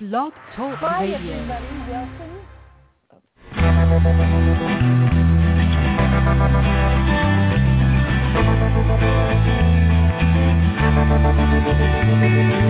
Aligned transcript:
Blog 0.00 0.32
Talk 0.56 0.78
Hi, 0.78 1.02
Radio. 1.02 1.34
everybody. 1.42 1.66
Welcome. 1.90 3.50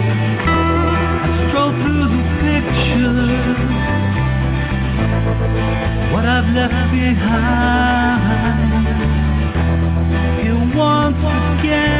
I 0.02 1.46
stroll 1.48 1.72
through 1.82 2.06
the 2.10 2.22
pictures, 2.42 3.60
what 6.12 6.24
I've 6.26 6.48
left 6.54 6.90
behind. 6.92 8.60
Here 10.40 10.76
once 10.76 11.16
again. 11.60 11.99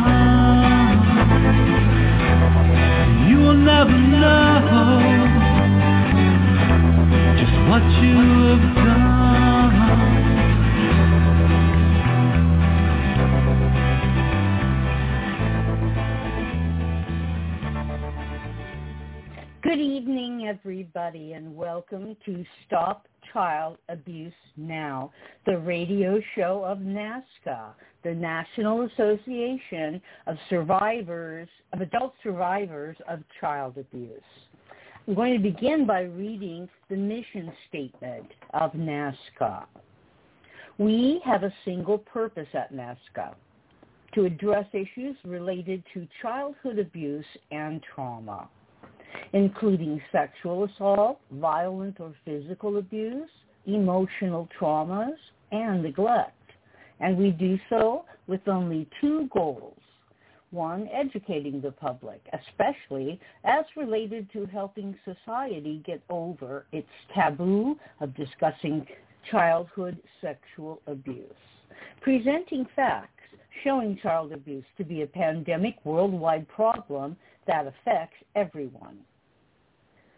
Good 19.63 19.79
evening, 19.79 20.47
everybody, 20.49 21.33
and 21.33 21.55
welcome 21.55 22.17
to 22.25 22.45
Stop 22.67 23.07
Child 23.33 23.77
Abuse 23.89 24.33
Now, 24.57 25.11
the 25.45 25.57
radio 25.57 26.19
show 26.35 26.63
of 26.63 26.79
NAASCA, 26.79 27.73
the 28.03 28.13
National 28.13 28.83
Association 28.83 30.01
of 30.27 30.37
Survivors, 30.49 31.47
of 31.73 31.81
Adult 31.81 32.13
Survivors 32.23 32.97
of 33.07 33.19
Child 33.39 33.77
Abuse. 33.77 34.21
I'm 35.07 35.15
going 35.15 35.33
to 35.33 35.39
begin 35.39 35.85
by 35.85 36.01
reading 36.01 36.69
the 36.89 36.95
mission 36.95 37.51
statement 37.69 38.27
of 38.53 38.71
NAASCA. 38.73 39.65
We 40.77 41.21
have 41.25 41.43
a 41.43 41.53
single 41.65 41.97
purpose 41.97 42.47
at 42.53 42.73
NAASCA, 42.73 43.35
to 44.13 44.25
address 44.25 44.65
issues 44.73 45.15
related 45.23 45.83
to 45.93 46.07
childhood 46.21 46.79
abuse 46.79 47.25
and 47.51 47.81
trauma 47.95 48.49
including 49.33 50.01
sexual 50.11 50.65
assault, 50.65 51.19
violent 51.31 51.99
or 51.99 52.13
physical 52.25 52.77
abuse, 52.77 53.29
emotional 53.65 54.47
traumas, 54.59 55.15
and 55.51 55.83
neglect. 55.83 56.35
And 56.99 57.17
we 57.17 57.31
do 57.31 57.59
so 57.69 58.05
with 58.27 58.47
only 58.47 58.87
two 58.99 59.29
goals. 59.33 59.77
One, 60.51 60.89
educating 60.93 61.61
the 61.61 61.71
public, 61.71 62.21
especially 62.33 63.19
as 63.45 63.63
related 63.77 64.31
to 64.33 64.45
helping 64.47 64.95
society 65.05 65.81
get 65.85 66.01
over 66.09 66.65
its 66.73 66.89
taboo 67.15 67.77
of 68.01 68.15
discussing 68.15 68.85
childhood 69.29 69.97
sexual 70.19 70.81
abuse. 70.87 71.23
Presenting 72.01 72.65
facts 72.75 73.07
showing 73.63 73.97
child 74.01 74.33
abuse 74.33 74.65
to 74.77 74.83
be 74.83 75.03
a 75.03 75.07
pandemic 75.07 75.75
worldwide 75.83 76.47
problem 76.49 77.15
that 77.47 77.67
affects 77.67 78.17
everyone. 78.35 78.97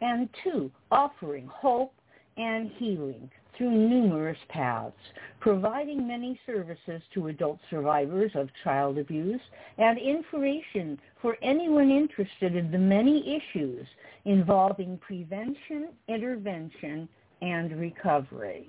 And 0.02 0.30
two, 0.44 0.72
offering 0.92 1.48
hope 1.48 1.94
and 2.38 2.72
healing 2.78 3.30
through 3.58 3.72
numerous 3.72 4.38
paths, 4.50 4.96
providing 5.40 6.08
many 6.08 6.40
services 6.46 7.02
to 7.14 7.28
adult 7.28 7.60
survivors 7.70 8.32
of 8.36 8.50
child 8.64 8.98
abuse 8.98 9.42
and 9.78 10.00
information 10.00 11.00
for 11.22 11.38
anyone 11.44 11.92
interested 11.92 12.56
in 12.56 12.72
the 12.72 12.78
many 12.78 13.40
issues 13.40 13.86
involving 14.26 14.98
prevention, 14.98 15.90
intervention, 16.08 17.08
and 17.42 17.80
recovery. 17.80 18.68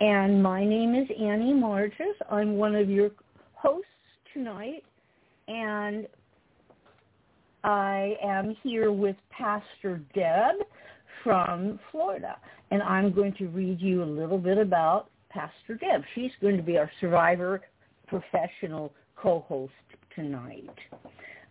And 0.00 0.42
my 0.42 0.64
name 0.64 0.94
is 0.94 1.08
Annie 1.20 1.54
Marges. 1.54 2.14
I'm 2.30 2.56
one 2.56 2.74
of 2.74 2.88
your 2.88 3.10
hosts 3.54 3.86
tonight, 4.32 4.84
and 5.48 6.06
I 7.68 8.16
am 8.24 8.56
here 8.62 8.92
with 8.92 9.16
Pastor 9.28 10.00
Deb 10.14 10.54
from 11.22 11.78
Florida, 11.92 12.36
and 12.70 12.82
I'm 12.82 13.12
going 13.12 13.34
to 13.34 13.48
read 13.48 13.78
you 13.78 14.02
a 14.02 14.06
little 14.06 14.38
bit 14.38 14.56
about 14.56 15.10
Pastor 15.28 15.74
Deb. 15.74 16.00
She's 16.14 16.30
going 16.40 16.56
to 16.56 16.62
be 16.62 16.78
our 16.78 16.90
survivor 16.98 17.60
professional 18.06 18.94
co-host 19.16 19.74
tonight. 20.16 20.70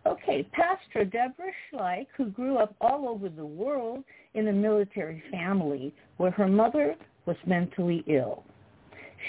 Okay, 0.08 0.42
Pastor 0.54 1.06
Deborah 1.06 1.52
Schleich, 1.72 2.08
who 2.18 2.32
grew 2.32 2.58
up 2.58 2.76
all 2.82 3.08
over 3.08 3.30
the 3.30 3.46
world 3.46 4.04
in 4.34 4.48
a 4.48 4.54
military 4.54 5.22
family 5.30 5.94
where 6.18 6.32
her 6.32 6.48
mother 6.48 6.96
was 7.28 7.38
mentally 7.46 8.04
ill. 8.08 8.44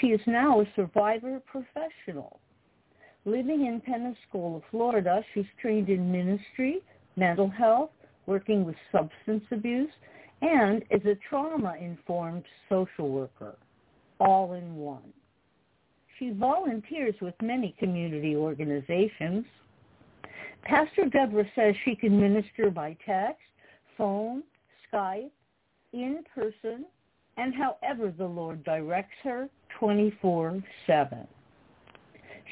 She 0.01 0.07
is 0.07 0.21
now 0.25 0.61
a 0.61 0.65
survivor 0.75 1.39
professional. 1.45 2.39
Living 3.29 3.67
in 3.67 3.79
Pensacola, 3.79 4.59
Florida, 4.71 5.23
she's 5.35 5.45
trained 5.61 5.87
in 5.87 6.11
ministry, 6.11 6.79
mental 7.15 7.47
health, 7.47 7.91
working 8.25 8.65
with 8.65 8.75
substance 8.91 9.43
abuse, 9.51 9.91
and 10.41 10.83
is 10.89 11.05
a 11.05 11.15
trauma-informed 11.29 12.43
social 12.69 13.07
worker, 13.07 13.55
all 14.19 14.53
in 14.53 14.75
one. 14.75 15.13
She 16.17 16.31
volunteers 16.31 17.13
with 17.21 17.35
many 17.39 17.75
community 17.77 18.35
organizations. 18.35 19.45
Pastor 20.63 21.05
Deborah 21.05 21.45
says 21.53 21.75
she 21.85 21.95
can 21.95 22.19
minister 22.19 22.71
by 22.71 22.97
text, 23.05 23.43
phone, 23.95 24.41
Skype, 24.91 25.29
in 25.93 26.23
person, 26.33 26.83
and 27.37 27.53
however 27.53 28.11
the 28.17 28.25
Lord 28.25 28.63
directs 28.63 29.13
her 29.23 29.49
24-7. 29.79 30.63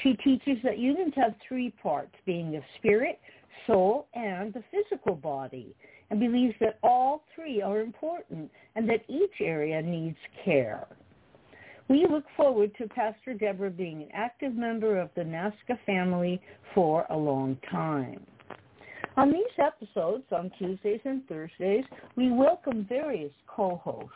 She 0.04 0.14
teaches 0.16 0.58
that 0.64 0.78
humans 0.78 1.14
have 1.16 1.36
three 1.48 1.72
parts, 1.82 2.14
being 2.26 2.52
the 2.52 2.62
spirit, 2.78 3.20
soul, 3.66 4.08
and 4.14 4.54
the 4.54 4.64
physical 4.72 5.16
body, 5.16 5.76
and 6.10 6.20
believes 6.20 6.56
that 6.60 6.80
all 6.84 7.24
three 7.36 7.62
are 7.62 7.82
important 7.82 8.52
and 8.76 8.88
that 8.90 9.04
each 9.08 9.42
area 9.42 9.82
needs 9.82 10.18
care. 10.46 10.88
We 11.90 12.06
look 12.10 12.26
forward 12.36 12.72
to 12.78 12.88
Pastor 12.88 13.34
Deborah 13.34 13.72
being 13.72 14.04
an 14.04 14.10
active 14.14 14.54
member 14.54 15.00
of 15.00 15.10
the 15.16 15.22
NAASCA 15.22 15.80
family 15.86 16.42
for 16.76 17.06
a 17.10 17.18
long 17.18 17.58
time. 17.72 18.26
On 19.16 19.32
these 19.32 19.46
episodes, 19.58 20.26
on 20.32 20.52
Tuesdays 20.60 21.00
and 21.06 21.26
Thursdays, 21.28 21.86
we 22.16 22.30
welcome 22.32 22.86
various 22.88 23.32
co-hosts, 23.48 24.12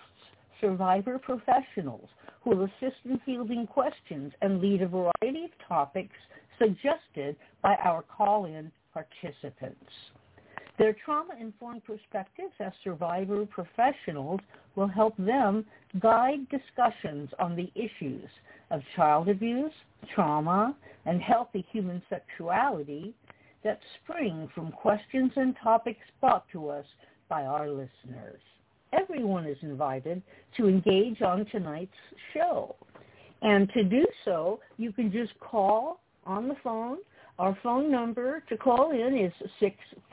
survivor 0.60 1.18
professionals, 1.18 2.08
who 2.44 2.56
will 2.56 2.64
assist 2.66 2.98
in 3.06 3.20
fielding 3.26 3.68
questions 3.68 4.34
and 4.42 4.62
lead 4.62 4.82
a 4.82 4.88
variety 4.88 5.46
of 5.46 5.68
topics 5.68 6.16
suggested 6.60 7.36
by 7.62 7.76
our 7.84 8.04
call-in 8.04 8.72
participants. 8.94 9.92
Their 10.78 10.96
trauma-informed 11.06 11.84
perspectives 11.84 12.54
as 12.60 12.72
survivor 12.84 13.46
professionals 13.46 14.40
will 14.76 14.88
help 14.88 15.16
them 15.18 15.66
guide 16.00 16.48
discussions 16.50 17.30
on 17.40 17.56
the 17.56 17.72
issues 17.76 18.30
of 18.72 18.82
child 18.96 19.30
abuse, 19.30 19.74
trauma, 20.16 20.76
and 21.06 21.22
healthy 21.22 21.66
human 21.72 22.02
sexuality 22.10 23.14
that 23.64 23.80
spring 24.02 24.50
from 24.56 24.72
questions 24.72 25.32
and 25.36 25.56
topics 25.64 26.02
brought 26.20 26.46
to 26.52 26.70
us 26.70 26.86
by 27.30 27.44
our 27.46 27.70
listeners 27.70 28.42
everyone 28.94 29.46
is 29.46 29.58
invited 29.62 30.22
to 30.58 30.68
engage 30.68 31.22
on 31.22 31.46
tonight's 31.46 31.94
show. 32.34 32.76
And 33.42 33.72
to 33.74 33.84
do 33.84 34.06
so, 34.26 34.60
you 34.78 34.92
can 34.92 35.12
just 35.12 35.32
call 35.40 36.02
on 36.26 36.48
the 36.48 36.56
phone. 36.64 36.98
Our 37.40 37.58
phone 37.64 37.92
number 37.92 38.44
to 38.50 38.58
call 38.58 38.92
in 38.92 39.18
is 39.18 39.34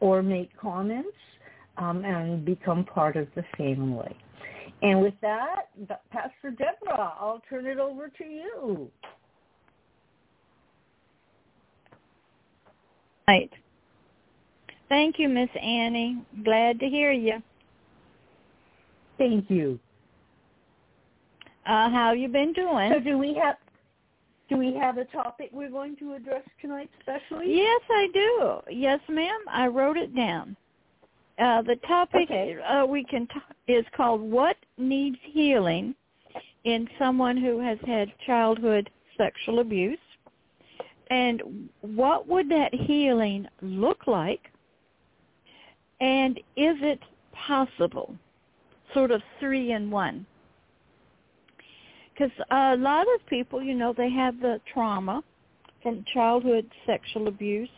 or 0.00 0.22
make 0.22 0.56
comments 0.56 1.08
um, 1.78 2.04
and 2.04 2.44
become 2.44 2.84
part 2.84 3.16
of 3.16 3.28
the 3.34 3.44
family. 3.56 4.16
And 4.82 5.00
with 5.00 5.14
that, 5.22 5.70
Pastor 6.10 6.50
Deborah, 6.50 7.14
I'll 7.18 7.42
turn 7.48 7.66
it 7.66 7.78
over 7.78 8.08
to 8.08 8.24
you. 8.24 8.90
Right. 13.26 13.50
Thank 14.88 15.18
you, 15.18 15.28
Miss 15.28 15.48
Annie. 15.60 16.18
Glad 16.44 16.78
to 16.80 16.86
hear 16.86 17.10
you. 17.10 17.42
Thank 19.18 19.50
you. 19.50 19.80
Uh, 21.66 21.90
how 21.90 22.12
you 22.12 22.28
been 22.28 22.52
doing? 22.52 22.92
So 22.92 23.00
do 23.00 23.18
we 23.18 23.34
have 23.34 23.56
do 24.48 24.56
we 24.56 24.74
have 24.74 24.98
a 24.98 25.04
topic 25.06 25.50
we're 25.52 25.70
going 25.70 25.96
to 25.96 26.14
address 26.14 26.42
tonight 26.60 26.90
specially? 27.00 27.56
Yes, 27.56 27.80
I 27.90 28.08
do. 28.12 28.60
Yes, 28.72 29.00
ma'am. 29.08 29.40
I 29.50 29.66
wrote 29.66 29.96
it 29.96 30.14
down. 30.14 30.56
Uh, 31.38 31.62
the 31.62 31.76
topic 31.86 32.28
okay. 32.30 32.56
uh, 32.62 32.86
we 32.86 33.04
can 33.04 33.26
t- 33.28 33.72
is 33.72 33.84
called 33.96 34.20
"What 34.22 34.56
Needs 34.78 35.18
Healing 35.22 35.94
in 36.64 36.88
Someone 36.98 37.36
Who 37.36 37.60
Has 37.60 37.78
Had 37.86 38.08
Childhood 38.26 38.88
Sexual 39.18 39.58
Abuse," 39.58 39.98
and 41.10 41.68
what 41.82 42.26
would 42.26 42.48
that 42.48 42.72
healing 42.74 43.46
look 43.60 44.06
like, 44.06 44.40
and 46.00 46.38
is 46.56 46.76
it 46.80 47.00
possible? 47.34 48.16
Sort 48.94 49.10
of 49.10 49.20
three 49.38 49.72
in 49.72 49.90
one 49.90 50.26
because 52.16 52.32
a 52.50 52.76
lot 52.76 53.06
of 53.14 53.26
people, 53.26 53.62
you 53.62 53.74
know, 53.74 53.92
they 53.92 54.10
have 54.10 54.40
the 54.40 54.60
trauma 54.72 55.22
from 55.82 56.04
childhood 56.12 56.66
sexual 56.86 57.28
abuse, 57.28 57.68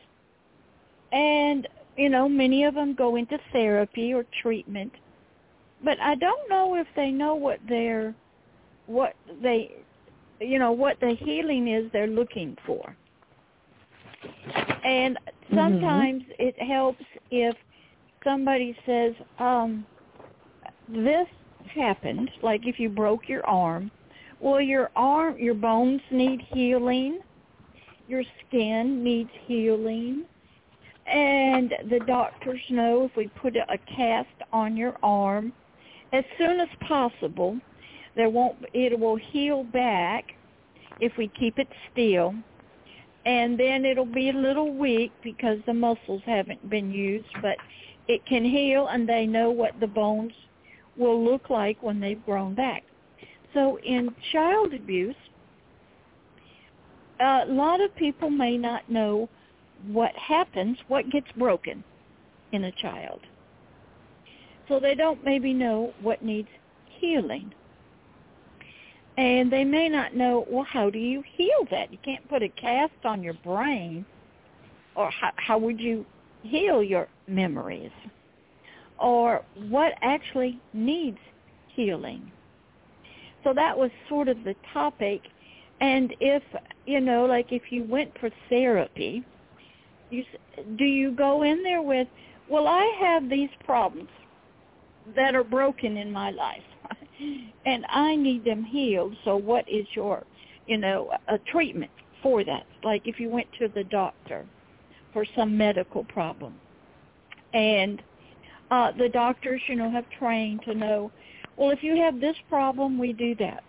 and 1.12 1.66
you 1.96 2.08
know, 2.08 2.28
many 2.28 2.64
of 2.64 2.74
them 2.74 2.94
go 2.94 3.16
into 3.16 3.38
therapy 3.52 4.14
or 4.14 4.24
treatment, 4.42 4.92
but 5.82 5.98
I 6.00 6.14
don't 6.14 6.48
know 6.48 6.76
if 6.76 6.86
they 6.94 7.10
know 7.10 7.34
what 7.34 7.58
their 7.68 8.14
what 8.86 9.14
they 9.42 9.72
you 10.40 10.58
know 10.58 10.72
what 10.72 11.00
the 11.00 11.14
healing 11.20 11.68
is 11.68 11.90
they're 11.92 12.06
looking 12.06 12.56
for. 12.64 12.96
And 14.84 15.16
mm-hmm. 15.16 15.56
sometimes 15.56 16.22
mm-hmm. 16.22 16.42
it 16.42 16.62
helps 16.62 17.04
if 17.30 17.56
somebody 18.24 18.76
says, 18.86 19.14
um, 19.38 19.84
this 20.88 21.26
happened, 21.74 22.30
like 22.42 22.66
if 22.66 22.78
you 22.78 22.88
broke 22.88 23.28
your 23.28 23.44
arm, 23.46 23.90
well, 24.40 24.60
your 24.60 24.90
arm, 24.94 25.38
your 25.38 25.54
bones 25.54 26.00
need 26.10 26.40
healing. 26.52 27.20
Your 28.08 28.22
skin 28.46 29.02
needs 29.02 29.30
healing. 29.46 30.24
And 31.06 31.72
the 31.90 32.00
doctors 32.06 32.60
know 32.70 33.04
if 33.04 33.16
we 33.16 33.28
put 33.28 33.56
a 33.56 33.78
cast 33.96 34.28
on 34.52 34.76
your 34.76 34.96
arm, 35.02 35.52
as 36.12 36.24
soon 36.36 36.60
as 36.60 36.68
possible, 36.86 37.58
there 38.14 38.30
won't 38.30 38.56
it 38.74 38.98
will 38.98 39.16
heal 39.16 39.64
back 39.64 40.32
if 41.00 41.16
we 41.16 41.28
keep 41.28 41.58
it 41.58 41.68
still. 41.92 42.34
And 43.24 43.58
then 43.58 43.84
it'll 43.84 44.06
be 44.06 44.30
a 44.30 44.34
little 44.34 44.72
weak 44.72 45.12
because 45.22 45.58
the 45.66 45.74
muscles 45.74 46.22
haven't 46.24 46.68
been 46.70 46.90
used, 46.90 47.28
but 47.42 47.56
it 48.06 48.24
can 48.26 48.44
heal 48.44 48.88
and 48.88 49.08
they 49.08 49.26
know 49.26 49.50
what 49.50 49.78
the 49.80 49.86
bones 49.86 50.32
will 50.96 51.22
look 51.22 51.50
like 51.50 51.82
when 51.82 52.00
they've 52.00 52.24
grown 52.24 52.54
back. 52.54 52.84
So 53.54 53.78
in 53.84 54.14
child 54.32 54.74
abuse, 54.74 55.16
a 57.20 57.44
lot 57.48 57.80
of 57.80 57.94
people 57.96 58.30
may 58.30 58.56
not 58.56 58.88
know 58.90 59.28
what 59.86 60.12
happens, 60.14 60.78
what 60.88 61.10
gets 61.10 61.26
broken 61.36 61.82
in 62.52 62.64
a 62.64 62.72
child. 62.72 63.20
So 64.68 64.78
they 64.78 64.94
don't 64.94 65.24
maybe 65.24 65.52
know 65.52 65.92
what 66.02 66.22
needs 66.22 66.48
healing. 67.00 67.52
And 69.16 69.52
they 69.52 69.64
may 69.64 69.88
not 69.88 70.14
know, 70.14 70.46
well, 70.48 70.64
how 70.64 70.90
do 70.90 70.98
you 70.98 71.24
heal 71.34 71.66
that? 71.70 71.90
You 71.90 71.98
can't 72.04 72.28
put 72.28 72.42
a 72.42 72.48
cast 72.50 73.04
on 73.04 73.22
your 73.22 73.34
brain. 73.34 74.04
Or 74.94 75.10
how, 75.10 75.32
how 75.36 75.58
would 75.58 75.80
you 75.80 76.06
heal 76.42 76.82
your 76.82 77.08
memories? 77.26 77.90
Or 78.98 79.44
what 79.68 79.94
actually 80.02 80.60
needs 80.72 81.18
healing? 81.68 82.30
So 83.44 83.52
that 83.54 83.76
was 83.76 83.90
sort 84.08 84.28
of 84.28 84.44
the 84.44 84.54
topic. 84.72 85.22
And 85.80 86.14
if, 86.20 86.42
you 86.86 87.00
know, 87.00 87.24
like 87.26 87.52
if 87.52 87.70
you 87.70 87.84
went 87.84 88.10
for 88.18 88.30
therapy, 88.48 89.24
you 90.10 90.24
do 90.76 90.84
you 90.84 91.12
go 91.12 91.42
in 91.42 91.62
there 91.62 91.82
with, 91.82 92.08
well, 92.48 92.66
I 92.66 92.96
have 93.00 93.28
these 93.28 93.50
problems 93.64 94.08
that 95.14 95.34
are 95.34 95.44
broken 95.44 95.96
in 95.96 96.10
my 96.10 96.30
life 96.30 96.62
and 97.66 97.84
I 97.88 98.16
need 98.16 98.44
them 98.44 98.64
healed. 98.64 99.14
So 99.24 99.36
what 99.36 99.68
is 99.68 99.86
your, 99.94 100.24
you 100.66 100.78
know, 100.78 101.10
a 101.28 101.38
treatment 101.38 101.90
for 102.22 102.44
that? 102.44 102.66
Like 102.82 103.06
if 103.06 103.20
you 103.20 103.30
went 103.30 103.46
to 103.60 103.68
the 103.68 103.84
doctor 103.84 104.46
for 105.12 105.24
some 105.36 105.56
medical 105.56 106.04
problem 106.04 106.54
and 107.54 108.02
uh, 108.70 108.92
the 108.98 109.08
doctors, 109.08 109.60
you 109.66 109.76
know, 109.76 109.90
have 109.90 110.04
trained 110.18 110.62
to 110.64 110.74
know 110.74 111.10
well, 111.58 111.70
if 111.70 111.82
you 111.82 111.96
have 111.96 112.20
this 112.20 112.36
problem, 112.48 112.98
we 112.98 113.12
do 113.12 113.34
that. 113.36 113.64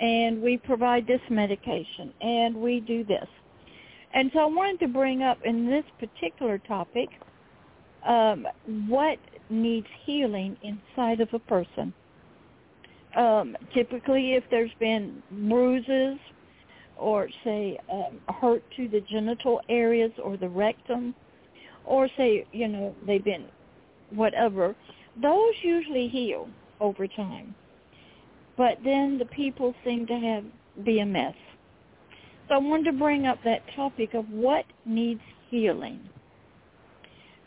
And 0.00 0.40
we 0.40 0.56
provide 0.56 1.06
this 1.06 1.20
medication. 1.28 2.12
And 2.20 2.56
we 2.56 2.80
do 2.80 3.04
this. 3.04 3.26
And 4.14 4.30
so 4.32 4.40
I 4.40 4.46
wanted 4.46 4.80
to 4.80 4.88
bring 4.88 5.22
up 5.22 5.38
in 5.44 5.66
this 5.66 5.84
particular 5.98 6.58
topic 6.58 7.08
um, 8.06 8.46
what 8.86 9.18
needs 9.50 9.86
healing 10.04 10.56
inside 10.62 11.20
of 11.20 11.28
a 11.32 11.38
person. 11.40 11.92
Um, 13.16 13.56
typically, 13.74 14.34
if 14.34 14.44
there's 14.50 14.70
been 14.78 15.22
bruises 15.30 16.18
or, 16.96 17.28
say, 17.42 17.78
um, 17.92 18.20
hurt 18.40 18.62
to 18.76 18.88
the 18.88 19.00
genital 19.10 19.60
areas 19.68 20.12
or 20.22 20.36
the 20.36 20.48
rectum, 20.48 21.14
or 21.84 22.08
say, 22.16 22.46
you 22.52 22.68
know, 22.68 22.94
they've 23.06 23.24
been 23.24 23.46
whatever, 24.10 24.76
those 25.20 25.54
usually 25.62 26.08
heal 26.08 26.48
over 26.80 27.06
time. 27.06 27.54
But 28.56 28.78
then 28.84 29.18
the 29.18 29.26
people 29.26 29.74
seem 29.84 30.06
to 30.06 30.14
have 30.14 30.44
be 30.84 31.00
a 31.00 31.06
mess. 31.06 31.34
So 32.48 32.54
I 32.54 32.58
wanted 32.58 32.84
to 32.84 32.92
bring 32.92 33.26
up 33.26 33.38
that 33.44 33.62
topic 33.74 34.14
of 34.14 34.28
what 34.30 34.64
needs 34.84 35.20
healing. 35.50 36.00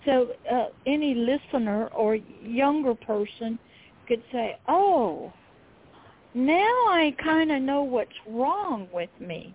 So 0.05 0.29
uh, 0.51 0.67
any 0.85 1.13
listener 1.13 1.87
or 1.87 2.15
younger 2.43 2.95
person 2.95 3.57
could 4.07 4.23
say, 4.31 4.57
oh, 4.67 5.31
now 6.33 6.53
I 6.55 7.15
kind 7.23 7.51
of 7.51 7.61
know 7.61 7.83
what's 7.83 8.11
wrong 8.27 8.87
with 8.93 9.09
me. 9.19 9.53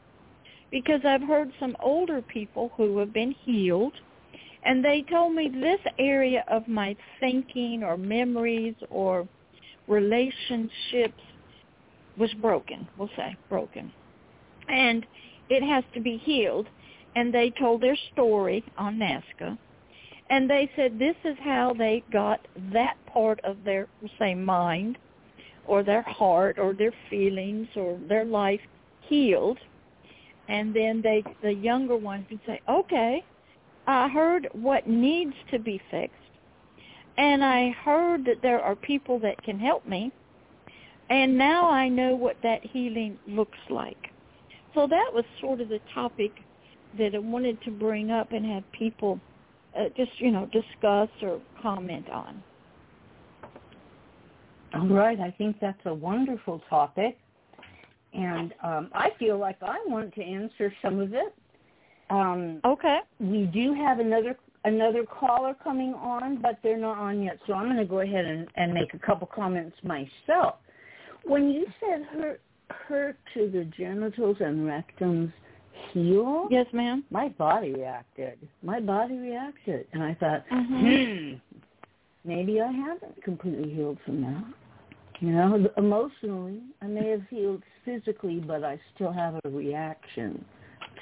Because 0.71 1.01
I've 1.05 1.23
heard 1.23 1.53
some 1.61 1.77
older 1.81 2.21
people 2.23 2.71
who 2.77 2.99
have 2.99 3.13
been 3.13 3.35
healed, 3.45 3.95
and 4.65 4.85
they 4.85 5.05
told 5.09 5.35
me 5.35 5.49
this 5.49 5.81
area 5.99 6.45
of 6.49 6.67
my 6.67 6.97
thinking 7.21 7.83
or 7.85 7.97
memories 7.97 8.75
or 8.91 9.29
relationships 9.89 11.23
was 12.19 12.33
broken, 12.35 12.89
we'll 12.99 13.11
say, 13.17 13.37
broken. 13.49 13.93
And 14.69 15.07
it 15.49 15.63
has 15.63 15.85
to 15.95 16.01
be 16.01 16.17
healed. 16.19 16.67
And 17.15 17.33
they 17.33 17.51
told 17.59 17.81
their 17.81 17.97
story 18.13 18.65
on 18.77 18.99
NAASCA. 18.99 19.57
And 20.29 20.51
they 20.51 20.71
said 20.77 20.99
this 20.99 21.17
is 21.25 21.37
how 21.41 21.75
they 21.79 22.03
got 22.13 22.41
that 22.73 22.97
part 23.07 23.41
of 23.45 23.57
their, 23.65 23.89
say, 24.19 24.35
mind 24.35 24.99
or 25.67 25.83
their 25.83 26.03
heart 26.03 26.59
or 26.59 26.75
their 26.75 26.93
feelings 27.09 27.69
or 27.77 27.99
their 28.09 28.25
life 28.25 28.61
healed. 29.03 29.59
And 30.49 30.75
then 30.75 31.01
they, 31.03 31.25
the 31.43 31.53
younger 31.53 31.97
ones 31.97 32.27
would 32.31 32.41
say, 32.47 32.61
okay, 32.69 33.25
I 33.87 34.09
heard 34.09 34.49
what 34.53 34.89
needs 34.89 35.35
to 35.53 35.59
be 35.59 35.81
fixed 35.91 36.15
and 37.19 37.45
I 37.45 37.71
heard 37.71 38.25
that 38.27 38.43
there 38.43 38.61
are 38.61 38.75
people 38.75 39.19
that 39.21 39.43
can 39.43 39.59
help 39.59 39.87
me. 39.87 40.13
And 41.09 41.39
now 41.39 41.71
I 41.71 41.89
know 41.89 42.15
what 42.15 42.37
that 42.43 42.65
healing 42.65 43.19
looks 43.27 43.59
like. 43.71 44.11
So 44.75 44.87
that 44.87 45.11
was 45.13 45.25
sort 45.41 45.61
of 45.61 45.69
the 45.69 45.81
topic 45.95 46.33
that 46.99 47.15
I 47.15 47.19
wanted 47.19 47.63
to 47.63 47.71
bring 47.71 48.11
up 48.11 48.33
and 48.33 48.45
have 48.47 48.65
people 48.73 49.21
uh, 49.79 49.85
just, 49.97 50.11
you 50.19 50.31
know, 50.31 50.47
discuss 50.47 51.09
or 51.23 51.41
comment 51.63 52.09
on. 52.11 52.43
All 54.75 54.89
right. 54.89 55.19
I 55.21 55.31
think 55.31 55.57
that's 55.61 55.81
a 55.87 55.95
wonderful 55.95 56.63
topic. 56.69 57.17
And 58.13 58.53
um, 58.63 58.91
I 58.95 59.11
feel 59.19 59.39
like 59.39 59.57
I 59.63 59.79
want 59.87 60.15
to 60.15 60.23
answer 60.23 60.73
some 60.83 61.01
of 61.01 61.15
it. 61.15 61.35
Um, 62.11 62.61
okay. 62.65 63.01
We 63.21 63.45
do 63.45 63.75
have 63.75 64.01
another 64.01 64.37
another 64.67 65.05
caller 65.05 65.55
coming 65.65 65.95
on, 65.95 66.43
but 66.43 66.59
they're 66.63 66.77
not 66.77 66.99
on 66.99 67.23
yet. 67.23 67.39
So 67.47 67.55
I'm 67.55 67.67
going 67.67 67.79
to 67.79 67.85
go 67.85 68.01
ahead 68.01 68.25
and, 68.27 68.47
and 68.57 68.75
make 68.75 68.93
a 68.95 68.99
couple 68.99 69.27
comments 69.27 69.77
myself. 69.83 70.57
When 71.25 71.51
you 71.51 71.67
said 71.81 72.05
her 72.13 72.39
hurt 72.69 73.17
to 73.35 73.49
the 73.51 73.65
genitals 73.79 74.37
and 74.41 74.69
rectums 74.69 75.33
heal, 75.93 76.49
Yes, 76.51 76.67
ma'am. 76.73 77.05
my 77.11 77.29
body 77.29 77.73
reacted. 77.73 78.39
My 78.63 78.81
body 78.81 79.17
reacted, 79.17 79.87
and 79.93 80.03
I 80.03 80.15
thought, 80.15 80.45
Mhm. 80.49 81.41
hmm, 81.41 81.57
maybe 82.25 82.61
I 82.61 82.71
haven't 82.73 83.23
completely 83.23 83.73
healed 83.73 83.99
from 84.05 84.21
that. 84.23 84.45
You 85.21 85.33
know, 85.33 85.69
emotionally, 85.79 86.61
I 86.83 86.87
may 86.87 87.09
have 87.09 87.23
healed 87.31 87.63
physically, 87.85 88.39
but 88.41 88.65
I 88.65 88.79
still 88.95 89.13
have 89.13 89.41
a 89.45 89.49
reaction 89.49 90.45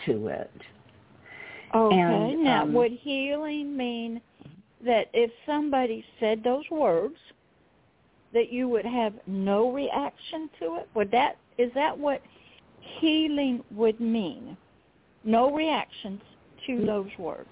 to 0.06 0.28
it. 0.28 0.50
Okay. 1.74 1.96
And, 1.96 2.44
now, 2.44 2.62
um, 2.62 2.72
would 2.74 2.92
healing 2.92 3.76
mean 3.76 4.20
that 4.84 5.08
if 5.12 5.30
somebody 5.46 6.04
said 6.20 6.42
those 6.44 6.64
words, 6.70 7.16
that 8.32 8.52
you 8.52 8.68
would 8.68 8.84
have 8.84 9.14
no 9.26 9.70
reaction 9.72 10.50
to 10.60 10.76
it? 10.76 10.88
Would 10.94 11.10
that 11.12 11.36
is 11.58 11.70
that 11.74 11.96
what 11.96 12.20
healing 13.00 13.62
would 13.70 14.00
mean? 14.00 14.56
No 15.22 15.54
reactions 15.54 16.20
to 16.66 16.84
those 16.84 17.10
words. 17.18 17.48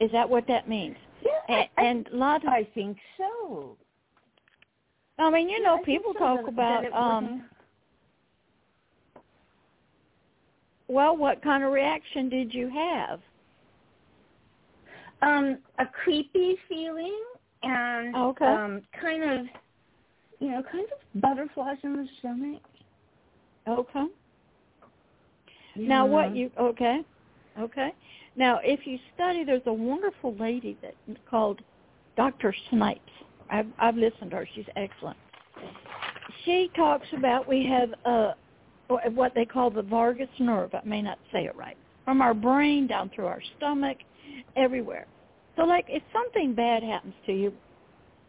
Is 0.00 0.10
that 0.12 0.28
what 0.28 0.46
that 0.48 0.68
means? 0.68 0.96
Yeah, 1.22 1.30
And, 1.48 1.68
I, 1.76 1.82
and 1.84 2.08
a 2.12 2.16
lot 2.16 2.42
of, 2.42 2.48
I 2.48 2.64
think 2.74 2.96
so. 3.16 3.76
I 5.18 5.30
mean, 5.30 5.48
you 5.48 5.58
Yeah, 5.60 5.68
know, 5.68 5.78
I 5.80 5.84
people 5.84 6.12
so, 6.14 6.18
talk 6.18 6.40
that- 6.40 6.48
about, 6.48 6.82
that 6.82 6.92
um, 6.98 7.44
well, 10.90 11.16
what 11.16 11.42
kind 11.42 11.64
of 11.64 11.72
reaction 11.72 12.28
did 12.28 12.52
you 12.52 12.68
have? 12.68 13.20
um, 15.22 15.58
a 15.78 15.86
creepy 15.86 16.56
feeling 16.68 17.18
and 17.62 18.14
Okay. 18.14 18.44
um, 18.44 18.82
kind 19.00 19.22
of, 19.22 19.46
you 20.40 20.50
know, 20.50 20.62
kind 20.62 20.86
of 20.86 21.20
butterflies 21.20 21.78
in 21.82 21.96
the 21.96 22.08
stomach. 22.18 22.62
Okay. 23.68 24.06
Now, 25.76 26.06
what 26.06 26.34
you 26.34 26.50
okay? 26.58 27.00
Okay. 27.58 27.92
Now, 28.36 28.60
if 28.62 28.86
you 28.86 28.98
study, 29.14 29.44
there's 29.44 29.62
a 29.66 29.72
wonderful 29.72 30.34
lady 30.36 30.76
that 30.82 30.94
called 31.28 31.60
Dr. 32.16 32.54
Snipes. 32.70 33.00
I've, 33.50 33.66
I've 33.78 33.96
listened 33.96 34.30
to 34.30 34.38
her. 34.38 34.48
She's 34.54 34.66
excellent. 34.76 35.16
She 36.44 36.70
talks 36.74 37.06
about 37.16 37.48
we 37.48 37.66
have 37.66 37.90
uh, 38.04 38.32
what 39.14 39.32
they 39.34 39.44
call 39.44 39.70
the 39.70 39.82
vagus 39.82 40.28
nerve. 40.38 40.74
I 40.74 40.80
may 40.84 41.02
not 41.02 41.18
say 41.32 41.44
it 41.44 41.56
right. 41.56 41.76
From 42.04 42.22
our 42.22 42.34
brain 42.34 42.86
down 42.86 43.10
through 43.14 43.26
our 43.26 43.42
stomach, 43.56 43.98
everywhere. 44.56 45.06
So, 45.56 45.64
like, 45.64 45.86
if 45.88 46.02
something 46.12 46.54
bad 46.54 46.82
happens 46.82 47.14
to 47.26 47.32
you, 47.32 47.52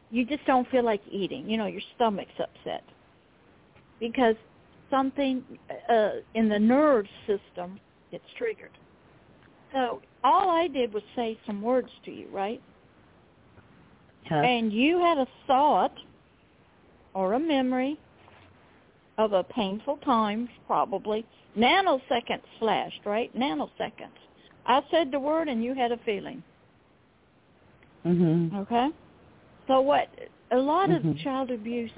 you 0.10 0.26
just 0.26 0.46
don't 0.46 0.70
feel 0.70 0.84
like 0.84 1.02
eating. 1.10 1.50
You 1.50 1.58
know, 1.58 1.68
your 1.68 1.82
stomach's 1.96 2.32
upset 2.40 2.84
because 4.00 4.36
something 4.90 5.44
uh, 5.90 6.10
in 6.36 6.50
the 6.50 6.60
nerve 6.60 7.06
system 7.26 7.80
gets 8.12 8.26
triggered. 8.38 8.72
So 9.72 10.02
all 10.24 10.50
I 10.50 10.68
did 10.68 10.94
was 10.94 11.04
say 11.16 11.40
some 11.48 11.62
words 11.62 11.90
to 12.06 12.12
you, 12.12 12.28
right? 12.32 12.62
Huh? 14.28 14.36
And 14.36 14.74
you 14.74 15.00
had 15.00 15.18
a 15.18 15.28
thought 15.48 15.94
or 17.14 17.34
a 17.34 17.40
memory 17.40 17.98
of 19.18 19.34
a 19.34 19.44
painful 19.44 19.98
time, 19.98 20.50
probably. 20.68 21.26
Nanoseconds 21.58 22.42
flashed, 22.60 23.02
right? 23.06 23.36
Nanoseconds. 23.36 24.10
I 24.66 24.82
said 24.92 25.12
the 25.12 25.20
word 25.20 25.48
and 25.48 25.64
you 25.64 25.74
had 25.74 25.92
a 25.92 25.98
feeling. 25.98 26.44
Mhm. 28.06 28.54
Okay? 28.62 28.90
So 29.68 29.82
what 29.82 30.10
a 30.52 30.58
lot 30.58 30.90
Mhm. 30.90 31.12
of 31.12 31.18
child 31.20 31.52
abuse 31.52 31.92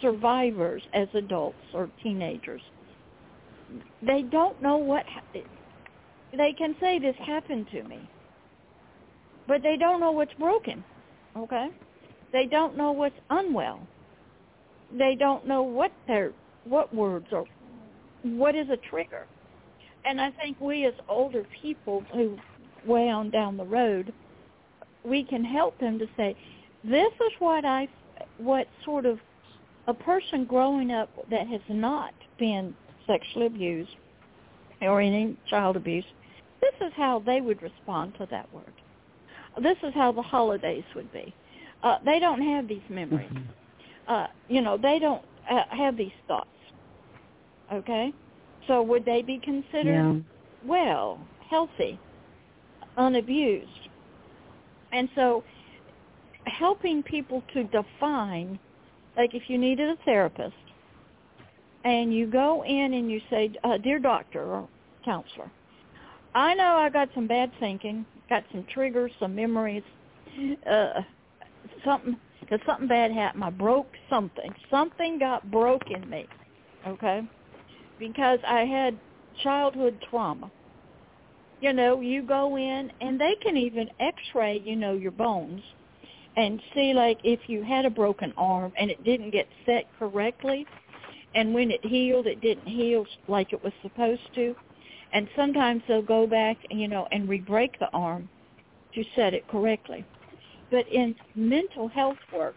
survivors 0.00 0.82
as 0.94 1.08
adults 1.14 1.58
or 1.74 1.90
teenagers 2.02 2.62
they 4.02 4.22
don't 4.22 4.60
know 4.62 4.76
what 4.76 5.04
ha- 5.06 5.40
they 6.36 6.52
can 6.52 6.74
say 6.80 6.98
this 6.98 7.16
happened 7.16 7.66
to 7.72 7.82
me. 7.84 8.00
But 9.46 9.62
they 9.62 9.76
don't 9.76 10.00
know 10.00 10.12
what's 10.12 10.32
broken. 10.34 10.84
Okay? 11.36 11.68
They 12.32 12.46
don't 12.46 12.76
know 12.76 12.92
what's 12.92 13.16
unwell. 13.30 13.80
They 14.96 15.14
don't 15.14 15.46
know 15.46 15.62
what 15.62 15.92
their 16.06 16.32
what 16.64 16.94
words 16.94 17.26
or 17.32 17.44
what 18.22 18.54
is 18.54 18.68
a 18.70 18.76
trigger. 18.88 19.26
And 20.04 20.20
I 20.20 20.30
think 20.32 20.60
we 20.60 20.86
as 20.86 20.94
older 21.08 21.46
people 21.62 22.02
who 22.12 22.38
way 22.86 23.10
on 23.10 23.30
down 23.30 23.56
the 23.56 23.64
road 23.64 24.12
we 25.04 25.24
can 25.24 25.44
help 25.44 25.78
them 25.78 25.98
to 25.98 26.06
say, 26.16 26.36
this 26.84 27.12
is 27.14 27.32
what 27.38 27.64
I, 27.64 27.88
what 28.38 28.66
sort 28.84 29.06
of 29.06 29.18
a 29.86 29.94
person 29.94 30.44
growing 30.44 30.90
up 30.90 31.08
that 31.30 31.46
has 31.46 31.60
not 31.68 32.12
been 32.38 32.74
sexually 33.06 33.46
abused 33.46 33.90
or 34.80 35.00
any 35.00 35.36
child 35.48 35.76
abuse, 35.76 36.04
this 36.60 36.74
is 36.86 36.92
how 36.96 37.22
they 37.24 37.40
would 37.40 37.60
respond 37.62 38.14
to 38.18 38.26
that 38.30 38.52
word. 38.52 38.72
This 39.62 39.76
is 39.82 39.92
how 39.94 40.12
the 40.12 40.22
holidays 40.22 40.84
would 40.94 41.12
be. 41.12 41.34
Uh, 41.82 41.96
they 42.04 42.18
don't 42.18 42.42
have 42.42 42.68
these 42.68 42.82
memories. 42.88 43.30
Mhm. 43.30 43.44
Uh, 44.06 44.26
you 44.48 44.60
know, 44.60 44.76
they 44.76 44.98
don't 44.98 45.22
have 45.70 45.96
these 45.96 46.12
thoughts. 46.26 46.48
Okay? 47.72 48.12
So 48.66 48.82
would 48.82 49.04
they 49.04 49.22
be 49.22 49.38
considered 49.38 49.84
Yeah. 49.86 50.12
well, 50.64 51.20
healthy, 51.48 51.98
unabused. 52.96 53.88
And 54.92 55.08
so 55.14 55.42
helping 56.46 57.02
people 57.02 57.42
to 57.54 57.64
define, 57.64 58.58
like 59.16 59.34
if 59.34 59.48
you 59.48 59.58
needed 59.58 59.88
a 59.88 59.96
therapist 60.04 60.54
and 61.84 62.14
you 62.14 62.26
go 62.26 62.64
in 62.64 62.94
and 62.94 63.10
you 63.10 63.20
say, 63.30 63.50
uh, 63.64 63.78
dear 63.78 63.98
doctor 63.98 64.44
or 64.44 64.68
counselor, 65.04 65.50
I 66.34 66.54
know 66.54 66.76
I 66.76 66.90
got 66.90 67.08
some 67.14 67.26
bad 67.26 67.50
thinking, 67.58 68.04
got 68.28 68.44
some 68.52 68.64
triggers, 68.72 69.10
some 69.18 69.34
memories, 69.34 69.82
uh, 70.70 71.00
something, 71.84 72.16
because 72.40 72.60
something 72.66 72.88
bad 72.88 73.12
happened. 73.12 73.44
I 73.44 73.50
broke 73.50 73.92
something. 74.08 74.52
Something 74.70 75.18
got 75.18 75.50
broke 75.50 75.90
in 75.90 76.08
me, 76.08 76.26
okay? 76.86 77.22
Because 77.98 78.38
I 78.46 78.60
had 78.60 78.98
childhood 79.42 79.98
trauma 80.10 80.50
you 81.60 81.74
know, 81.74 82.00
you 82.00 82.22
go 82.22 82.56
in 82.56 82.90
and 83.00 83.20
they 83.20 83.34
can 83.42 83.56
even 83.56 83.88
x-ray, 84.00 84.62
you 84.64 84.76
know, 84.76 84.94
your 84.94 85.10
bones 85.10 85.62
and 86.36 86.60
see 86.74 86.94
like 86.94 87.18
if 87.22 87.40
you 87.48 87.62
had 87.62 87.84
a 87.84 87.90
broken 87.90 88.32
arm 88.36 88.72
and 88.78 88.90
it 88.90 89.02
didn't 89.04 89.30
get 89.30 89.46
set 89.66 89.84
correctly 89.98 90.66
and 91.34 91.52
when 91.52 91.70
it 91.70 91.84
healed 91.84 92.26
it 92.26 92.40
didn't 92.40 92.66
heal 92.66 93.04
like 93.28 93.52
it 93.52 93.62
was 93.62 93.72
supposed 93.82 94.22
to. 94.34 94.54
And 95.12 95.28
sometimes 95.34 95.82
they'll 95.88 96.02
go 96.02 96.24
back, 96.24 96.56
and 96.70 96.80
you 96.80 96.86
know, 96.86 97.08
and 97.10 97.28
re-break 97.28 97.76
the 97.80 97.88
arm 97.92 98.28
to 98.94 99.02
set 99.16 99.34
it 99.34 99.46
correctly. 99.48 100.04
But 100.70 100.86
in 100.88 101.14
mental 101.34 101.88
health 101.88 102.18
work, 102.32 102.54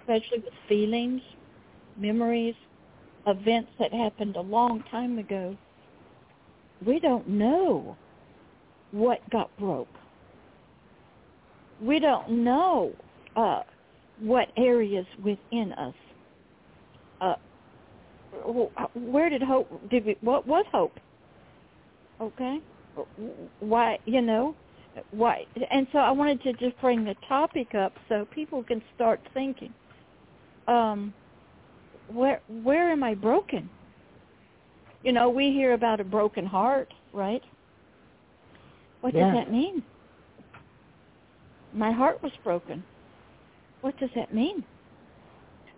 especially 0.00 0.38
with 0.38 0.54
feelings, 0.68 1.22
memories, 1.96 2.54
events 3.26 3.70
that 3.78 3.92
happened 3.92 4.36
a 4.36 4.40
long 4.40 4.82
time 4.90 5.18
ago, 5.18 5.56
we 6.86 7.00
don't 7.00 7.28
know 7.28 7.96
what 8.92 9.18
got 9.30 9.50
broke. 9.58 9.88
We 11.82 11.98
don't 11.98 12.44
know 12.44 12.92
uh, 13.36 13.62
what 14.20 14.48
areas 14.56 15.06
within 15.22 15.72
us. 15.72 15.94
Uh, 17.20 17.34
where 18.94 19.28
did 19.30 19.42
hope? 19.42 19.68
Did 19.90 20.04
we? 20.06 20.16
What 20.20 20.46
was 20.46 20.64
hope? 20.72 20.92
Okay, 22.20 22.58
why? 23.60 23.98
You 24.06 24.22
know, 24.22 24.54
why? 25.10 25.46
And 25.70 25.86
so 25.92 25.98
I 25.98 26.10
wanted 26.10 26.42
to 26.42 26.52
just 26.54 26.80
bring 26.80 27.04
the 27.04 27.14
topic 27.28 27.74
up 27.74 27.92
so 28.08 28.26
people 28.34 28.62
can 28.62 28.82
start 28.94 29.20
thinking. 29.34 29.72
Um, 30.66 31.14
where 32.08 32.40
where 32.62 32.90
am 32.90 33.02
I 33.02 33.14
broken? 33.14 33.68
You 35.02 35.12
know, 35.12 35.28
we 35.28 35.50
hear 35.50 35.74
about 35.74 36.00
a 36.00 36.04
broken 36.04 36.44
heart, 36.44 36.92
right? 37.12 37.42
What 39.00 39.14
Yeah. 39.14 39.26
does 39.26 39.34
that 39.34 39.52
mean? 39.52 39.82
My 41.74 41.92
heart 41.92 42.22
was 42.22 42.32
broken. 42.42 42.82
What 43.80 43.96
does 43.98 44.10
that 44.16 44.34
mean? 44.34 44.64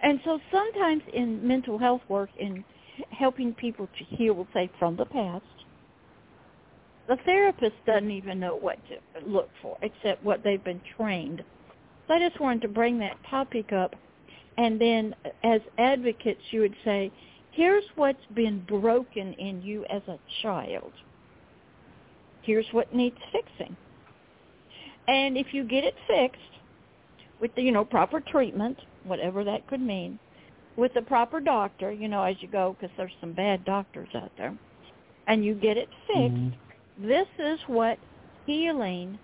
And 0.02 0.20
so 0.24 0.38
sometimes 0.50 1.02
in 1.12 1.46
mental 1.46 1.78
health 1.78 2.00
work, 2.08 2.30
in 2.38 2.64
helping 3.10 3.52
people 3.54 3.86
to 3.98 4.04
heal, 4.16 4.34
we 4.34 4.44
say, 4.54 4.70
from 4.78 4.96
the 4.96 5.04
past, 5.04 5.44
the 7.10 7.16
therapist 7.24 7.74
doesn't 7.86 8.12
even 8.12 8.38
know 8.38 8.54
what 8.54 8.78
to 8.88 9.28
look 9.28 9.50
for 9.60 9.76
except 9.82 10.22
what 10.24 10.44
they've 10.44 10.62
been 10.62 10.80
trained. 10.96 11.42
So 12.06 12.14
I 12.14 12.20
just 12.20 12.40
wanted 12.40 12.62
to 12.62 12.68
bring 12.68 13.00
that 13.00 13.16
topic 13.28 13.72
up. 13.72 13.96
And 14.56 14.80
then 14.80 15.16
as 15.42 15.60
advocates, 15.76 16.40
you 16.52 16.60
would 16.60 16.76
say, 16.84 17.10
here's 17.50 17.82
what's 17.96 18.24
been 18.34 18.64
broken 18.68 19.32
in 19.34 19.60
you 19.60 19.84
as 19.90 20.02
a 20.06 20.18
child. 20.40 20.92
Here's 22.42 22.66
what 22.70 22.94
needs 22.94 23.16
fixing. 23.32 23.76
And 25.08 25.36
if 25.36 25.48
you 25.52 25.64
get 25.64 25.82
it 25.82 25.94
fixed 26.06 26.40
with 27.40 27.52
the, 27.56 27.62
you 27.62 27.72
know, 27.72 27.84
proper 27.84 28.20
treatment, 28.20 28.78
whatever 29.02 29.42
that 29.42 29.66
could 29.66 29.80
mean, 29.80 30.20
with 30.76 30.94
the 30.94 31.02
proper 31.02 31.40
doctor, 31.40 31.92
you 31.92 32.06
know, 32.06 32.22
as 32.22 32.36
you 32.38 32.46
go, 32.46 32.76
because 32.78 32.94
there's 32.96 33.10
some 33.20 33.32
bad 33.32 33.64
doctors 33.64 34.08
out 34.14 34.30
there, 34.38 34.56
and 35.26 35.44
you 35.44 35.54
get 35.54 35.76
it 35.76 35.88
fixed, 36.06 36.34
mm-hmm. 36.34 36.69
This 37.02 37.26
is 37.38 37.58
what 37.66 37.98
healing 38.46 39.18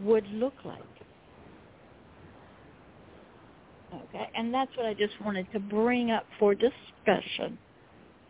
would 0.00 0.26
look 0.28 0.54
like. 0.64 0.82
Okay, 3.94 4.28
and 4.34 4.52
that's 4.52 4.70
what 4.76 4.86
I 4.86 4.94
just 4.94 5.14
wanted 5.24 5.46
to 5.52 5.60
bring 5.60 6.10
up 6.10 6.26
for 6.38 6.54
discussion 6.54 7.56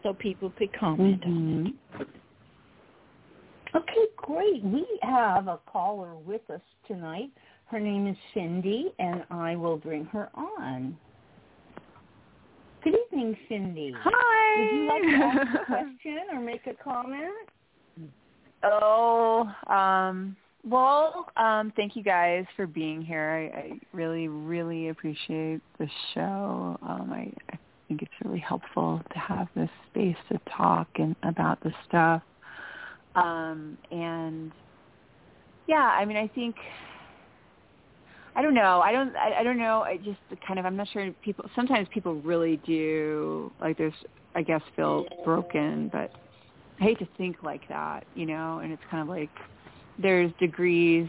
so 0.03 0.13
people 0.13 0.53
could 0.59 0.73
comment 0.79 1.23
mm-hmm. 1.23 1.33
on 1.33 1.67
it. 1.67 2.03
Mm-hmm. 2.03 2.25
Okay, 3.77 4.07
great. 4.17 4.63
We 4.63 4.87
have 5.03 5.49
a 5.49 5.59
caller 5.67 6.15
with 6.17 6.49
us 6.51 6.61
tonight. 6.87 7.31
Her 7.67 7.81
name 7.81 8.07
is 8.07 8.17
Cindy, 8.33 8.93
and 8.99 9.25
I 9.31 9.57
will 9.57 9.79
bring 9.79 10.05
her 10.07 10.31
on. 10.35 10.97
Good 12.85 12.95
evening, 13.07 13.37
Cindy. 13.49 13.93
Hi. 13.97 14.61
Would 14.61 14.77
you 14.77 14.89
like 14.89 15.03
to 15.03 15.25
ask 15.25 15.63
a 15.63 15.65
question 15.67 16.19
or 16.33 16.41
make 16.41 16.67
a 16.67 16.75
comment? 16.85 17.33
Oh, 18.65 19.51
um, 19.67 20.37
well, 20.67 21.29
um, 21.37 21.73
thank 21.77 21.97
you 21.97 22.03
guys 22.03 22.45
for 22.57 22.67
being 22.67 23.03
here. 23.03 23.53
I, 23.55 23.59
I 23.59 23.81
really, 23.93 24.29
really 24.29 24.89
appreciate 24.89 25.61
the 25.79 25.89
show. 26.15 26.79
Um, 26.83 27.11
I, 27.13 27.31
I 27.53 27.59
think 27.89 28.01
it's 28.03 28.13
really 28.25 28.39
helpful 28.39 29.03
to 29.13 29.19
have 29.19 29.49
this 29.55 29.69
space 29.91 30.17
to 30.31 30.41
talk 30.57 30.89
and 30.97 31.15
about 31.23 31.63
the 31.63 31.73
stuff. 31.87 32.23
Um, 33.15 33.77
and 33.91 34.51
yeah, 35.67 35.77
I 35.77 36.05
mean, 36.05 36.17
I 36.17 36.29
think 36.29 36.57
I 38.37 38.43
don't 38.43 38.55
know. 38.55 38.81
I 38.81 38.91
don't. 38.93 39.15
I, 39.17 39.41
I 39.41 39.43
don't 39.43 39.59
know. 39.59 39.83
I 39.83 39.99
just 39.99 40.19
kind 40.47 40.59
of. 40.59 40.67
I'm 40.67 40.77
not 40.77 40.89
sure. 40.93 41.11
People 41.23 41.45
sometimes 41.55 41.87
people 41.93 42.15
really 42.23 42.57
do 42.67 43.53
like 43.61 43.79
there's. 43.79 43.95
I 44.35 44.43
guess 44.43 44.63
feel 44.75 45.07
broken, 45.25 45.89
but 45.93 46.11
I 46.81 46.85
hate 46.85 46.99
to 46.99 47.09
think 47.17 47.37
like 47.43 47.69
that, 47.69 48.05
you 48.15 48.27
know. 48.27 48.59
And 48.59 48.73
it's 48.73 48.83
kind 48.91 49.03
of 49.03 49.09
like 49.09 49.31
there's 50.01 50.33
degrees 50.41 51.09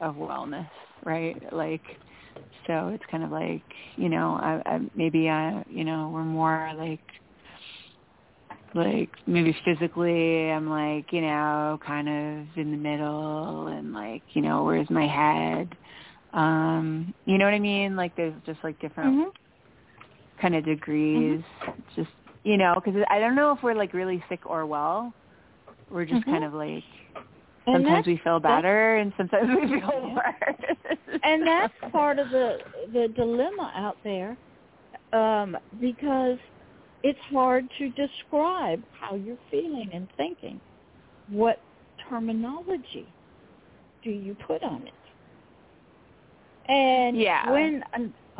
of 0.00 0.16
wellness, 0.16 0.68
right? 1.04 1.40
Like 1.52 1.82
so 2.66 2.88
it's 2.88 3.04
kind 3.10 3.24
of 3.24 3.30
like 3.30 3.62
you 3.96 4.08
know 4.08 4.38
I, 4.40 4.62
I 4.66 4.80
maybe 4.94 5.28
I 5.28 5.64
you 5.68 5.84
know 5.84 6.10
we're 6.12 6.24
more 6.24 6.72
like 6.76 7.00
like 8.76 9.08
maybe 9.26 9.56
physically 9.64 10.50
I'm 10.50 10.68
like, 10.68 11.12
you 11.12 11.22
know, 11.22 11.80
kind 11.84 12.08
of 12.08 12.58
in 12.58 12.70
the 12.70 12.76
middle 12.76 13.68
and 13.68 13.92
like, 13.92 14.22
you 14.34 14.42
know, 14.42 14.64
where's 14.64 14.90
my 14.90 15.06
head? 15.06 15.74
Um, 16.32 17.14
you 17.24 17.38
know 17.38 17.46
what 17.46 17.54
I 17.54 17.58
mean? 17.58 17.96
Like 17.96 18.14
there's 18.16 18.34
just 18.44 18.58
like 18.62 18.78
different 18.80 19.14
mm-hmm. 19.14 20.40
kind 20.40 20.54
of 20.54 20.64
degrees. 20.64 21.42
Mm-hmm. 21.62 21.80
Just, 21.96 22.10
you 22.46 22.56
know, 22.56 22.80
cuz 22.84 22.94
I 23.10 23.18
don't 23.18 23.34
know 23.34 23.52
if 23.52 23.62
we're 23.62 23.74
like 23.74 23.92
really 23.92 24.22
sick 24.28 24.40
or 24.46 24.66
well. 24.66 25.12
We're 25.90 26.04
just 26.04 26.22
mm-hmm. 26.22 26.30
kind 26.30 26.44
of 26.44 26.54
like 26.54 26.84
sometimes 27.64 28.06
we 28.06 28.18
feel 28.18 28.38
better 28.38 28.96
and 28.96 29.12
sometimes 29.16 29.48
we 29.60 29.80
feel 29.80 30.14
worse. 30.14 31.18
and 31.22 31.46
that's 31.46 31.74
part 31.92 32.18
of 32.18 32.30
the 32.30 32.58
the 32.92 33.08
dilemma 33.08 33.72
out 33.74 33.96
there 34.04 34.36
um 35.12 35.56
because 35.80 36.38
it's 37.02 37.18
hard 37.30 37.68
to 37.78 37.88
describe 37.90 38.82
how 38.98 39.14
you're 39.14 39.38
feeling 39.50 39.90
and 39.92 40.08
thinking. 40.16 40.60
What 41.28 41.60
terminology 42.08 43.06
do 44.02 44.10
you 44.10 44.34
put 44.46 44.62
on 44.62 44.82
it? 44.86 46.70
And 46.70 47.16
yeah. 47.16 47.50
when 47.50 47.84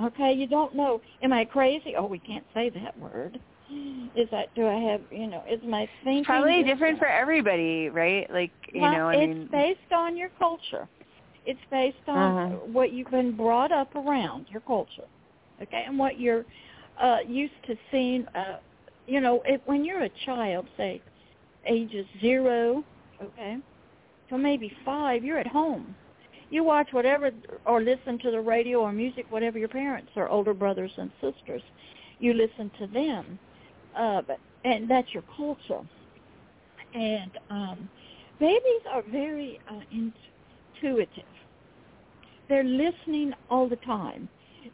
okay, 0.03 0.33
you 0.33 0.47
don't 0.47 0.75
know. 0.75 1.01
Am 1.23 1.33
I 1.33 1.45
crazy? 1.45 1.95
Oh, 1.97 2.07
we 2.07 2.19
can't 2.19 2.45
say 2.55 2.71
that 2.71 2.99
word. 2.99 3.39
Is 4.17 4.29
that 4.31 4.55
do 4.55 4.67
I 4.67 4.75
have 4.75 5.01
you 5.11 5.27
know? 5.27 5.43
Is 5.51 5.61
my 5.67 5.89
thinking 6.05 6.19
it's 6.19 6.27
probably 6.27 6.63
different 6.63 6.99
for 6.99 7.07
everybody, 7.07 7.89
right? 7.89 8.31
Like 8.33 8.53
you 8.73 8.81
well, 8.81 8.93
know, 8.93 9.09
I 9.09 9.15
it's 9.15 9.29
mean, 9.29 9.49
based 9.51 9.93
on 9.93 10.17
your 10.17 10.31
culture. 10.39 10.89
It's 11.45 11.61
based 11.71 11.97
on 12.09 12.53
uh-huh. 12.53 12.57
what 12.67 12.93
you've 12.93 13.11
been 13.11 13.37
brought 13.37 13.73
up 13.73 13.95
around 13.95 14.47
your 14.51 14.61
culture, 14.63 15.05
okay, 15.63 15.85
and 15.87 15.99
what 15.99 16.19
you're 16.19 16.45
uh, 17.01 17.19
used 17.27 17.55
to 17.67 17.77
seeing. 17.91 18.27
Uh, 18.29 18.59
you 19.07 19.21
know, 19.21 19.43
if, 19.45 19.61
when 19.67 19.85
you're 19.85 20.05
a 20.05 20.11
child, 20.25 20.67
say 20.77 21.03
ages 21.67 22.07
zero, 22.21 22.85
okay, 23.23 23.59
to 24.29 24.39
maybe 24.39 24.73
five, 24.85 25.25
you're 25.25 25.39
at 25.39 25.47
home. 25.47 25.95
You 26.51 26.63
watch 26.63 26.89
whatever 26.93 27.31
or 27.65 27.83
listen 27.83 28.19
to 28.21 28.31
the 28.31 28.41
radio 28.41 28.81
or 28.81 28.93
music, 28.93 29.27
whatever 29.31 29.59
your 29.59 29.69
parents 29.69 30.11
or 30.15 30.29
older 30.29 30.55
brothers 30.55 30.93
and 30.97 31.11
sisters. 31.21 31.63
You 32.19 32.33
listen 32.33 32.71
to 32.79 32.87
them, 32.87 33.39
uh, 33.97 34.23
but 34.27 34.39
and 34.65 34.91
that's 34.91 35.13
your 35.13 35.25
culture. 35.37 35.87
And 36.95 37.31
um, 37.51 37.89
babies 38.41 38.83
are 38.91 39.03
very 39.11 39.61
uh, 39.71 39.81
intuitive. 39.91 41.25
They're 42.49 42.65
listening 42.65 43.33
all 43.51 43.69
the 43.69 43.77
time. 43.77 44.29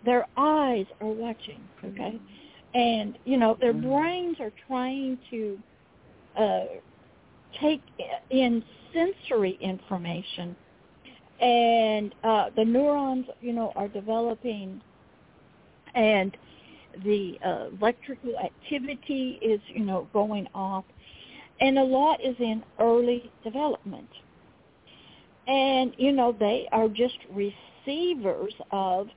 Their 0.04 0.26
eyes 0.36 0.86
are 1.00 1.08
watching. 1.08 1.60
Okay, 1.84 2.20
and 2.74 3.18
you 3.24 3.36
know 3.36 3.56
their 3.60 3.72
mm-hmm. 3.72 3.90
brains 3.90 4.36
are 4.40 4.52
trying 4.66 5.18
to 5.30 5.58
uh, 6.38 6.64
take 7.60 7.82
in 8.30 8.64
sensory 8.92 9.58
information, 9.60 10.56
and 11.40 12.14
uh, 12.24 12.50
the 12.56 12.64
neurons, 12.64 13.26
you 13.40 13.52
know, 13.52 13.72
are 13.74 13.88
developing, 13.88 14.80
and 15.94 16.36
the 17.04 17.38
uh, 17.44 17.66
electrical 17.80 18.34
activity 18.38 19.38
is, 19.42 19.60
you 19.68 19.84
know, 19.84 20.08
going 20.12 20.46
off, 20.54 20.84
and 21.60 21.78
a 21.78 21.82
lot 21.82 22.24
is 22.24 22.36
in 22.38 22.62
early 22.80 23.30
development. 23.44 24.08
And, 25.46 25.92
you 25.98 26.12
know, 26.12 26.34
they 26.38 26.68
are 26.72 26.88
just 26.88 27.18
receivers 27.32 28.54
of 28.70 29.08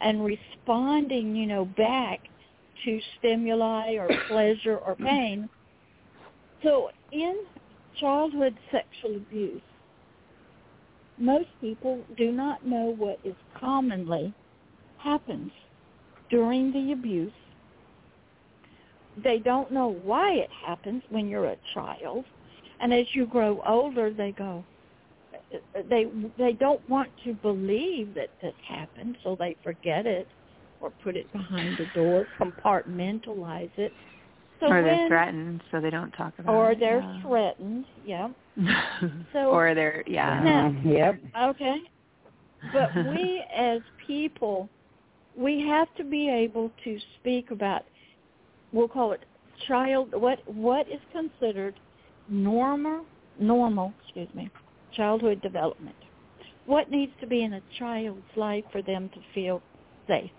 and 0.00 0.24
responding, 0.24 1.34
you 1.36 1.46
know, 1.46 1.64
back 1.64 2.20
to 2.84 3.00
stimuli 3.18 3.94
or 3.94 4.08
pleasure 4.28 4.78
or 4.78 4.94
pain. 4.96 5.48
So 6.62 6.90
in 7.10 7.36
childhood 8.00 8.56
sexual 8.70 9.16
abuse, 9.16 9.62
most 11.18 11.48
people 11.60 12.02
do 12.16 12.32
not 12.32 12.66
know 12.66 12.94
what 12.96 13.18
is 13.24 13.34
commonly 13.58 14.34
happens 14.98 15.52
during 16.32 16.72
the 16.72 16.92
abuse. 16.92 17.32
They 19.22 19.38
don't 19.38 19.70
know 19.70 20.00
why 20.02 20.32
it 20.32 20.48
happens 20.66 21.02
when 21.10 21.28
you're 21.28 21.44
a 21.44 21.56
child. 21.74 22.24
And 22.80 22.92
as 22.92 23.06
you 23.12 23.26
grow 23.26 23.62
older, 23.68 24.12
they 24.12 24.32
go, 24.32 24.64
they 25.88 26.06
they 26.38 26.54
don't 26.54 26.88
want 26.88 27.10
to 27.24 27.34
believe 27.34 28.14
that 28.14 28.30
this 28.40 28.54
happened, 28.66 29.18
so 29.22 29.36
they 29.38 29.54
forget 29.62 30.06
it 30.06 30.26
or 30.80 30.90
put 31.04 31.14
it 31.14 31.30
behind 31.32 31.76
the 31.78 31.86
door, 31.94 32.26
compartmentalize 32.40 33.70
it. 33.76 33.92
So 34.60 34.66
or 34.66 34.82
they're 34.82 34.96
when, 34.96 35.08
threatened, 35.08 35.62
so 35.70 35.80
they 35.80 35.90
don't 35.90 36.10
talk 36.12 36.32
about 36.38 36.54
or 36.54 36.72
it. 36.72 36.76
Or 36.76 36.80
they're 36.80 37.00
yeah. 37.00 37.22
threatened, 37.22 37.84
yeah. 38.06 38.28
so 39.32 39.38
or 39.50 39.74
they're 39.74 40.02
yeah. 40.06 40.42
Now, 40.42 40.70
mm-hmm. 40.70 40.88
yep. 40.88 41.20
Okay. 41.38 41.76
But 42.72 42.94
we 42.94 43.44
as 43.54 43.80
people, 44.06 44.68
we 45.36 45.60
have 45.66 45.88
to 45.96 46.04
be 46.04 46.28
able 46.28 46.70
to 46.84 46.98
speak 47.20 47.50
about. 47.50 47.82
We'll 48.72 48.88
call 48.88 49.12
it 49.12 49.20
child. 49.66 50.12
What 50.12 50.38
what 50.52 50.88
is 50.88 51.00
considered 51.12 51.74
normal 52.28 53.04
normal? 53.38 53.92
Excuse 54.04 54.28
me. 54.34 54.50
Childhood 54.94 55.40
development. 55.42 55.96
What 56.66 56.90
needs 56.90 57.12
to 57.20 57.26
be 57.26 57.42
in 57.42 57.54
a 57.54 57.62
child's 57.78 58.22
life 58.36 58.64
for 58.70 58.82
them 58.82 59.10
to 59.14 59.20
feel 59.34 59.62
safe? 60.06 60.30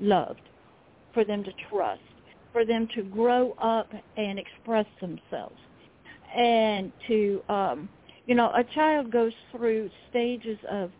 loved, 0.00 0.40
for 1.14 1.24
them 1.24 1.44
to 1.44 1.50
trust, 1.70 2.00
for 2.52 2.64
them 2.64 2.88
to 2.94 3.02
grow 3.02 3.52
up 3.52 3.88
and 4.16 4.38
express 4.38 4.86
themselves, 5.00 5.56
and 6.34 6.92
to, 7.06 7.42
um, 7.48 7.88
you 8.26 8.34
know, 8.34 8.50
a 8.54 8.64
child 8.74 9.10
goes 9.10 9.32
through 9.52 9.90
stages 10.10 10.58
of 10.70 10.90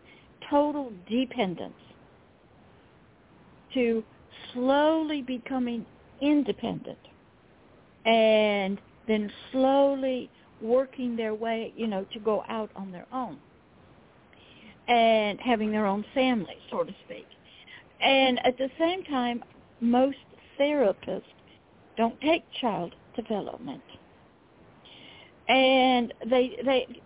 total 0.49 0.91
dependence 1.09 1.73
to 3.73 4.03
slowly 4.53 5.21
becoming 5.21 5.85
independent 6.21 6.97
and 8.05 8.79
then 9.07 9.31
slowly 9.51 10.29
working 10.61 11.15
their 11.15 11.35
way, 11.35 11.73
you 11.75 11.87
know, 11.87 12.05
to 12.13 12.19
go 12.19 12.43
out 12.47 12.71
on 12.75 12.91
their 12.91 13.05
own 13.13 13.37
and 14.87 15.39
having 15.41 15.71
their 15.71 15.85
own 15.85 16.05
family, 16.13 16.55
so 16.71 16.83
to 16.83 16.93
speak. 17.05 17.25
And 18.01 18.39
at 18.45 18.57
the 18.57 18.69
same 18.79 19.03
time, 19.03 19.43
most 19.81 20.17
therapists 20.59 21.23
don't 21.97 22.19
take 22.21 22.43
child 22.61 22.95
development. 23.15 23.83
And 25.49 26.13
they 26.29 26.57
they 26.63 27.01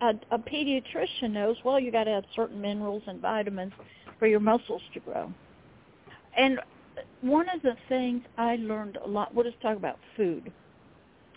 a, 0.00 0.12
a 0.30 0.38
pediatrician 0.38 1.30
knows 1.30 1.56
well 1.64 1.78
you 1.78 1.92
got 1.92 2.04
to 2.04 2.10
have 2.10 2.24
certain 2.34 2.60
minerals 2.60 3.02
and 3.06 3.20
vitamins 3.20 3.72
for 4.18 4.26
your 4.26 4.40
muscles 4.40 4.82
to 4.94 5.00
grow. 5.00 5.32
And 6.36 6.60
one 7.20 7.48
of 7.48 7.62
the 7.62 7.76
things 7.88 8.22
I 8.36 8.56
learned 8.56 8.98
a 9.04 9.08
lot, 9.08 9.34
we'll 9.34 9.44
just 9.44 9.60
talk 9.60 9.76
about 9.76 9.98
food. 10.16 10.52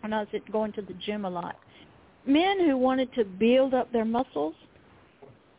When 0.02 0.14
I 0.14 0.20
was 0.20 0.42
going 0.52 0.74
to 0.74 0.82
the 0.82 0.94
gym 0.94 1.26
a 1.26 1.30
lot, 1.30 1.58
men 2.26 2.60
who 2.66 2.78
wanted 2.78 3.14
to 3.14 3.26
build 3.26 3.74
up 3.74 3.92
their 3.92 4.06
muscles, 4.06 4.54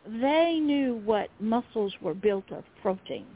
they 0.07 0.59
knew 0.61 1.01
what 1.05 1.29
muscles 1.40 1.92
were 2.01 2.14
built 2.14 2.51
of 2.53 2.64
protein. 2.83 3.27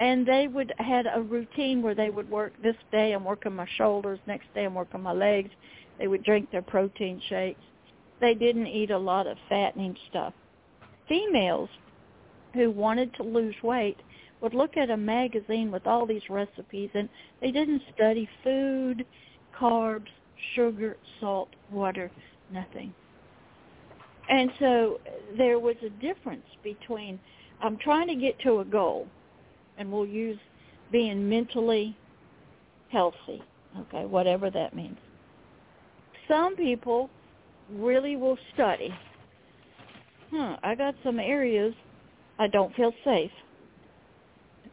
And 0.00 0.26
they 0.26 0.48
would 0.48 0.72
had 0.78 1.06
a 1.12 1.20
routine 1.20 1.82
where 1.82 1.94
they 1.94 2.10
would 2.10 2.30
work 2.30 2.54
this 2.62 2.76
day 2.90 3.12
I'm 3.12 3.24
working 3.24 3.54
my 3.54 3.68
shoulders, 3.76 4.18
next 4.26 4.52
day 4.54 4.64
I'm 4.64 4.74
working 4.74 5.02
my 5.02 5.12
legs. 5.12 5.50
They 5.98 6.08
would 6.08 6.24
drink 6.24 6.50
their 6.50 6.62
protein 6.62 7.20
shakes. 7.28 7.60
They 8.20 8.34
didn't 8.34 8.66
eat 8.66 8.90
a 8.90 8.98
lot 8.98 9.26
of 9.26 9.36
fattening 9.48 9.96
stuff. 10.08 10.32
Females 11.06 11.68
who 12.54 12.70
wanted 12.70 13.14
to 13.14 13.22
lose 13.22 13.54
weight 13.62 13.98
would 14.40 14.54
look 14.54 14.76
at 14.76 14.90
a 14.90 14.96
magazine 14.96 15.70
with 15.70 15.86
all 15.86 16.06
these 16.06 16.22
recipes 16.30 16.90
and 16.94 17.08
they 17.40 17.50
didn't 17.50 17.82
study 17.94 18.28
food, 18.42 19.04
carbs, 19.58 20.08
sugar, 20.54 20.96
salt, 21.20 21.48
water, 21.70 22.10
nothing. 22.52 22.92
And 24.28 24.50
so 24.58 25.00
there 25.36 25.58
was 25.58 25.76
a 25.84 25.90
difference 26.00 26.46
between 26.62 27.18
I'm 27.62 27.76
trying 27.78 28.08
to 28.08 28.14
get 28.14 28.38
to 28.40 28.60
a 28.60 28.64
goal 28.64 29.06
and 29.76 29.90
we'll 29.90 30.06
use 30.06 30.38
being 30.90 31.28
mentally 31.28 31.96
healthy, 32.90 33.42
okay, 33.78 34.06
whatever 34.06 34.50
that 34.50 34.74
means. 34.74 34.96
Some 36.28 36.56
people 36.56 37.10
really 37.72 38.16
will 38.16 38.38
study. 38.54 38.94
Huh, 40.30 40.56
I 40.62 40.74
got 40.74 40.94
some 41.04 41.18
areas 41.18 41.74
I 42.38 42.46
don't 42.46 42.74
feel 42.74 42.92
safe. 43.04 43.30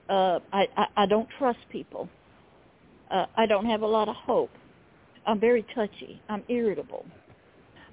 Uh, 0.10 0.40
I, 0.54 0.68
I, 0.78 0.88
I 0.98 1.06
don't 1.06 1.28
trust 1.38 1.60
people. 1.72 2.10
Uh, 3.12 3.26
I 3.36 3.46
don't 3.46 3.66
have 3.66 3.82
a 3.82 3.88
lot 3.88 4.10
of 4.10 4.16
hope. 4.16 4.52
I'm 5.26 5.40
very 5.40 5.66
touchy. 5.76 6.22
I'm 6.30 6.44
irritable. 6.48 7.06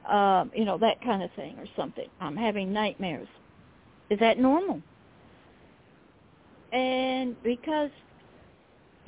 Um, 0.09 0.53
you 0.55 0.65
know, 0.65 0.79
that 0.79 1.03
kind 1.03 1.23
of 1.23 1.31
thing 1.33 1.57
or 1.59 1.67
something. 1.77 2.09
I'm 2.21 2.37
having 2.37 2.73
nightmares. 2.73 3.29
Is 4.11 4.19
that 4.21 4.39
normal? 4.39 4.81
And 6.73 7.41
because 7.43 7.91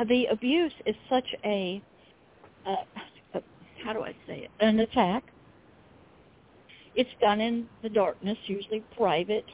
the 0.08 0.26
abuse 0.26 0.72
is 0.86 0.94
such 1.08 1.26
a, 1.44 1.82
uh, 2.66 2.76
a 3.34 3.42
how 3.84 3.92
do 3.92 4.02
I 4.02 4.14
say 4.26 4.38
it, 4.44 4.50
an 4.60 4.80
attack. 4.80 5.24
It's 6.94 7.10
done 7.20 7.40
in 7.40 7.68
the 7.82 7.90
darkness, 7.90 8.38
usually 8.46 8.82
private 8.96 9.44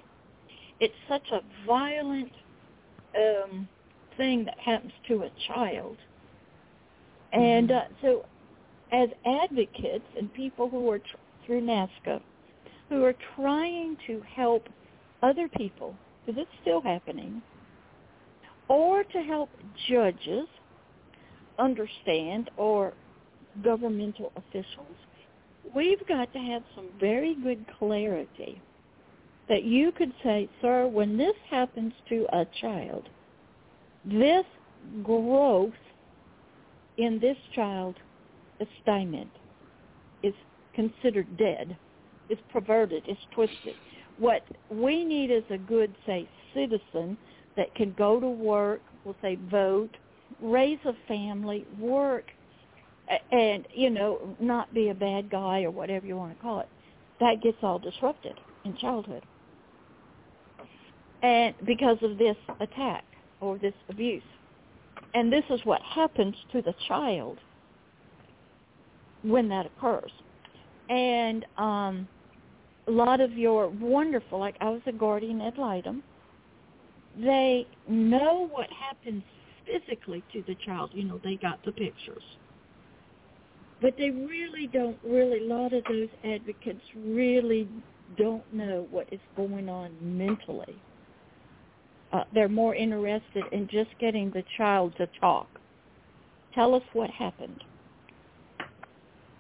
it's 0.83 0.95
such 1.09 1.31
a 1.31 1.41
violent 1.65 2.33
um, 3.17 3.69
thing 4.17 4.45
that 4.45 4.59
happens 4.59 4.93
to 5.09 5.23
a 5.23 5.31
child. 5.49 5.97
And 7.33 7.71
mm-hmm. 7.71 7.95
uh, 7.95 7.99
so 8.03 8.25
as 8.93 9.09
advocates 9.27 10.05
and 10.19 10.33
people 10.35 10.69
who 10.69 10.91
are 10.91 10.99
tr- 10.99 11.17
through 11.47 11.63
NAASCA, 11.63 12.21
who 12.89 13.05
are 13.05 13.15
trying 13.37 13.97
to 14.07 14.23
help 14.35 14.69
other 15.23 15.49
people, 15.49 15.95
because 16.25 16.41
it's 16.43 16.51
still 16.61 16.81
happening, 16.81 17.41
or 18.69 19.03
to 19.05 19.23
help 19.23 19.49
judges 19.89 20.47
understand 21.59 22.51
or 22.57 22.93
governmental 23.63 24.33
officials, 24.37 24.97
we've 25.75 26.07
got 26.07 26.33
to 26.33 26.39
have 26.39 26.63
some 26.75 26.89
very 27.01 27.35
good 27.43 27.65
clarity 27.79 28.61
that 29.49 29.65
you 29.65 29.93
could 29.93 30.13
say, 30.23 30.49
sir, 30.61 30.87
when 30.87 31.17
this 31.17 31.35
happens 31.51 31.93
to 32.09 32.27
a 32.33 32.47
child, 32.61 33.09
this 34.05 34.45
growth 35.03 35.73
in 36.99 37.19
this 37.21 37.37
child 37.55 37.97
is 38.61 38.69
stymied, 38.83 39.31
is 40.23 40.35
considered 40.75 41.37
dead, 41.37 41.77
is 42.29 42.39
perverted, 42.53 43.03
is 43.09 43.17
twisted. 43.35 43.75
What 44.19 44.43
we 44.71 45.05
need 45.05 45.31
is 45.31 45.45
a 45.51 45.59
good, 45.59 45.95
say, 46.07 46.29
citizen 46.55 47.17
that 47.57 47.75
can 47.75 47.95
go 47.99 48.21
to 48.21 48.29
work, 48.29 48.81
we'll 49.05 49.17
say 49.23 49.39
vote, 49.51 49.91
raise 50.41 50.79
a 50.85 50.95
family, 51.09 51.67
work, 51.79 52.25
and, 53.33 53.67
you 53.75 53.91
know, 53.91 54.37
not 54.41 54.73
be 54.73 54.89
a 54.89 54.95
bad 54.95 55.31
guy 55.31 55.65
or 55.65 55.71
whatever 55.71 56.07
you 56.07 56.17
want 56.17 56.37
to 56.37 56.43
call 56.43 56.61
it. 56.61 56.69
That 57.21 57.43
gets 57.43 57.59
all 57.63 57.79
disrupted 57.79 58.39
in 58.65 58.77
childhood 58.77 59.25
and 61.23 61.55
because 61.65 61.99
of 62.03 62.19
this 62.19 62.37
attack 62.61 63.05
or 63.41 63.59
this 63.59 63.75
abuse. 63.89 64.23
And 65.15 65.33
this 65.33 65.45
is 65.51 65.61
what 65.65 65.81
happens 65.83 66.35
to 66.53 66.63
the 66.63 66.75
child 66.89 67.39
when 69.23 69.49
that 69.49 69.67
occurs. 69.67 70.11
And 70.89 71.47
um, 71.57 72.09
a 72.89 72.91
lot 72.91 73.21
of 73.21 73.33
your 73.33 73.69
wonderful, 73.69 74.39
like 74.39 74.57
I 74.61 74.69
was 74.71 74.81
a 74.87 74.93
guardian 74.93 75.41
ad 75.41 75.59
litem, 75.59 76.03
they 77.17 77.67
know 77.89 78.49
what 78.51 78.69
happens 78.71 79.23
physically 79.67 80.25
to 80.33 80.43
the 80.47 80.57
child. 80.67 80.91
You 80.93 81.05
know, 81.05 81.21
they 81.23 81.37
got 81.37 81.65
the 81.65 81.73
pictures. 81.73 82.23
But 83.81 83.95
they 83.99 84.11
really 84.11 84.69
don't 84.73 84.97
really, 85.05 85.41
a 85.41 85.55
lot 85.55 85.73
of 85.73 85.85
those 85.85 86.09
advocates 86.25 86.83
really 86.97 87.69
don't 88.17 88.45
know 88.53 88.87
what 88.91 89.13
is 89.13 89.21
going 89.37 89.69
on 89.69 89.93
mentally 90.01 90.77
uh, 92.13 92.25
they're 92.35 92.49
more 92.49 92.75
interested 92.75 93.45
in 93.53 93.69
just 93.69 93.91
getting 93.99 94.31
the 94.31 94.45
child 94.57 94.95
to 94.99 95.09
talk. 95.21 95.49
Tell 96.55 96.75
us 96.75 96.83
what 96.93 97.11
happened. 97.11 97.63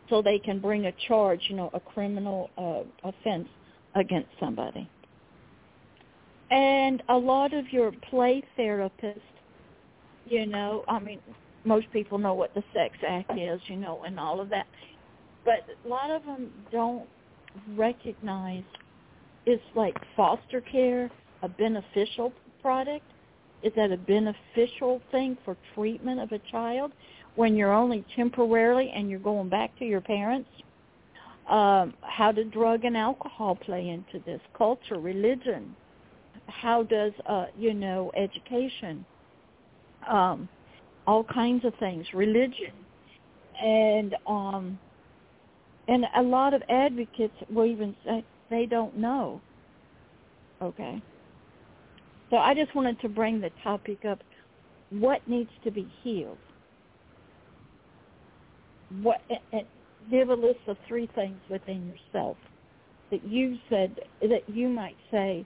So 0.08 0.22
they 0.22 0.38
can 0.38 0.58
bring 0.58 0.86
a 0.86 0.92
charge, 1.08 1.40
you 1.48 1.56
know, 1.56 1.70
a 1.74 1.80
criminal 1.80 2.50
uh, 2.58 3.08
offense 3.08 3.48
against 3.94 4.28
somebody. 4.40 4.88
And 6.50 7.02
a 7.08 7.16
lot 7.16 7.54
of 7.54 7.64
your 7.72 7.92
play 8.10 8.42
therapists, 8.58 9.20
you 10.26 10.46
know, 10.46 10.84
I 10.88 10.98
mean, 10.98 11.18
most 11.64 11.90
people 11.92 12.18
know 12.18 12.34
what 12.34 12.54
the 12.54 12.62
sex 12.74 12.94
act 13.06 13.32
is, 13.38 13.60
you 13.66 13.76
know, 13.76 14.02
and 14.04 14.18
all 14.18 14.40
of 14.40 14.50
that. 14.50 14.66
But 15.44 15.66
a 15.84 15.88
lot 15.88 16.10
of 16.10 16.24
them 16.24 16.50
don't 16.70 17.08
recognize 17.74 18.64
it's 19.46 19.62
like 19.74 19.96
foster 20.16 20.60
care 20.60 21.10
a 21.42 21.48
beneficial 21.48 22.32
product? 22.62 23.04
Is 23.62 23.72
that 23.76 23.92
a 23.92 23.96
beneficial 23.96 25.00
thing 25.10 25.36
for 25.44 25.56
treatment 25.74 26.20
of 26.20 26.32
a 26.32 26.40
child 26.50 26.92
when 27.36 27.54
you're 27.54 27.72
only 27.72 28.04
temporarily 28.16 28.92
and 28.94 29.08
you're 29.10 29.20
going 29.20 29.48
back 29.48 29.76
to 29.78 29.84
your 29.84 30.00
parents? 30.00 30.48
Um, 31.48 31.94
how 32.02 32.32
do 32.32 32.44
drug 32.44 32.84
and 32.84 32.96
alcohol 32.96 33.56
play 33.56 33.88
into 33.88 34.24
this? 34.24 34.40
Culture, 34.56 34.98
religion. 34.98 35.76
How 36.48 36.82
does, 36.82 37.12
uh, 37.28 37.46
you 37.56 37.74
know, 37.74 38.10
education? 38.16 39.04
Um, 40.08 40.48
all 41.06 41.24
kinds 41.24 41.64
of 41.64 41.74
things, 41.78 42.06
religion. 42.14 42.72
And 43.62 44.16
um, 44.26 44.78
and 45.88 46.04
a 46.16 46.22
lot 46.22 46.54
of 46.54 46.62
advocates 46.68 47.34
will 47.50 47.66
even 47.66 47.94
say 48.04 48.24
they 48.50 48.66
don't 48.66 48.96
know. 48.96 49.40
Okay. 50.62 51.02
So 52.32 52.38
I 52.38 52.54
just 52.54 52.74
wanted 52.74 52.98
to 53.02 53.10
bring 53.10 53.42
the 53.42 53.50
topic 53.62 54.06
up. 54.06 54.18
What 54.88 55.20
needs 55.28 55.50
to 55.64 55.70
be 55.70 55.86
healed? 56.02 56.38
What 59.02 59.20
and 59.52 59.66
give 60.10 60.30
a 60.30 60.34
list 60.34 60.60
of 60.66 60.78
three 60.88 61.10
things 61.14 61.38
within 61.50 61.92
yourself 61.92 62.38
that 63.10 63.22
you 63.22 63.58
said 63.68 64.00
that 64.22 64.48
you 64.48 64.68
might 64.68 64.96
say 65.10 65.44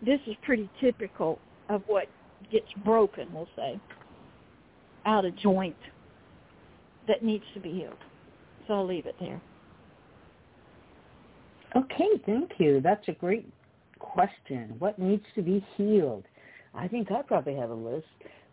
this 0.00 0.20
is 0.28 0.36
pretty 0.42 0.70
typical 0.80 1.40
of 1.68 1.82
what 1.88 2.06
gets 2.52 2.72
broken, 2.84 3.28
we'll 3.34 3.48
say, 3.56 3.78
out 5.06 5.24
of 5.24 5.36
joint 5.38 5.76
that 7.08 7.24
needs 7.24 7.44
to 7.54 7.60
be 7.60 7.72
healed. 7.72 7.98
So 8.68 8.74
I'll 8.74 8.86
leave 8.86 9.06
it 9.06 9.16
there. 9.18 9.40
Okay, 11.74 12.08
thank 12.26 12.52
you. 12.58 12.80
That's 12.80 13.06
a 13.08 13.12
great 13.12 13.48
question. 14.00 14.74
What 14.78 14.98
needs 14.98 15.24
to 15.36 15.42
be 15.42 15.64
healed? 15.76 16.24
I 16.74 16.88
think 16.88 17.12
I 17.12 17.22
probably 17.22 17.54
have 17.54 17.70
a 17.70 17.74
list, 17.74 18.06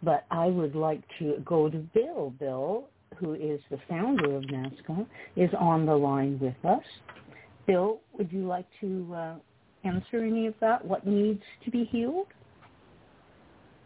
but 0.04 0.26
I 0.30 0.46
would 0.46 0.76
like 0.76 1.02
to 1.20 1.42
go 1.44 1.70
to 1.70 1.78
Bill. 1.78 2.34
Bill, 2.40 2.88
who 3.16 3.34
is 3.34 3.60
the 3.72 3.80
founder 3.90 4.36
of 4.36 4.44
NAASCA, 4.44 5.08
is 5.36 5.50
on 5.60 5.86
the 5.86 5.96
line 5.96 6.38
with 6.40 6.56
us. 6.66 6.84
Bill, 7.66 8.00
would 8.14 8.32
you 8.32 8.46
like 8.46 8.68
to 8.82 9.14
uh, 9.16 9.36
answer 9.84 10.24
any 10.24 10.48
of 10.48 10.54
that? 10.62 10.84
What 10.86 11.08
needs 11.08 11.42
to 11.66 11.72
be 11.72 11.86
healed? 11.86 12.28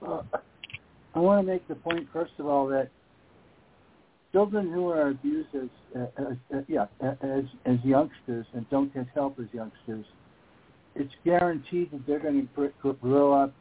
I 0.03 1.19
want 1.19 1.45
to 1.45 1.51
make 1.51 1.67
the 1.67 1.75
point, 1.75 2.07
first 2.11 2.33
of 2.39 2.47
all, 2.47 2.67
that 2.67 2.89
children 4.31 4.71
who 4.71 4.89
are 4.89 5.09
abused 5.09 5.53
as, 5.55 5.69
uh, 5.95 6.05
as 6.17 6.37
uh, 6.55 6.61
yeah, 6.67 6.85
as, 7.01 7.43
as 7.65 7.77
youngsters 7.83 8.45
and 8.53 8.67
don't 8.69 8.93
get 8.93 9.07
help 9.13 9.39
as 9.39 9.47
youngsters– 9.53 10.05
it's 10.95 11.13
guaranteed 11.23 11.91
that 11.91 12.05
they're 12.05 12.19
going 12.19 12.47
to 12.55 12.93
grow 13.01 13.33
up 13.33 13.53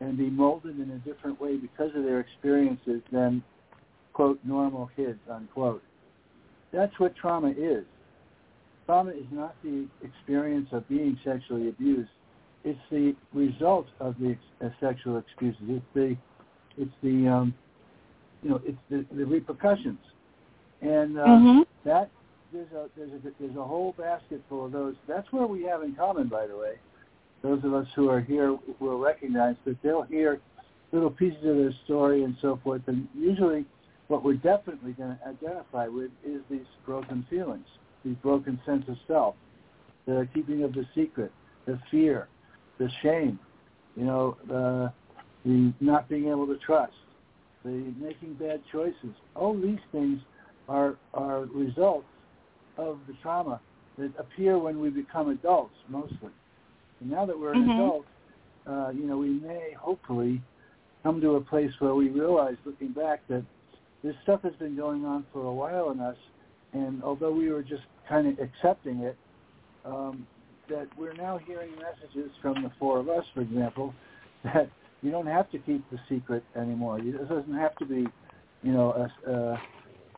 and 0.00 0.16
be 0.16 0.28
molded 0.28 0.78
in 0.78 0.90
a 0.90 0.98
different 0.98 1.40
way 1.40 1.56
because 1.56 1.90
of 1.96 2.04
their 2.04 2.20
experiences 2.20 3.00
than, 3.10 3.42
quote, 4.12 4.38
normal 4.44 4.90
kids, 4.94 5.18
unquote. 5.30 5.82
That's 6.72 6.92
what 6.98 7.16
trauma 7.16 7.50
is. 7.56 7.84
Trauma 8.84 9.10
is 9.10 9.26
not 9.32 9.54
the 9.64 9.86
experience 10.02 10.68
of 10.72 10.86
being 10.88 11.18
sexually 11.24 11.68
abused. 11.68 12.10
It's 12.64 12.78
the 12.90 13.16
result 13.32 13.86
of 14.00 14.16
the 14.18 14.36
uh, 14.62 14.68
sexual 14.80 15.18
excuses. 15.18 15.62
It's 15.68 15.84
the, 15.94 16.16
it's 16.76 16.92
the, 17.02 17.28
um, 17.28 17.54
you 18.42 18.50
know, 18.50 18.60
it's 18.64 18.78
the, 18.90 19.06
the 19.16 19.24
repercussions, 19.24 19.98
and 20.82 21.18
uh, 21.18 21.24
mm-hmm. 21.24 21.60
that 21.84 22.10
there's 22.56 22.72
a 22.72 22.88
there's 22.96 23.24
a 23.24 23.32
there's 23.38 23.56
a 23.56 23.64
whole 23.64 23.94
basket 23.98 24.42
full 24.48 24.66
of 24.66 24.72
those. 24.72 24.94
That's 25.06 25.30
where 25.32 25.46
we 25.46 25.62
have 25.64 25.82
in 25.82 25.94
common, 25.94 26.28
by 26.28 26.46
the 26.46 26.56
way. 26.56 26.74
Those 27.42 27.62
of 27.64 27.74
us 27.74 27.86
who 27.94 28.08
are 28.08 28.20
here 28.20 28.56
will 28.80 28.98
recognize 28.98 29.56
that 29.66 29.80
they'll 29.82 30.02
hear 30.02 30.40
little 30.92 31.10
pieces 31.10 31.44
of 31.44 31.56
their 31.56 31.72
story 31.84 32.24
and 32.24 32.36
so 32.40 32.58
forth, 32.64 32.82
and 32.86 33.06
usually 33.14 33.66
what 34.08 34.24
we're 34.24 34.34
definitely 34.34 34.92
going 34.92 35.16
to 35.16 35.28
identify 35.28 35.86
with 35.88 36.10
is 36.24 36.40
these 36.48 36.66
broken 36.84 37.26
feelings, 37.28 37.66
these 38.04 38.16
broken 38.22 38.58
sense 38.64 38.84
of 38.88 38.96
self, 39.06 39.34
the 40.06 40.26
keeping 40.32 40.62
of 40.62 40.72
the 40.72 40.86
secret, 40.94 41.32
the 41.66 41.78
fear, 41.90 42.28
the 42.78 42.88
shame, 43.02 43.38
you 43.96 44.04
know, 44.04 44.36
the, 44.46 44.92
the 45.44 45.72
not 45.80 46.08
being 46.08 46.28
able 46.28 46.46
to 46.46 46.56
trust, 46.58 46.94
the 47.64 47.92
making 48.00 48.34
bad 48.34 48.62
choices. 48.70 49.14
All 49.34 49.54
these 49.54 49.80
things 49.92 50.20
are 50.68 50.96
are 51.14 51.42
results 51.46 52.06
of 52.76 52.98
the 53.06 53.14
trauma 53.22 53.60
that 53.98 54.12
appear 54.18 54.58
when 54.58 54.80
we 54.80 54.90
become 54.90 55.30
adults 55.30 55.74
mostly. 55.88 56.32
And 57.00 57.10
now 57.10 57.26
that 57.26 57.38
we're 57.38 57.52
an 57.52 57.62
mm-hmm. 57.62 57.70
adult, 57.70 58.06
uh, 58.66 58.90
you 58.90 59.06
know, 59.06 59.18
we 59.18 59.30
may 59.30 59.74
hopefully 59.78 60.42
come 61.02 61.20
to 61.20 61.36
a 61.36 61.40
place 61.40 61.70
where 61.78 61.94
we 61.94 62.08
realize, 62.08 62.56
looking 62.64 62.92
back, 62.92 63.20
that 63.28 63.44
this 64.02 64.14
stuff 64.22 64.42
has 64.42 64.52
been 64.54 64.76
going 64.76 65.04
on 65.04 65.24
for 65.32 65.44
a 65.44 65.52
while 65.52 65.90
in 65.90 66.00
us, 66.00 66.16
and 66.72 67.02
although 67.02 67.32
we 67.32 67.50
were 67.50 67.62
just 67.62 67.82
kind 68.08 68.26
of 68.26 68.38
accepting 68.38 68.98
it, 69.00 69.16
um, 69.84 70.26
that 70.68 70.88
we're 70.98 71.14
now 71.14 71.38
hearing 71.46 71.70
messages 71.76 72.30
from 72.42 72.62
the 72.62 72.70
four 72.78 72.98
of 72.98 73.08
us, 73.08 73.24
for 73.34 73.40
example, 73.40 73.94
that 74.44 74.68
you 75.02 75.10
don't 75.10 75.26
have 75.26 75.50
to 75.52 75.58
keep 75.58 75.88
the 75.90 75.98
secret 76.08 76.42
anymore. 76.56 76.98
It 76.98 77.28
doesn't 77.28 77.54
have 77.54 77.76
to 77.76 77.84
be, 77.84 78.06
you 78.62 78.72
know, 78.72 79.08
a, 79.26 79.30
uh, 79.30 79.56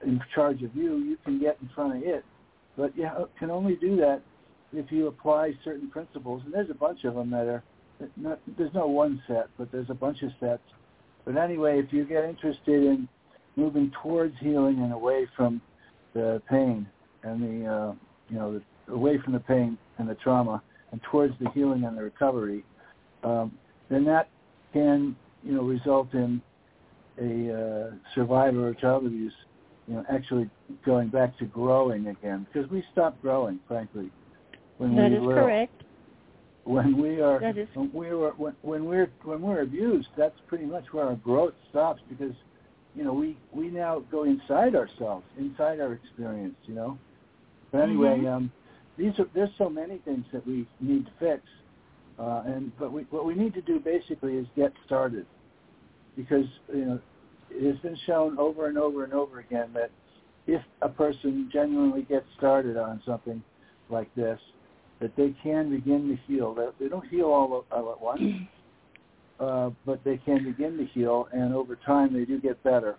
in 0.07 0.21
charge 0.35 0.63
of 0.63 0.75
you. 0.75 0.97
You 0.99 1.19
can 1.25 1.39
get 1.39 1.59
in 1.61 1.69
front 1.75 1.97
of 1.97 2.03
it, 2.03 2.25
but 2.79 2.97
you 2.97 3.11
can 3.39 3.51
only 3.51 3.75
do 3.75 3.97
that 3.97 4.23
if 4.73 4.91
you 4.93 5.09
apply 5.09 5.53
certain 5.65 5.91
principles. 5.91 6.43
And 6.45 6.55
there's 6.55 6.71
a 6.71 6.75
bunch 6.75 7.05
of 7.05 7.17
them 7.17 7.29
that 7.31 7.47
are 7.49 7.63
not. 8.17 8.39
There's 8.57 8.73
no 8.73 8.87
one 8.87 9.21
set, 9.27 9.49
but 9.59 9.71
there's 9.73 9.91
a 9.91 9.95
bunch 9.95 10.23
of 10.23 10.31
sets. 10.39 10.63
But 11.25 11.37
anyway, 11.37 11.81
if 11.81 11.93
you 11.93 12.05
get 12.05 12.25
interested 12.25 12.85
in 12.85 13.09
moving 13.57 13.91
towards 14.01 14.35
healing 14.41 14.79
and 14.79 14.93
away 14.93 15.27
from 15.37 15.61
the 16.15 16.41
pain 16.49 16.87
and 17.25 17.43
the 17.43 17.67
uh, 17.69 17.95
you 18.29 18.39
know 18.39 18.61
the, 18.87 18.93
away 18.93 19.19
from 19.25 19.33
the 19.33 19.41
pain 19.41 19.77
and 19.99 20.09
the 20.09 20.15
trauma 20.15 20.63
and 20.93 21.03
towards 21.03 21.35
the 21.41 21.51
healing 21.51 21.85
and 21.85 21.99
the 21.99 22.03
recovery, 22.03 22.65
um, 23.25 23.53
then 23.91 24.05
that 24.05 24.29
can 24.73 25.17
you 25.43 25.53
know 25.53 25.63
result 25.63 26.15
in 26.15 26.41
a 27.21 27.53
uh, 27.53 27.91
survivor 28.15 28.69
of 28.69 28.79
child 28.79 29.05
abuse 29.05 29.33
you 29.89 29.95
know 29.95 30.05
actually 30.11 30.49
going 30.85 31.09
back 31.09 31.37
to 31.39 31.47
growing 31.47 32.09
again 32.09 32.47
because 32.53 32.71
we 32.71 32.85
stop 32.93 33.21
growing 33.23 33.59
frankly 33.67 34.11
when 34.79 34.95
that 34.95 35.11
we 35.11 35.17
is 35.17 35.23
little. 35.23 35.43
correct 35.43 35.83
when 36.65 36.97
we 37.01 37.21
are 37.21 37.41
that 37.41 37.57
is... 37.57 37.69
when 37.75 37.93
we 37.93 38.11
were 38.11 38.31
when, 38.37 38.55
when 38.63 38.85
we're 38.85 39.11
when 39.25 39.41
we're 39.41 39.63
abused 39.63 40.09
that's 40.17 40.39
pretty 40.47 40.67
much 40.67 40.85
where 40.93 41.07
our 41.07 41.17
growth 41.17 41.55
stops 41.71 42.03
because 42.09 42.35
you 42.99 43.05
know, 43.05 43.13
we 43.13 43.37
we 43.53 43.69
now 43.69 44.01
go 44.11 44.25
inside 44.25 44.75
ourselves, 44.75 45.25
inside 45.39 45.79
our 45.81 45.93
experience, 45.93 46.57
you 46.65 46.75
know. 46.75 46.99
But 47.71 47.83
anyway, 47.83 48.19
mm-hmm. 48.19 48.27
um, 48.27 48.53
these 48.97 49.13
are 49.21 49.27
there's 49.35 49.51
so 49.57 49.71
many 49.71 49.99
things 49.99 50.25
that 50.33 50.45
we 50.45 50.67
need 50.81 51.07
to 51.07 51.13
fix, 51.21 51.43
uh, 52.19 52.43
and 52.47 52.77
but 52.77 52.93
we, 52.93 53.03
what 53.11 53.25
we 53.25 53.35
need 53.35 53.55
to 53.55 53.61
do 53.61 53.79
basically 53.79 54.35
is 54.35 54.47
get 54.57 54.73
started, 54.85 55.27
because 56.17 56.47
you 56.75 56.85
know 56.85 57.01
it 57.51 57.67
has 57.67 57.79
been 57.81 57.97
shown 58.07 58.39
over 58.39 58.67
and 58.67 58.79
over 58.79 59.05
and 59.05 59.13
over 59.13 59.41
again 59.41 59.71
that 59.75 59.91
if 60.47 60.63
a 60.83 60.89
person 60.89 61.49
genuinely 61.53 62.03
gets 62.03 62.27
started 62.37 62.77
on 62.77 63.03
something 63.07 63.43
like 63.91 64.13
this, 64.15 64.39
that 65.01 65.15
they 65.17 65.35
can 65.43 65.71
begin 65.71 66.09
to 66.09 66.33
heal. 66.33 66.55
They, 66.55 66.85
they 66.85 66.89
don't 66.89 67.07
heal 67.09 67.27
all, 67.27 67.65
all 67.71 67.93
at 67.93 68.01
once. 68.01 68.23
uh, 69.41 69.71
but 69.87 70.03
they 70.05 70.17
can 70.17 70.45
begin 70.45 70.77
to 70.79 70.87
heal, 70.87 71.29
and 71.33 71.55
over 71.55 71.77
time 71.77 72.13
they 72.13 72.25
do 72.25 72.41
get 72.41 72.63
better. 72.65 72.97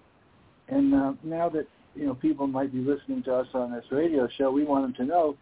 And 0.69 0.93
uh, 0.93 1.13
now 1.23 1.49
that 1.49 1.67
you 1.95 2.05
know 2.05 2.13
people 2.13 2.47
might 2.47 2.71
be 2.71 2.79
listening 2.79 3.23
to 3.23 3.33
us 3.33 3.47
on 3.53 3.71
this 3.71 3.85
radio 3.91 4.27
show, 4.37 4.51
we 4.51 4.63
want 4.63 4.85
them 4.85 4.93
to 5.05 5.11
know 5.11 5.35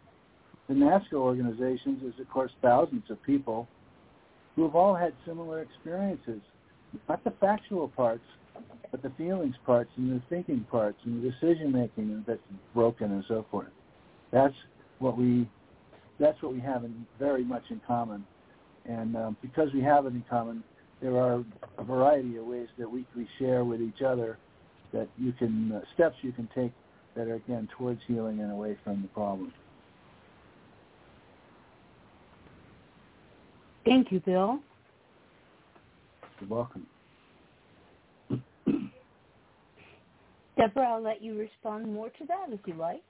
the 0.68 0.74
NAASCA 0.74 1.14
organizations 1.14 2.04
is 2.04 2.20
of 2.20 2.30
course 2.30 2.52
thousands 2.62 3.04
of 3.10 3.22
people 3.24 3.68
who 4.56 4.64
have 4.64 4.76
all 4.76 4.96
had 4.96 5.14
similar 5.26 5.62
experiences, 5.62 6.42
not 7.08 7.24
the 7.24 7.32
factual 7.40 7.88
parts, 7.90 8.24
but 8.92 9.02
the 9.02 9.12
feelings 9.18 9.56
parts 9.66 9.90
and 9.98 10.12
the 10.12 10.22
thinking 10.30 10.66
parts 10.72 10.98
and 11.06 11.24
the 11.24 11.30
decision 11.30 11.72
making 11.72 12.24
that's 12.28 12.40
broken 12.74 13.12
and 13.12 13.24
so 13.28 13.46
forth. 13.52 13.68
That's 14.32 14.54
what 15.00 15.18
we 15.18 15.50
that's 16.20 16.42
what 16.42 16.54
we 16.54 16.60
have 16.60 16.84
in 16.84 17.06
very 17.20 17.44
much 17.44 17.64
in 17.70 17.80
common. 17.86 18.26
And 18.86 19.16
um, 19.16 19.38
because 19.42 19.70
we 19.74 19.82
have 19.82 20.06
it 20.06 20.14
in 20.14 20.24
common, 20.30 20.64
there 21.02 21.18
are 21.18 21.44
a 21.78 21.84
variety 21.84 22.38
of 22.38 22.46
ways 22.46 22.70
that 22.80 22.90
we, 22.90 23.06
we 23.16 23.28
share 23.38 23.64
with 23.64 23.82
each 23.82 24.02
other 24.02 24.38
that 24.94 25.08
you 25.18 25.34
can 25.34 25.74
uh, 25.74 25.82
steps 25.94 26.16
you 26.22 26.32
can 26.32 26.50
take 26.56 26.72
that 27.16 27.28
are 27.28 27.36
again 27.36 27.68
towards 27.78 28.00
healing 28.08 28.40
and 28.40 28.52
away 28.52 28.78
from 28.84 29.02
the 29.02 29.08
problem. 29.10 29.54
Thank 33.86 34.12
you, 34.12 34.20
Bill. 34.20 34.60
You're 36.40 36.50
welcome. 36.50 36.86
Deborah, 40.58 40.94
I'll 40.94 41.02
let 41.02 41.22
you 41.22 41.38
respond 41.38 41.92
more 41.94 42.10
to 42.10 42.26
that 42.28 42.48
if 42.50 42.60
you 42.66 42.74
like. 42.74 43.04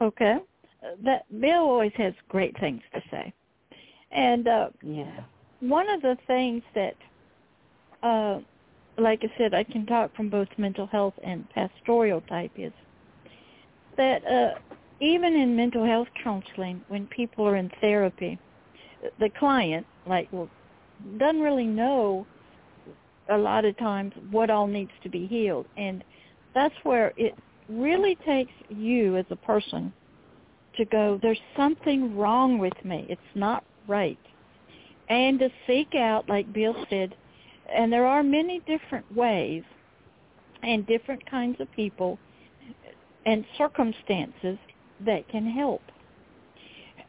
Okay. 0.00 0.38
That 1.04 1.24
Bill 1.40 1.60
always 1.60 1.92
has 1.96 2.14
great 2.28 2.58
things 2.58 2.80
to 2.94 3.00
say. 3.10 3.32
And 4.10 4.48
uh, 4.48 4.68
yeah 4.82 5.22
one 5.62 5.88
of 5.88 6.02
the 6.02 6.16
things 6.26 6.62
that, 6.74 6.94
uh, 8.02 8.40
like 8.98 9.20
I 9.22 9.32
said, 9.38 9.54
I 9.54 9.62
can 9.62 9.86
talk 9.86 10.14
from 10.16 10.28
both 10.28 10.48
mental 10.58 10.86
health 10.86 11.14
and 11.24 11.48
pastoral 11.50 12.20
type 12.22 12.50
is 12.56 12.72
that 13.96 14.26
uh, 14.26 14.58
even 15.00 15.34
in 15.34 15.54
mental 15.54 15.86
health 15.86 16.08
counseling, 16.22 16.82
when 16.88 17.06
people 17.06 17.46
are 17.46 17.56
in 17.56 17.70
therapy, 17.80 18.38
the 19.20 19.30
client, 19.38 19.86
like, 20.06 20.28
well, 20.32 20.48
doesn't 21.18 21.40
really 21.40 21.66
know 21.66 22.26
a 23.30 23.38
lot 23.38 23.64
of 23.64 23.76
times 23.78 24.12
what 24.30 24.50
all 24.50 24.66
needs 24.66 24.90
to 25.02 25.08
be 25.08 25.26
healed. 25.26 25.66
And 25.76 26.04
that's 26.54 26.74
where 26.82 27.12
it 27.16 27.34
really 27.68 28.16
takes 28.26 28.52
you 28.68 29.16
as 29.16 29.26
a 29.30 29.36
person 29.36 29.92
to 30.76 30.84
go, 30.86 31.18
there's 31.22 31.40
something 31.56 32.16
wrong 32.16 32.58
with 32.58 32.72
me. 32.84 33.06
It's 33.08 33.20
not 33.34 33.64
right 33.86 34.18
and 35.12 35.38
to 35.38 35.50
seek 35.66 35.94
out, 35.94 36.28
like 36.28 36.52
Bill 36.52 36.74
said, 36.88 37.14
and 37.74 37.92
there 37.92 38.06
are 38.06 38.22
many 38.22 38.60
different 38.60 39.04
ways 39.14 39.62
and 40.62 40.86
different 40.86 41.28
kinds 41.30 41.60
of 41.60 41.70
people 41.72 42.18
and 43.26 43.44
circumstances 43.58 44.58
that 45.04 45.28
can 45.28 45.46
help. 45.46 45.82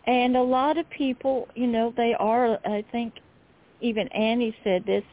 And 0.06 0.36
a 0.36 0.44
lot 0.44 0.78
of 0.78 0.90
people, 0.90 1.48
you 1.56 1.68
know, 1.68 1.94
they 1.96 2.14
are, 2.20 2.60
I 2.66 2.84
think, 2.92 3.14
even 3.80 4.08
Annie 4.10 4.56
said 4.64 4.86
this, 4.86 5.04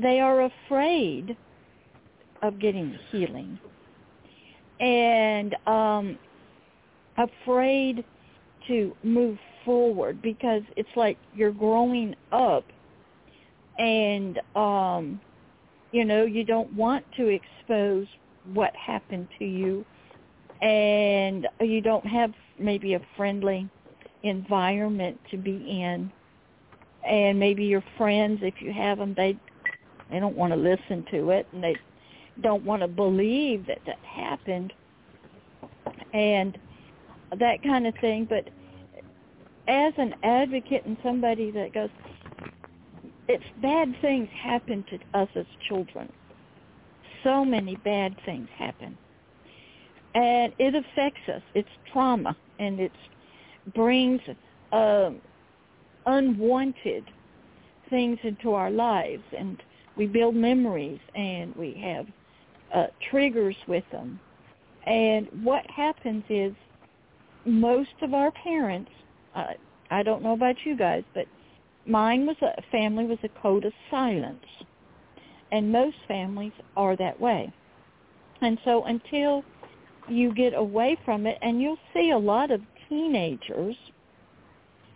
they 0.00 0.20
are 0.20 0.48
afraid 0.66 1.36
of 2.42 2.58
getting 2.60 2.98
healing 3.10 3.58
and 4.80 5.54
um, 5.66 6.18
afraid 7.16 8.04
to 8.68 8.94
move 9.02 9.38
forward 9.64 10.20
because 10.22 10.62
it's 10.76 10.88
like 10.96 11.18
you're 11.34 11.52
growing 11.52 12.14
up 12.32 12.64
and 13.78 14.38
um 14.54 15.20
you 15.90 16.04
know 16.04 16.24
you 16.24 16.44
don't 16.44 16.72
want 16.74 17.04
to 17.16 17.28
expose 17.28 18.06
what 18.52 18.72
happened 18.76 19.28
to 19.38 19.44
you 19.44 19.84
and 20.62 21.46
you 21.60 21.80
don't 21.80 22.06
have 22.06 22.32
maybe 22.58 22.94
a 22.94 23.00
friendly 23.16 23.68
environment 24.22 25.20
to 25.30 25.36
be 25.36 25.56
in. 25.68 26.10
And 27.06 27.38
maybe 27.38 27.64
your 27.64 27.84
friends 27.98 28.40
if 28.42 28.54
you 28.60 28.72
have 28.72 28.98
them 28.98 29.14
they 29.14 29.38
they 30.10 30.20
don't 30.20 30.36
want 30.36 30.52
to 30.52 30.58
listen 30.58 31.04
to 31.10 31.30
it 31.30 31.46
and 31.52 31.62
they 31.62 31.76
don't 32.42 32.64
want 32.64 32.82
to 32.82 32.88
believe 32.88 33.66
that 33.66 33.78
that 33.86 33.98
happened 33.98 34.72
and 36.12 36.58
that 37.38 37.62
kind 37.62 37.86
of 37.86 37.94
thing 38.00 38.26
but 38.28 38.48
as 39.68 39.94
an 39.96 40.14
advocate 40.22 40.84
and 40.84 40.96
somebody 41.02 41.50
that 41.50 41.72
goes, 41.72 41.88
it's 43.28 43.44
bad 43.62 43.94
things 44.02 44.28
happen 44.42 44.84
to 44.90 45.18
us 45.18 45.28
as 45.34 45.46
children. 45.68 46.12
So 47.22 47.44
many 47.44 47.76
bad 47.76 48.14
things 48.26 48.48
happen. 48.58 48.96
And 50.14 50.52
it 50.58 50.74
affects 50.74 51.28
us. 51.34 51.42
It's 51.54 51.68
trauma 51.92 52.36
and 52.58 52.78
it 52.78 52.92
brings 53.74 54.20
um, 54.72 55.20
unwanted 56.06 57.04
things 57.88 58.18
into 58.22 58.52
our 58.52 58.70
lives 58.70 59.22
and 59.36 59.62
we 59.96 60.06
build 60.06 60.34
memories 60.34 61.00
and 61.14 61.54
we 61.56 61.74
have 61.82 62.06
uh, 62.74 62.86
triggers 63.10 63.56
with 63.68 63.84
them. 63.92 64.18
And 64.86 65.28
what 65.42 65.68
happens 65.70 66.24
is 66.28 66.52
most 67.44 67.94
of 68.02 68.14
our 68.14 68.30
parents, 68.32 68.90
uh, 69.34 69.52
I 69.90 70.02
don't 70.02 70.22
know 70.22 70.32
about 70.32 70.56
you 70.64 70.76
guys, 70.76 71.04
but 71.14 71.26
mine 71.86 72.26
was 72.26 72.36
a 72.42 72.60
family 72.70 73.06
was 73.06 73.18
a 73.22 73.28
code 73.40 73.64
of 73.64 73.72
silence. 73.90 74.44
And 75.52 75.70
most 75.70 75.96
families 76.08 76.52
are 76.76 76.96
that 76.96 77.20
way. 77.20 77.52
And 78.40 78.58
so 78.64 78.84
until 78.84 79.44
you 80.08 80.34
get 80.34 80.54
away 80.54 80.98
from 81.04 81.26
it, 81.26 81.38
and 81.42 81.60
you'll 81.60 81.78
see 81.94 82.10
a 82.10 82.18
lot 82.18 82.50
of 82.50 82.60
teenagers 82.88 83.76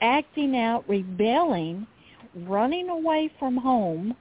acting 0.01 0.57
out, 0.57 0.85
rebelling, 0.89 1.87
running 2.47 2.89
away 2.89 3.31
from 3.39 3.57
home, 3.57 4.15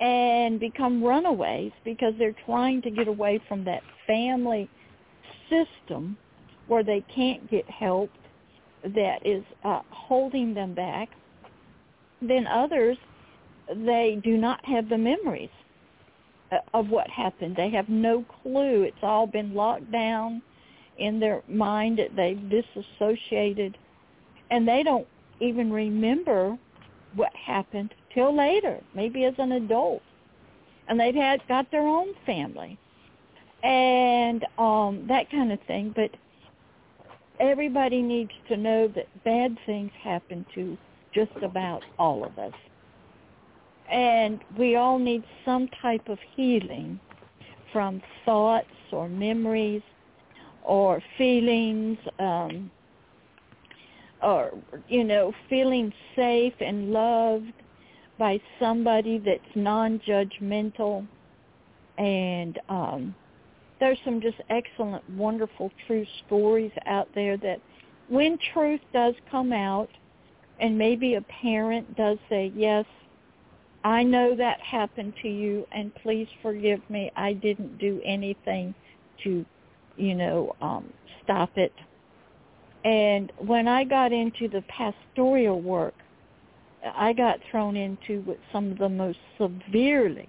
and 0.00 0.60
become 0.60 1.02
runaways 1.02 1.72
because 1.84 2.12
they're 2.18 2.36
trying 2.44 2.82
to 2.82 2.90
get 2.90 3.08
away 3.08 3.40
from 3.48 3.64
that 3.64 3.82
family 4.06 4.68
system 5.48 6.16
where 6.68 6.82
they 6.82 7.04
can't 7.14 7.48
get 7.50 7.68
help 7.70 8.10
that 8.82 9.24
is 9.24 9.42
uh, 9.64 9.80
holding 9.90 10.54
them 10.54 10.74
back. 10.74 11.08
Then 12.20 12.46
others, 12.46 12.96
they 13.68 14.20
do 14.22 14.36
not 14.36 14.64
have 14.64 14.88
the 14.88 14.98
memories 14.98 15.50
uh, 16.52 16.58
of 16.74 16.88
what 16.88 17.08
happened. 17.08 17.56
They 17.56 17.70
have 17.70 17.88
no 17.88 18.24
clue. 18.42 18.82
It's 18.82 18.96
all 19.02 19.26
been 19.26 19.54
locked 19.54 19.90
down 19.90 20.42
in 20.98 21.20
their 21.20 21.42
mind. 21.48 22.00
They've 22.16 22.50
disassociated, 22.50 23.76
and 24.50 24.66
they 24.66 24.82
don't 24.82 25.06
even 25.40 25.72
remember 25.72 26.56
what 27.14 27.32
happened 27.34 27.94
till 28.16 28.34
later, 28.34 28.80
maybe 28.94 29.24
as 29.24 29.34
an 29.38 29.52
adult. 29.52 30.02
And 30.88 30.98
they've 30.98 31.14
had 31.14 31.46
got 31.48 31.70
their 31.70 31.86
own 31.86 32.14
family 32.24 32.78
and 33.62 34.44
um 34.58 35.04
that 35.08 35.30
kind 35.30 35.52
of 35.52 35.58
thing, 35.66 35.92
but 35.94 36.10
everybody 37.40 38.02
needs 38.02 38.30
to 38.48 38.56
know 38.56 38.88
that 38.88 39.06
bad 39.24 39.56
things 39.66 39.90
happen 40.02 40.46
to 40.54 40.76
just 41.14 41.32
about 41.42 41.82
all 41.98 42.24
of 42.24 42.38
us. 42.38 42.52
And 43.90 44.40
we 44.58 44.76
all 44.76 44.98
need 44.98 45.24
some 45.44 45.68
type 45.82 46.08
of 46.08 46.18
healing 46.34 46.98
from 47.72 48.02
thoughts 48.24 48.66
or 48.92 49.08
memories 49.08 49.82
or 50.62 51.02
feelings 51.18 51.98
um 52.18 52.70
or 54.22 54.52
you 54.88 55.04
know 55.04 55.32
feeling 55.48 55.92
safe 56.14 56.54
and 56.60 56.92
loved 56.92 57.52
by 58.18 58.40
somebody 58.60 59.18
that's 59.18 59.40
non-judgmental. 59.54 61.06
And 61.98 62.58
um 62.68 63.14
there's 63.80 63.98
some 64.04 64.20
just 64.20 64.38
excellent 64.50 65.08
wonderful 65.10 65.70
true 65.86 66.06
stories 66.26 66.72
out 66.86 67.08
there 67.14 67.36
that 67.38 67.60
when 68.08 68.38
truth 68.54 68.80
does 68.92 69.14
come 69.30 69.52
out 69.52 69.88
and 70.60 70.78
maybe 70.78 71.14
a 71.14 71.22
parent 71.22 71.96
does 71.96 72.18
say 72.28 72.52
yes 72.54 72.86
I 73.84 74.02
know 74.02 74.34
that 74.34 74.60
happened 74.60 75.14
to 75.22 75.28
you 75.28 75.64
and 75.70 75.94
please 76.02 76.26
forgive 76.42 76.80
me. 76.90 77.12
I 77.14 77.34
didn't 77.34 77.78
do 77.78 78.00
anything 78.04 78.74
to 79.24 79.44
you 79.96 80.14
know 80.14 80.56
um 80.60 80.92
stop 81.22 81.56
it. 81.56 81.72
And 82.84 83.32
when 83.38 83.68
I 83.68 83.84
got 83.84 84.12
into 84.12 84.48
the 84.48 84.62
pastoral 84.62 85.60
work 85.60 85.94
I 86.94 87.12
got 87.12 87.40
thrown 87.50 87.76
into 87.76 88.20
with 88.22 88.38
some 88.52 88.72
of 88.72 88.78
the 88.78 88.88
most 88.88 89.18
severely, 89.38 90.28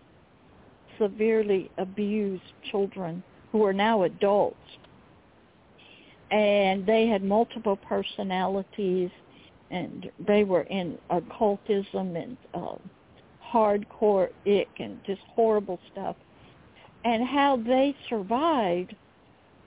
severely 1.00 1.70
abused 1.78 2.44
children 2.72 3.24
who 3.52 3.64
are 3.66 3.74
now 3.74 4.04
adults. 4.04 4.56
And 6.32 6.86
they 6.86 7.08
had 7.08 7.24
multiple 7.24 7.78
personalities 7.78 9.10
and 9.70 10.10
they 10.26 10.44
were 10.44 10.64
in 10.64 10.98
occultism 11.10 12.16
and 12.16 12.38
uh, 12.54 12.76
hardcore 13.52 14.30
ick 14.46 14.70
and 14.80 15.00
just 15.06 15.22
horrible 15.36 15.80
stuff. 15.92 16.16
And 17.04 17.24
how 17.26 17.58
they 17.58 17.96
survived 18.10 18.96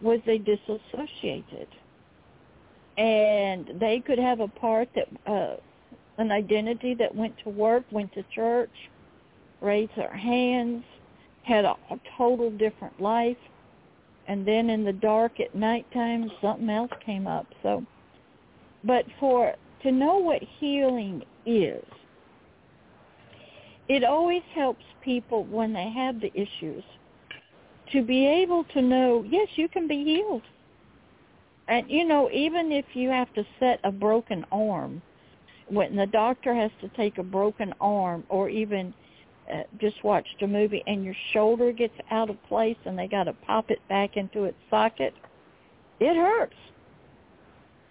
was 0.02 0.20
they 0.26 0.38
disassociated. 0.38 1.68
And 2.96 3.70
they 3.78 4.00
could 4.00 4.18
have 4.18 4.40
a 4.40 4.48
part 4.48 4.88
that 4.94 5.30
uh, 5.30 5.56
an 6.20 6.30
identity 6.30 6.94
that 6.94 7.14
went 7.14 7.34
to 7.42 7.48
work, 7.48 7.82
went 7.90 8.12
to 8.12 8.22
church, 8.34 8.70
raised 9.62 9.96
their 9.96 10.14
hands, 10.14 10.84
had 11.42 11.64
a, 11.64 11.74
a 11.90 11.98
total 12.16 12.50
different 12.50 13.00
life, 13.00 13.38
and 14.28 14.46
then 14.46 14.68
in 14.68 14.84
the 14.84 14.92
dark 14.92 15.40
at 15.40 15.54
nighttime 15.54 16.30
something 16.42 16.68
else 16.68 16.90
came 17.04 17.26
up. 17.26 17.46
So, 17.62 17.84
but 18.84 19.06
for 19.18 19.54
to 19.82 19.90
know 19.90 20.18
what 20.18 20.42
healing 20.58 21.22
is, 21.46 21.84
it 23.88 24.04
always 24.04 24.42
helps 24.54 24.84
people 25.02 25.44
when 25.44 25.72
they 25.72 25.90
have 25.90 26.20
the 26.20 26.30
issues 26.34 26.84
to 27.92 28.02
be 28.02 28.26
able 28.26 28.64
to 28.64 28.82
know, 28.82 29.24
yes, 29.26 29.48
you 29.56 29.68
can 29.68 29.88
be 29.88 30.04
healed. 30.04 30.42
And 31.66 31.90
you 31.90 32.04
know, 32.04 32.30
even 32.30 32.72
if 32.72 32.84
you 32.92 33.08
have 33.08 33.32
to 33.34 33.44
set 33.58 33.80
a 33.84 33.90
broken 33.90 34.44
arm, 34.52 35.00
when 35.70 35.96
the 35.96 36.06
doctor 36.06 36.54
has 36.54 36.70
to 36.80 36.88
take 36.96 37.18
a 37.18 37.22
broken 37.22 37.72
arm 37.80 38.24
or 38.28 38.48
even 38.48 38.92
uh, 39.52 39.62
just 39.80 40.02
watched 40.04 40.42
a 40.42 40.46
movie 40.46 40.82
and 40.86 41.04
your 41.04 41.14
shoulder 41.32 41.72
gets 41.72 41.94
out 42.10 42.30
of 42.30 42.42
place 42.44 42.76
and 42.84 42.98
they 42.98 43.06
got 43.06 43.24
to 43.24 43.32
pop 43.32 43.70
it 43.70 43.80
back 43.88 44.16
into 44.16 44.44
its 44.44 44.56
socket, 44.68 45.14
it 46.00 46.16
hurts. 46.16 46.54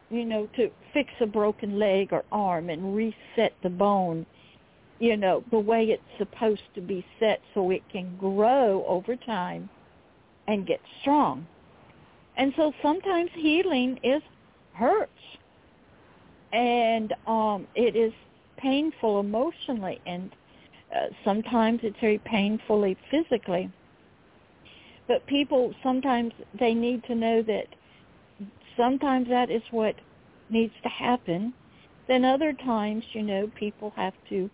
You 0.09 0.25
know, 0.25 0.49
to 0.55 0.69
fix 0.93 1.09
a 1.21 1.25
broken 1.27 1.77
leg 1.77 2.09
or 2.11 2.23
arm 2.31 2.69
and 2.69 2.95
reset 2.95 3.53
the 3.61 3.69
bone, 3.69 4.25
you 4.99 5.15
know, 5.15 5.43
the 5.51 5.59
way 5.59 5.85
it's 5.85 6.01
supposed 6.17 6.63
to 6.75 6.81
be 6.81 7.05
set 7.19 7.39
so 7.53 7.69
it 7.69 7.83
can 7.91 8.17
grow 8.17 8.83
over 8.87 9.15
time 9.15 9.69
and 10.47 10.65
get 10.65 10.81
strong. 11.01 11.45
And 12.37 12.53
so 12.57 12.73
sometimes 12.81 13.29
healing 13.35 13.99
is 14.03 14.21
hurts 14.73 15.11
and 16.51 17.13
um, 17.27 17.67
it 17.75 17.95
is 17.95 18.13
painful 18.57 19.19
emotionally, 19.19 19.99
and 20.05 20.31
uh, 20.95 21.07
sometimes 21.23 21.79
it's 21.83 21.99
very 21.99 22.19
painfully 22.19 22.97
physically. 23.11 23.69
But 25.07 25.25
people 25.27 25.73
sometimes 25.83 26.33
they 26.59 26.73
need 26.73 27.03
to 27.05 27.15
know 27.15 27.41
that 27.43 27.67
sometimes 28.77 29.27
that 29.29 29.49
is 29.49 29.63
what 29.71 29.95
needs 30.49 30.73
to 30.83 30.89
happen. 30.89 31.53
Then 32.07 32.25
other 32.25 32.53
times, 32.53 33.03
you 33.13 33.21
know, 33.23 33.51
people 33.55 33.91
have 33.95 34.13
to 34.29 34.49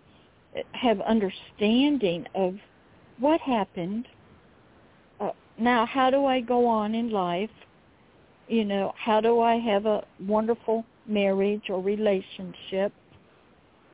uh, 0.58 0.62
have 0.73 0.99
understanding 1.01 2.25
of 2.36 2.55
what 3.19 3.39
happened. 3.41 4.08
Uh, 5.19 5.31
now, 5.58 5.86
how 5.86 6.10
do 6.10 6.25
I 6.25 6.41
go 6.41 6.65
on 6.67 6.95
in 6.95 7.12
life? 7.12 7.49
You 8.47 8.65
know, 8.65 8.93
how 8.97 9.21
do 9.21 9.39
I 9.39 9.55
have 9.55 9.86
a 9.86 10.03
wonderful 10.27 10.86
marriage 11.07 11.69
or 11.69 11.81
relationship 11.81 12.91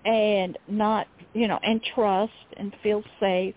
and 0.06 0.58
not, 0.68 1.08
you 1.34 1.48
know, 1.48 1.60
and 1.64 1.82
trust 1.96 2.32
and 2.58 2.74
feel 2.82 3.04
safe. 3.20 3.56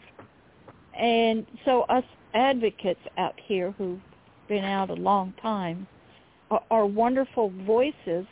And 0.98 1.46
so 1.64 1.82
us 1.82 2.04
advocates 2.34 3.00
out 3.16 3.34
here 3.46 3.72
who've 3.72 4.00
been 4.48 4.64
out 4.64 4.90
a 4.90 4.94
long 4.94 5.32
time 5.40 5.86
are, 6.50 6.62
are 6.70 6.86
wonderful 6.86 7.52
voices 7.66 8.26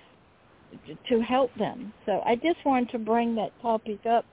to 1.08 1.20
help 1.20 1.54
them. 1.56 1.92
So 2.06 2.22
I 2.24 2.36
just 2.36 2.64
wanted 2.64 2.90
to 2.90 2.98
bring 2.98 3.34
that 3.36 3.52
topic 3.60 4.04
up. 4.06 4.24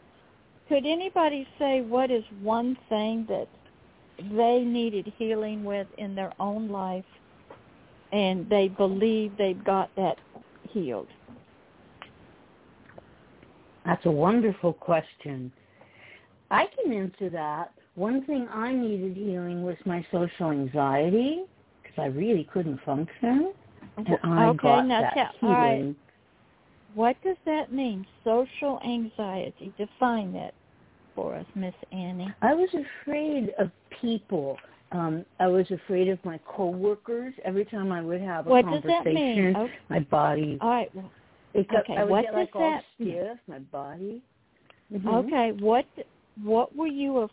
Could 0.68 0.86
anybody 0.86 1.48
say 1.58 1.82
what 1.82 2.12
is 2.12 2.24
one 2.42 2.78
thing 2.90 3.26
that 3.30 3.48
they 4.18 4.64
needed 4.66 5.12
healing 5.18 5.64
with 5.64 5.88
in 5.98 6.16
their 6.16 6.34
own 6.40 6.70
life 6.70 7.06
and 8.12 8.50
they 8.50 8.68
believe 8.68 9.32
they've 9.38 9.64
got 9.64 9.90
that 9.96 10.18
healed? 10.72 11.08
That's 13.86 14.06
a 14.06 14.12
wonderful 14.12 14.74
question. 14.74 15.52
I 16.52 16.66
can 16.76 16.94
answer 16.94 17.30
that. 17.30 17.72
One 17.96 18.24
thing 18.26 18.48
I 18.54 18.74
needed 18.74 19.16
healing 19.16 19.64
was 19.64 19.76
my 19.86 20.06
social 20.12 20.52
anxiety 20.52 21.44
because 21.82 21.98
I 21.98 22.06
really 22.08 22.48
couldn't 22.52 22.80
function. 22.86 23.54
And 23.98 24.08
I 24.24 24.48
okay, 24.50 24.58
got 24.62 24.88
now 24.88 25.02
that 25.02 25.14
tell, 25.14 25.32
healing. 25.40 25.56
right. 25.88 25.96
What 26.96 27.18
does 27.24 27.38
that 27.46 27.72
mean? 27.72 28.06
Social 28.24 28.80
anxiety. 28.86 29.74
Define 29.78 30.36
it. 30.36 30.54
for 31.16 31.36
us, 31.36 31.46
Miss 31.56 31.74
Annie? 31.92 32.34
I 32.42 32.54
was 32.54 32.70
afraid 33.04 33.54
of 33.60 33.70
people. 34.02 34.58
Um, 34.92 35.24
I 35.40 35.48
was 35.48 35.70
afraid 35.70 36.10
of 36.10 36.24
my 36.26 36.40
coworkers. 36.48 37.34
Every 37.46 37.66
time 37.66 37.92
I 37.92 38.02
would 38.02 38.22
have 38.22 38.48
a 38.48 38.50
What 38.50 38.66
does 38.66 38.82
conversation, 38.82 39.04
that 39.04 39.14
mean? 39.14 39.56
Okay. 39.56 39.74
my 39.90 40.00
body 40.00 40.58
All 40.62 40.70
right. 40.70 40.90
Well, 40.96 41.12
Okay, 41.56 41.96
I 41.98 42.04
would 42.04 42.12
what 42.12 42.22
get 42.26 42.34
like 42.34 42.52
does 42.54 42.62
all 42.62 42.72
that 42.72 42.84
mean? 43.00 43.16
stiff, 43.16 43.38
my 43.48 43.60
body. 43.60 44.22
Mhm. 44.94 45.26
Okay. 45.26 45.52
What 45.64 45.86
what 46.44 46.76
were 46.76 46.88
you? 46.88 47.18
Af- 47.20 47.32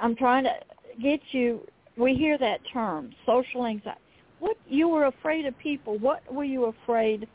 I'm 0.00 0.14
trying 0.14 0.44
to 0.44 0.54
get 1.02 1.20
you. 1.32 1.66
We 1.96 2.14
hear 2.14 2.38
that 2.38 2.60
term, 2.72 3.12
social 3.26 3.66
anxiety. 3.66 4.00
What 4.38 4.56
you 4.68 4.88
were 4.88 5.06
afraid 5.06 5.46
of 5.46 5.58
people? 5.58 5.98
What 5.98 6.22
were 6.32 6.44
you 6.44 6.66
afraid? 6.66 7.28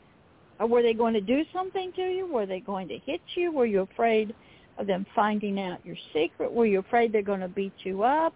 Or 0.58 0.66
were 0.66 0.82
they 0.82 0.94
going 0.94 1.14
to 1.14 1.20
do 1.20 1.44
something 1.52 1.92
to 1.96 2.02
you? 2.02 2.26
Were 2.26 2.46
they 2.46 2.60
going 2.60 2.88
to 2.88 2.98
hit 2.98 3.20
you? 3.34 3.52
Were 3.52 3.66
you 3.66 3.80
afraid 3.82 4.34
of 4.78 4.86
them 4.86 5.04
finding 5.14 5.60
out 5.60 5.84
your 5.84 5.96
secret? 6.14 6.50
Were 6.50 6.64
you 6.66 6.78
afraid 6.78 7.12
they're 7.12 7.22
going 7.22 7.40
to 7.40 7.48
beat 7.48 7.74
you 7.84 8.04
up, 8.04 8.32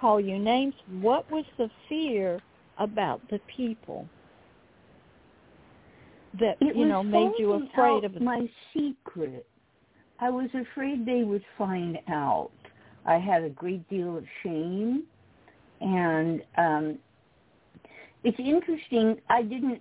call 0.00 0.20
you 0.20 0.38
names? 0.38 0.74
What 1.00 1.30
was 1.30 1.44
the 1.56 1.70
fear 1.88 2.40
about 2.78 3.20
the 3.30 3.40
people 3.56 4.08
that 6.38 6.56
It 6.60 6.76
you 6.76 6.86
know 6.86 7.02
made 7.02 7.32
you 7.38 7.52
afraid 7.52 8.04
of? 8.04 8.20
my 8.20 8.48
secret. 8.74 9.46
I 10.20 10.30
was 10.30 10.48
afraid 10.54 11.06
they 11.06 11.22
would 11.22 11.44
find 11.56 11.98
out. 12.08 12.50
I 13.06 13.16
had 13.18 13.42
a 13.42 13.50
great 13.50 13.88
deal 13.88 14.16
of 14.16 14.24
shame, 14.42 15.04
and 15.80 16.42
um, 16.56 16.98
it's 18.24 18.38
interesting. 18.38 19.16
I 19.30 19.42
didn't 19.42 19.80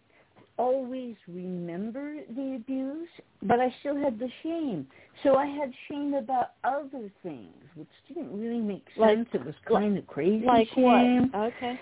always 0.57 1.15
remember 1.27 2.15
the 2.35 2.55
abuse, 2.55 3.07
but 3.43 3.59
I 3.59 3.73
still 3.79 3.95
had 3.97 4.19
the 4.19 4.29
shame. 4.43 4.87
So 5.23 5.35
I 5.35 5.45
had 5.45 5.71
shame 5.87 6.13
about 6.13 6.51
other 6.63 7.09
things, 7.23 7.53
which 7.75 7.87
didn't 8.07 8.37
really 8.39 8.59
make 8.59 8.85
Like- 8.97 9.17
sense. 9.17 9.29
it 9.33 9.45
was 9.45 9.55
kind 9.65 9.97
of 9.97 10.05
crazy 10.07 10.45
Like 10.45 10.67
shame. 10.69 11.29
what? 11.31 11.53
Okay. 11.53 11.79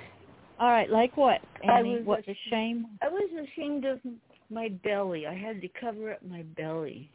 All 0.59 0.69
right. 0.69 0.89
Like 0.89 1.15
what? 1.17 1.41
I 1.67 1.81
was 1.83 2.03
what 2.05 2.25
the 2.25 2.35
shame? 2.49 2.87
I 3.01 3.09
was 3.09 3.29
ashamed 3.47 3.85
of 3.85 3.99
my 4.49 4.69
belly. 4.83 5.27
I 5.27 5.33
had 5.33 5.61
to 5.61 5.67
cover 5.69 6.11
up 6.13 6.21
my 6.23 6.43
belly. 6.55 7.09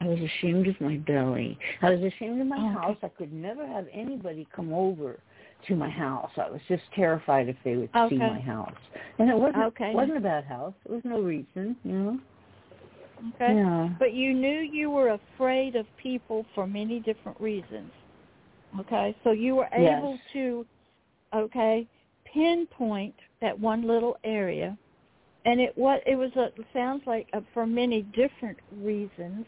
I 0.00 0.06
was 0.06 0.18
ashamed 0.18 0.66
of 0.66 0.80
my 0.80 0.96
belly. 0.96 1.58
I 1.82 1.90
was 1.90 2.00
ashamed 2.02 2.40
of 2.40 2.46
my 2.46 2.56
Oh, 2.58 2.64
okay. 2.70 2.74
house. 2.74 2.96
I 3.02 3.08
could 3.08 3.32
never 3.32 3.66
have 3.66 3.86
anybody 3.92 4.46
come 4.54 4.72
over 4.72 5.20
to 5.68 5.76
my 5.76 5.88
house. 5.90 6.30
I 6.36 6.50
was 6.50 6.60
just 6.68 6.82
terrified 6.94 7.48
if 7.48 7.56
they 7.64 7.76
would 7.76 7.90
Okay. 7.94 8.08
see 8.16 8.18
my 8.18 8.40
house. 8.40 8.74
And 9.18 9.28
it 9.30 9.36
wasn't 9.36 9.64
Okay. 9.64 9.94
wasn't 9.94 10.18
a 10.18 10.20
bad 10.20 10.44
house. 10.44 10.74
There 10.86 10.94
was 10.94 11.04
no 11.04 11.20
reason, 11.20 11.76
you 11.84 11.92
know. 11.92 12.20
Okay. 13.34 13.54
Yeah. 13.54 13.90
But 13.98 14.12
you 14.14 14.32
knew 14.32 14.60
you 14.60 14.90
were 14.90 15.10
afraid 15.10 15.76
of 15.76 15.86
people 16.02 16.46
for 16.54 16.66
many 16.66 17.00
different 17.00 17.40
reasons. 17.40 17.92
Okay? 18.80 19.16
So 19.24 19.32
you 19.32 19.56
were 19.56 19.68
Yes. 19.76 19.98
able 19.98 20.18
to 20.32 20.66
okay, 21.34 21.86
pinpoint 22.32 23.14
that 23.40 23.58
one 23.58 23.86
little 23.86 24.16
area 24.24 24.76
and 25.44 25.60
it 25.60 25.76
was 25.76 26.00
it 26.06 26.16
was 26.16 26.30
a 26.36 26.48
sounds 26.72 27.02
like 27.06 27.28
uh 27.32 27.40
for 27.54 27.66
many 27.66 28.02
different 28.02 28.58
reasons. 28.72 29.46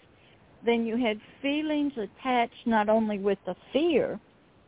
Then 0.64 0.86
you 0.86 0.96
had 0.96 1.18
feelings 1.40 1.92
attached 1.96 2.66
not 2.66 2.88
only 2.88 3.18
with 3.18 3.38
the 3.46 3.56
fear, 3.72 4.18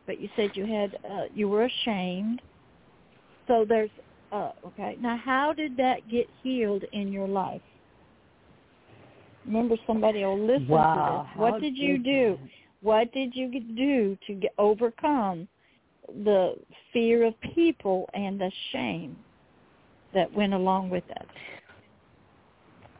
but 0.05 0.19
you 0.19 0.29
said 0.35 0.51
you 0.53 0.65
had 0.65 0.97
uh 1.09 1.23
you 1.33 1.47
were 1.47 1.65
ashamed. 1.65 2.41
So 3.47 3.65
there's 3.67 3.89
uh 4.31 4.51
okay. 4.67 4.97
Now 4.99 5.17
how 5.17 5.53
did 5.53 5.77
that 5.77 6.09
get 6.09 6.27
healed 6.43 6.83
in 6.93 7.11
your 7.11 7.27
life? 7.27 7.61
Remember 9.45 9.75
somebody 9.85 10.23
will 10.23 10.39
listen 10.39 10.67
wow. 10.67 11.27
to 11.27 11.29
this. 11.29 11.39
What 11.39 11.61
did 11.61 11.77
you 11.77 11.97
do? 11.97 12.37
that? 12.41 12.49
What 12.81 13.11
did 13.13 13.35
you 13.35 13.51
do 13.75 14.17
to 14.27 14.33
get, 14.33 14.53
overcome 14.57 15.47
the 16.23 16.55
fear 16.93 17.25
of 17.25 17.33
people 17.55 18.07
and 18.13 18.39
the 18.39 18.51
shame 18.71 19.15
that 20.13 20.31
went 20.31 20.53
along 20.53 20.89
with 20.89 21.03
that? 21.07 21.25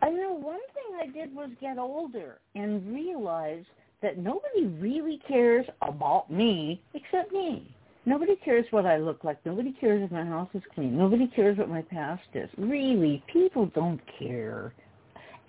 I 0.02 0.10
know 0.10 0.34
one 0.34 0.60
thing 0.74 1.00
I 1.02 1.08
did 1.08 1.36
was 1.36 1.50
get 1.62 1.78
older 1.78 2.40
and 2.56 2.94
realize 2.94 3.64
that 4.02 4.18
nobody 4.18 4.66
really 4.80 5.20
cares 5.28 5.66
about 5.82 6.32
me 6.32 6.82
except 6.94 7.32
me. 7.32 7.76
Nobody 8.06 8.36
cares 8.44 8.66
what 8.70 8.86
I 8.86 8.98
look 8.98 9.24
like. 9.24 9.44
Nobody 9.46 9.76
cares 9.80 10.04
if 10.04 10.12
my 10.12 10.24
house 10.24 10.50
is 10.54 10.62
clean. 10.76 10.96
Nobody 10.96 11.28
cares 11.36 11.58
what 11.58 11.70
my 11.70 11.82
past 11.82 12.22
is. 12.34 12.50
Really, 12.58 13.24
people 13.32 13.72
don't 13.74 14.00
care. 14.20 14.74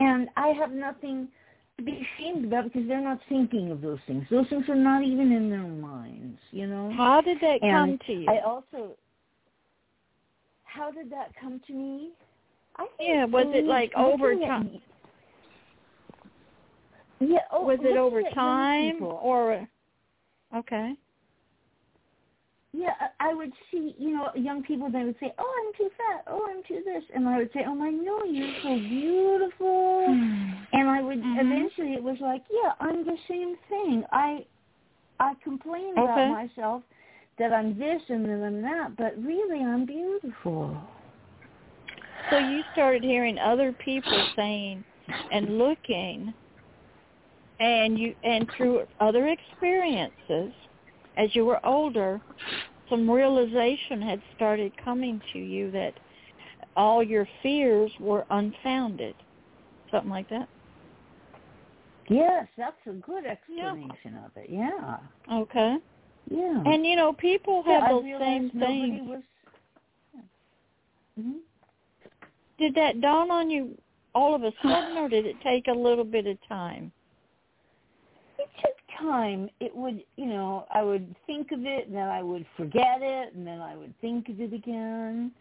And 0.01 0.29
I 0.37 0.49
have 0.49 0.73
nothing 0.73 1.29
to 1.77 1.85
be 1.85 2.07
ashamed 2.19 2.47
about 2.47 2.65
because 2.65 2.89
they're 2.89 3.03
not 3.03 3.19
thinking 3.29 3.71
of 3.71 3.83
those 3.83 3.99
things. 4.07 4.25
Those 4.31 4.49
things 4.49 4.65
are 4.69 4.75
not 4.75 5.03
even 5.03 5.33
in 5.33 5.51
their 5.51 5.61
minds, 5.61 6.39
you 6.51 6.67
know? 6.67 6.93
How 6.97 7.21
did 7.21 7.39
that 7.41 7.61
come 7.61 7.99
to 8.07 8.13
you? 8.13 8.31
I 8.31 8.41
also, 8.47 8.97
how 10.65 10.91
did 10.91 11.11
that 11.11 11.33
come 11.39 11.61
to 11.67 11.73
me? 11.75 12.11
I 12.77 12.87
think 12.97 13.11
Yeah, 13.11 13.25
was 13.27 13.47
it 13.55 13.67
like 13.67 13.93
over 13.97 14.35
time? 14.35 14.81
Yeah. 17.21 17.39
Oh, 17.51 17.65
was 17.65 17.79
it 17.83 17.97
over 17.97 18.23
time 18.35 19.03
or 19.03 19.67
okay? 20.55 20.95
Yeah, 22.73 22.93
I 23.21 23.33
would 23.33 23.53
see, 23.71 23.95
you 23.99 24.11
know, 24.11 24.29
young 24.35 24.63
people. 24.63 24.91
They 24.91 25.03
would 25.03 25.19
say, 25.19 25.33
"Oh, 25.39 25.65
I'm 25.67 25.73
too 25.79 25.91
fat. 25.97 26.25
Oh, 26.27 26.47
I'm 26.47 26.63
too 26.65 26.83
this," 26.85 27.03
and 27.15 27.27
I 27.27 27.39
would 27.39 27.51
say, 27.53 27.65
"Oh 27.67 27.75
my, 27.75 27.89
no, 27.89 28.25
you're 28.25 28.55
so 28.63 28.77
beautiful." 28.79 30.19
And 30.73 30.91
I 30.91 31.01
would 31.01 31.21
Mhm. 31.21 31.39
eventually, 31.41 31.95
it 31.95 32.03
was 32.03 32.21
like, 32.21 32.43
"Yeah, 32.51 32.75
I'm 32.81 33.05
the 33.05 33.17
same 33.29 33.57
thing. 33.69 34.05
I, 34.13 34.45
I 35.21 35.35
complain 35.37 35.97
about 35.97 36.29
myself 36.29 36.83
that 37.39 37.53
I'm 37.53 37.79
this 37.79 38.03
and 38.11 38.27
that 38.27 38.45
I'm 38.45 38.61
that, 38.63 38.97
but 38.97 39.17
really, 39.23 39.61
I'm 39.65 39.87
beautiful." 39.87 40.77
So 42.29 42.37
you 42.39 42.63
started 42.73 43.05
hearing 43.05 43.39
other 43.39 43.73
people 43.73 44.27
saying 44.35 44.85
and 45.31 45.57
looking 45.57 46.35
and 47.59 47.99
you 47.99 48.15
and 48.23 48.49
through 48.57 48.85
other 49.01 49.29
experiences 49.29 50.53
as 51.17 51.35
you 51.35 51.45
were 51.45 51.65
older 51.65 52.21
some 52.89 53.11
realization 53.11 54.01
had 54.01 54.21
started 54.35 54.73
coming 54.83 55.21
to 55.33 55.39
you 55.39 55.71
that 55.73 55.95
all 56.77 57.03
your 57.03 57.27
fears 57.43 57.91
were 57.99 58.25
unfounded. 58.31 59.15
Something 59.91 60.11
like 60.11 60.29
that. 60.29 60.49
Yes, 62.09 62.47
that's 62.57 62.77
a 62.87 62.93
good 62.93 63.27
explanation 63.27 64.19
of 64.25 64.31
it. 64.37 64.49
Yeah, 64.49 64.99
Okay. 65.33 65.77
yeah. 66.31 66.63
And 66.65 66.87
you 66.87 66.95
know, 66.95 67.13
people 67.13 67.65
Yeah, 67.67 67.81
have 67.81 67.85
I 67.85 67.89
those 67.91 68.05
same 68.21 68.51
things. 68.51 69.01
Was, 69.03 69.23
Mhm. 71.19 71.41
Did 72.59 72.75
that 72.75 73.01
dawn 73.01 73.31
on 73.31 73.51
you 73.51 73.77
all 74.15 74.35
of 74.35 74.45
a 74.45 74.53
sudden 74.63 74.97
or 74.97 75.09
did 75.09 75.27
it 75.27 75.41
take 75.41 75.67
a 75.69 75.73
little 75.73 76.05
bit 76.05 76.27
of 76.27 76.41
time? 76.49 76.93
Time. 78.99 79.51
It 79.61 79.75
would, 79.75 80.03
you 80.17 80.27
know, 80.27 80.67
I 80.73 80.83
would 80.83 81.15
think 81.27 81.53
of 81.53 81.61
it, 81.65 81.87
and 81.87 81.97
then 81.97 82.09
I 82.09 82.23
would 82.23 82.47
forget 82.57 82.99
it, 83.01 83.35
and 83.35 83.47
then 83.47 83.61
I 83.61 83.77
would 83.77 83.95
think 84.01 84.29
of 84.29 84.41
it 84.41 84.53
again. 84.53 85.33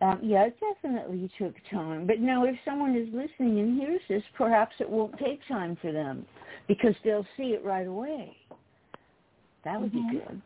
Um, 0.00 0.18
yeah, 0.22 0.44
it 0.44 0.56
definitely 0.60 1.30
took 1.38 1.54
time. 1.70 2.06
But 2.06 2.18
now, 2.20 2.44
if 2.44 2.56
someone 2.64 2.96
is 2.96 3.08
listening 3.12 3.60
and 3.60 3.80
hears 3.80 4.00
this, 4.08 4.22
perhaps 4.36 4.74
it 4.80 4.88
won't 4.88 5.16
take 5.18 5.40
time 5.46 5.76
for 5.80 5.92
them 5.92 6.26
because 6.66 6.94
they'll 7.04 7.26
see 7.36 7.54
it 7.54 7.64
right 7.64 7.86
away. 7.86 8.36
That 9.64 9.80
would 9.80 9.92
Mhm. 9.92 10.10
be 10.10 10.16
good. 10.18 10.42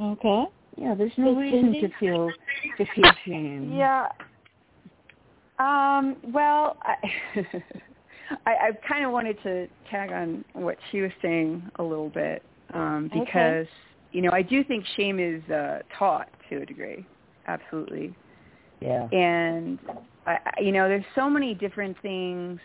Okay. 0.00 0.46
Yeah, 0.76 0.94
there's 0.94 1.16
no 1.18 1.34
So, 1.34 1.40
reason 1.40 1.72
Cindy? 1.72 1.80
to 1.82 1.88
feel 1.98 2.34
to 2.76 2.84
feel 2.86 3.12
shame. 3.24 3.72
Yeah. 3.72 4.08
Um, 5.58 6.16
well, 6.32 6.76
I, 6.82 6.96
I, 8.46 8.50
I 8.50 8.70
kind 8.88 9.04
of 9.04 9.12
wanted 9.12 9.40
to 9.42 9.68
tag 9.90 10.10
on 10.12 10.44
what 10.52 10.76
she 10.90 11.00
was 11.00 11.12
saying 11.22 11.62
a 11.76 11.82
little 11.82 12.08
bit 12.08 12.42
um, 12.74 13.10
Okay. 13.14 13.20
because, 13.24 13.66
you 14.12 14.22
know, 14.22 14.30
I 14.32 14.42
do 14.42 14.64
think 14.64 14.84
shame 14.96 15.18
is 15.20 15.42
uh, 15.50 15.80
taught 15.98 16.28
to 16.50 16.62
a 16.62 16.66
degree, 16.66 17.06
absolutely. 17.46 18.14
Yeah. 18.80 19.08
And, 19.10 19.78
I, 20.26 20.38
I- 20.44 20.60
you 20.60 20.72
know, 20.72 20.88
there's 20.88 21.04
so 21.14 21.30
many 21.30 21.54
different 21.54 21.96
things 22.02 22.60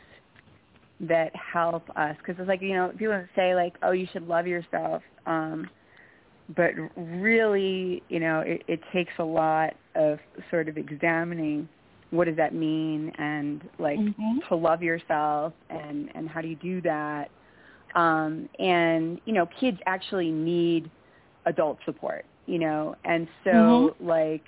that 1.02 1.32
help 1.36 1.90
us 1.96 2.16
because 2.18 2.36
it's 2.40 2.48
like, 2.48 2.62
you 2.62 2.74
know, 2.74 2.92
people 2.98 3.24
say 3.36 3.56
like, 3.56 3.74
oh, 3.82 3.92
you 3.92 4.08
should 4.14 4.28
love 4.28 4.46
yourself. 4.48 5.02
Um, 5.26 5.70
but 6.56 6.72
really, 6.96 8.04
you 8.10 8.20
know, 8.20 8.42
it, 8.42 8.64
it 8.68 8.82
takes 8.94 9.14
a 9.20 9.24
lot 9.24 9.74
of 9.96 10.20
sort 10.50 10.68
of 10.70 10.78
examining 10.78 11.68
what 12.12 12.26
does 12.28 12.38
that 12.38 12.54
mean? 12.54 13.12
And 13.18 13.70
like 13.80 14.00
Mhm. 14.00 14.40
to 14.50 14.56
love 14.56 14.84
yourself 14.84 15.54
and 15.70 16.10
and 16.16 16.30
how 16.30 16.42
do 16.42 16.48
you 16.48 16.56
do 16.58 16.82
that? 16.82 17.32
Um 17.96 18.50
and 18.60 19.22
you 19.26 19.34
know 19.34 19.48
kids 19.60 19.80
actually 19.88 20.32
need 20.32 20.92
adult 21.46 21.80
support 21.86 22.26
you 22.48 22.60
know? 22.60 22.96
And 23.06 23.28
so 23.46 23.96
like 24.00 24.44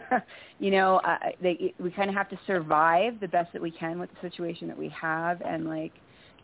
you 0.58 0.70
know 0.70 0.96
uh, 1.04 1.18
they 1.40 1.74
we 1.78 1.90
kind 1.92 2.08
of 2.10 2.16
have 2.16 2.28
to 2.30 2.38
survive 2.46 3.20
the 3.20 3.28
best 3.28 3.52
that 3.52 3.62
we 3.62 3.70
can 3.72 3.98
with 4.00 4.10
the 4.10 4.28
situation 4.28 4.68
that 4.68 4.78
we 4.78 4.88
have. 4.90 5.40
And 5.42 5.66
like 5.66 5.94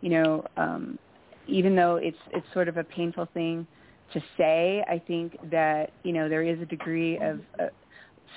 you 0.01 0.11
know 0.11 0.45
um 0.57 0.99
even 1.47 1.75
though 1.77 1.97
it's 1.97 2.19
it's 2.33 2.47
sort 2.53 2.69
of 2.69 2.77
a 2.77 2.85
painful 2.85 3.27
thing 3.35 3.67
to 4.13 4.21
say, 4.39 4.85
I 4.89 4.99
think 5.07 5.37
that 5.51 5.93
you 6.03 6.13
know 6.13 6.29
there 6.29 6.43
is 6.43 6.61
a 6.61 6.67
degree 6.67 7.19
of 7.19 7.41
uh, 7.59 7.67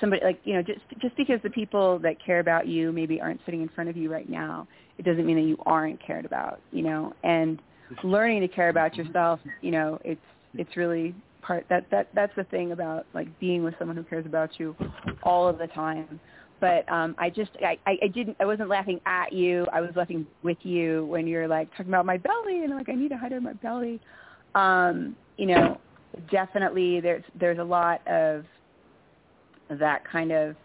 somebody 0.00 0.24
like 0.24 0.40
you 0.44 0.54
know 0.54 0.62
just 0.62 0.80
just 1.00 1.16
because 1.16 1.40
the 1.42 1.50
people 1.50 1.98
that 2.00 2.22
care 2.24 2.40
about 2.40 2.66
you 2.66 2.92
maybe 2.92 3.20
aren't 3.20 3.40
sitting 3.44 3.62
in 3.62 3.68
front 3.68 3.90
of 3.90 3.96
you 3.96 4.10
right 4.10 4.28
now, 4.28 4.66
it 4.98 5.04
doesn't 5.04 5.26
mean 5.26 5.36
that 5.36 5.42
you 5.42 5.56
aren't 5.66 6.04
cared 6.04 6.24
about. 6.24 6.60
You 6.70 6.82
know, 6.82 7.12
and 7.22 7.60
learning 8.02 8.40
to 8.40 8.48
care 8.48 8.68
about 8.68 8.96
yourself, 8.96 9.40
you 9.60 9.70
know, 9.70 9.98
it's 10.04 10.20
it's 10.54 10.76
really 10.76 11.14
part 11.42 11.66
that 11.68 11.86
that 11.90 12.08
that's 12.14 12.34
the 12.36 12.44
thing 12.44 12.72
about 12.72 13.06
like 13.14 13.28
being 13.40 13.62
with 13.64 13.74
someone 13.78 13.96
who 13.96 14.04
cares 14.04 14.26
about 14.26 14.50
you 14.58 14.76
all 15.22 15.48
of 15.48 15.58
the 15.58 15.66
time. 15.68 16.20
But 16.60 16.90
um 16.90 17.14
i 17.18 17.28
just 17.28 17.50
i 17.64 17.76
i 17.86 18.06
didn't 18.06 18.36
i 18.40 18.44
wasn't 18.44 18.68
laughing 18.68 19.00
at 19.06 19.32
you. 19.32 19.66
I 19.72 19.80
was 19.80 19.90
laughing 19.96 20.26
with 20.42 20.58
you 20.62 21.06
when 21.06 21.26
you're 21.26 21.48
like 21.48 21.70
talking 21.72 21.88
about 21.88 22.06
my 22.06 22.16
belly 22.16 22.64
and 22.64 22.70
like 22.74 22.88
i 22.88 22.94
need 22.94 23.08
to 23.08 23.16
hide 23.16 23.32
my 23.42 23.52
belly. 23.54 24.00
Um 24.54 25.16
you 25.36 25.46
know 25.46 25.80
definitely 26.30 27.00
there's 27.00 27.24
there's 27.38 27.58
a 27.58 27.64
lot 27.64 28.06
of 28.06 28.44
that 29.78 30.02
kind 30.10 30.32
of 30.32 30.56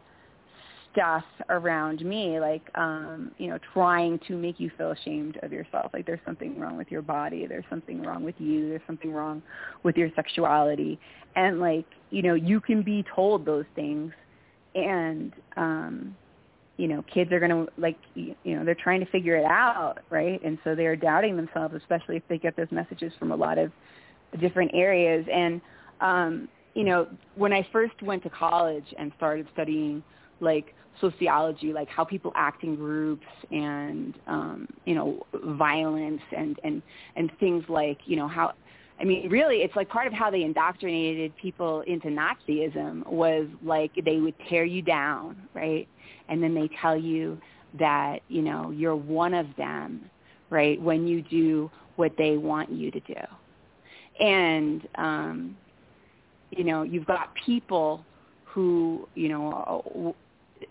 stuff 0.97 1.23
around 1.49 2.03
me 2.03 2.39
like 2.39 2.63
um 2.75 3.31
you 3.37 3.47
know 3.47 3.59
trying 3.73 4.19
to 4.27 4.35
make 4.35 4.59
you 4.59 4.71
feel 4.77 4.91
ashamed 4.91 5.37
of 5.43 5.51
yourself. 5.51 5.91
Like 5.93 6.05
there's 6.05 6.19
something 6.25 6.59
wrong 6.59 6.77
with 6.77 6.89
your 6.89 7.01
body. 7.01 7.45
There's 7.47 7.65
something 7.69 8.01
wrong 8.01 8.23
with 8.23 8.35
you. 8.39 8.69
There's 8.69 8.81
something 8.87 9.11
wrong 9.11 9.41
with 9.83 9.95
your 9.95 10.09
sexuality. 10.15 10.99
And 11.35 11.59
like 11.59 11.85
you 12.09 12.23
know 12.23 12.33
you 12.33 12.59
can 12.59 12.81
be 12.81 13.05
told 13.15 13.45
those 13.45 13.65
things. 13.75 14.11
And 14.75 15.33
um 15.55 16.15
you 16.77 16.87
know 16.87 17.03
kids 17.13 17.31
are 17.31 17.39
going 17.39 17.51
to 17.51 17.71
like 17.77 17.97
you 18.15 18.35
know 18.45 18.65
they're 18.65 18.75
trying 18.75 18.99
to 18.99 19.11
figure 19.11 19.35
it 19.35 19.45
out 19.45 19.99
right? 20.09 20.43
And 20.43 20.57
so 20.63 20.73
they're 20.73 20.95
doubting 20.95 21.35
themselves 21.35 21.75
especially 21.75 22.17
if 22.17 22.23
they 22.27 22.37
get 22.37 22.55
those 22.55 22.71
messages 22.71 23.13
from 23.19 23.31
a 23.31 23.35
lot 23.35 23.57
of 23.57 23.71
different 24.39 24.71
areas. 24.73 25.25
And 25.31 25.61
um 26.01 26.47
you 26.78 26.84
know 26.84 27.07
when 27.36 27.51
i 27.51 27.67
first 27.71 28.01
went 28.01 28.21
to 28.23 28.30
college 28.30 28.86
and 28.97 29.11
started 29.17 29.47
studying 29.53 30.03
like 30.39 30.73
sociology, 30.99 31.73
like 31.73 31.89
how 31.89 32.03
people 32.03 32.32
act 32.36 32.63
in 32.63 32.75
groups 32.75 33.25
and 33.51 34.15
um, 34.28 34.67
you 34.86 34.95
know 34.95 35.25
violence 35.34 36.21
and 36.36 36.59
and 36.63 36.82
and 37.15 37.32
things 37.39 37.63
like 37.69 37.99
you 38.05 38.15
know 38.15 38.28
how 38.28 38.53
I 38.99 39.03
mean 39.03 39.30
really 39.30 39.57
it's 39.57 39.75
like 39.75 39.89
part 39.89 40.07
of 40.07 40.13
how 40.13 40.32
they 40.32 40.43
indoctrinated 40.43 41.36
people 41.38 41.82
into 41.82 42.07
Nazism 42.07 43.05
was 43.07 43.47
like 43.63 43.91
they 44.03 44.17
would 44.17 44.36
tear 44.49 44.65
you 44.65 44.82
down, 44.82 45.38
right? 45.53 45.88
And 46.30 46.41
then 46.41 46.53
they 46.53 46.69
tell 46.82 46.97
you 46.97 47.39
that 47.80 48.19
you 48.28 48.41
know 48.41 48.71
you're 48.71 48.95
one 48.95 49.34
of 49.34 49.47
them, 49.57 50.09
right? 50.49 50.82
When 50.82 51.07
you 51.07 51.21
do 51.21 51.69
what 51.95 52.13
they 52.17 52.38
want 52.38 52.71
you 52.71 52.91
to 52.91 52.99
do, 53.01 54.23
and 54.23 54.88
um, 54.95 55.57
you 56.51 56.63
know 56.63 56.83
you've 56.83 57.05
got 57.05 57.33
people 57.45 58.03
who 58.45 59.07
you 59.15 59.29
know 59.29 60.15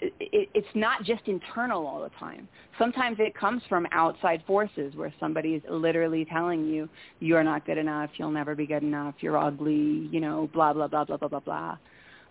it, 0.00 0.48
it's 0.54 0.66
not 0.74 1.04
just 1.04 1.22
internal 1.26 1.86
all 1.86 2.02
the 2.02 2.10
time. 2.18 2.48
Sometimes 2.78 3.18
it 3.20 3.34
comes 3.34 3.62
from 3.68 3.86
outside 3.92 4.42
forces 4.46 4.94
where 4.96 5.12
somebody 5.20 5.54
is 5.54 5.62
literally 5.68 6.24
telling 6.24 6.66
you 6.66 6.88
you're 7.20 7.44
not 7.44 7.64
good 7.66 7.78
enough, 7.78 8.10
you'll 8.16 8.30
never 8.30 8.54
be 8.54 8.66
good 8.66 8.82
enough, 8.82 9.14
you're 9.20 9.38
ugly, 9.38 10.08
you 10.10 10.20
know, 10.20 10.50
blah 10.52 10.72
blah 10.72 10.88
blah 10.88 11.04
blah 11.04 11.16
blah 11.16 11.28
blah 11.28 11.40
blah. 11.40 11.78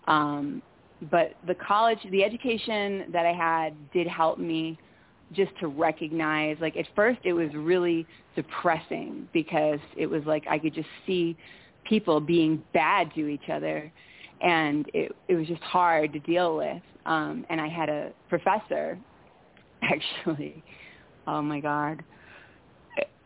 Um, 0.08 0.62
but 1.12 1.36
the 1.48 1.56
college, 1.56 2.00
the 2.12 2.24
education 2.24 3.06
that 3.12 3.26
I 3.26 3.34
had 3.34 3.74
did 3.92 4.08
help 4.08 4.40
me 4.40 4.78
just 5.34 5.52
to 5.60 5.68
recognize. 5.68 6.58
Like 6.62 6.78
at 6.78 6.86
first, 6.96 7.20
it 7.24 7.34
was 7.34 7.50
really 7.54 8.06
depressing 8.36 9.28
because 9.34 9.80
it 9.98 10.08
was 10.08 10.24
like 10.26 10.46
I 10.50 10.60
could 10.60 10.74
just 10.74 10.88
see 11.06 11.36
people 11.86 12.20
being 12.20 12.62
bad 12.74 13.14
to 13.16 13.28
each 13.28 13.50
other 13.52 13.92
and 14.42 14.90
it 14.94 15.16
it 15.28 15.36
was 15.36 15.48
just 15.48 15.62
hard 15.62 16.14
to 16.14 16.20
deal 16.20 16.58
with. 16.58 16.82
Um 17.06 17.46
and 17.50 17.62
i 17.62 17.68
had 17.68 17.90
a 17.90 18.12
professor 18.30 18.98
actually 19.82 20.64
oh 21.28 21.42
my 21.42 21.60
god. 21.60 22.04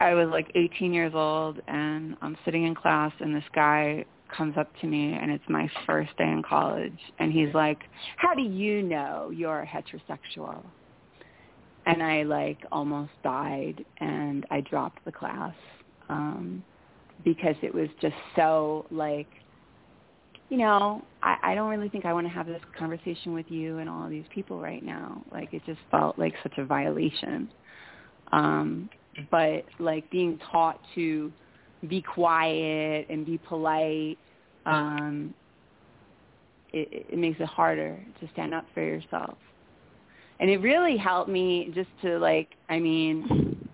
I 0.01 0.13
was 0.13 0.29
like 0.29 0.49
18 0.55 0.93
years 0.93 1.13
old 1.13 1.59
and 1.67 2.15
i'm 2.21 2.37
sitting 2.45 2.65
in 2.65 2.75
class 2.75 3.11
and 3.19 3.35
this 3.35 3.43
guy 3.53 4.05
comes 4.35 4.55
up 4.57 4.69
to 4.81 4.87
me 4.87 5.13
and 5.13 5.31
it's 5.31 5.43
my 5.49 5.69
first 5.85 6.15
day 6.17 6.29
in 6.29 6.43
college 6.47 6.99
and 7.19 7.31
he's 7.33 7.53
like 7.53 7.79
how 8.17 8.33
do 8.33 8.41
you 8.41 8.81
know 8.81 9.31
you're 9.33 9.67
heterosexual? 9.67 10.63
And 11.85 12.03
i 12.03 12.23
like 12.23 12.59
almost 12.71 13.11
died 13.23 13.83
and 13.99 14.45
i 14.51 14.61
dropped 14.61 15.03
the 15.05 15.11
class. 15.11 15.55
Um 16.07 16.63
because 17.23 17.55
it 17.61 17.73
was 17.73 17.89
just 18.01 18.15
so 18.35 18.85
like 18.91 19.27
you 20.49 20.57
know, 20.57 21.03
I, 21.21 21.37
I 21.43 21.55
don't 21.55 21.69
really 21.69 21.89
think 21.89 22.05
I 22.05 22.13
want 22.13 22.25
to 22.25 22.33
have 22.33 22.47
this 22.47 22.61
conversation 22.77 23.33
with 23.33 23.45
you 23.49 23.77
and 23.77 23.87
all 23.87 24.03
of 24.03 24.09
these 24.09 24.25
people 24.33 24.59
right 24.59 24.83
now. 24.83 25.23
Like 25.31 25.53
it 25.53 25.61
just 25.65 25.79
felt 25.91 26.17
like 26.17 26.33
such 26.41 26.57
a 26.57 26.65
violation. 26.65 27.49
Um, 28.31 28.89
but 29.31 29.65
like 29.79 30.09
being 30.09 30.39
taught 30.51 30.79
to 30.95 31.31
be 31.87 32.01
quiet 32.01 33.07
and 33.09 33.25
be 33.25 33.37
polite, 33.37 34.17
um, 34.65 35.33
it, 36.73 37.05
it 37.11 37.17
makes 37.17 37.39
it 37.39 37.47
harder 37.47 37.99
to 38.19 38.29
stand 38.33 38.53
up 38.53 38.65
for 38.73 38.81
yourself. 38.81 39.37
And 40.39 40.49
it 40.49 40.57
really 40.57 40.97
helped 40.97 41.29
me 41.29 41.71
just 41.75 41.89
to 42.01 42.17
like, 42.17 42.49
I 42.69 42.79
mean, 42.79 43.68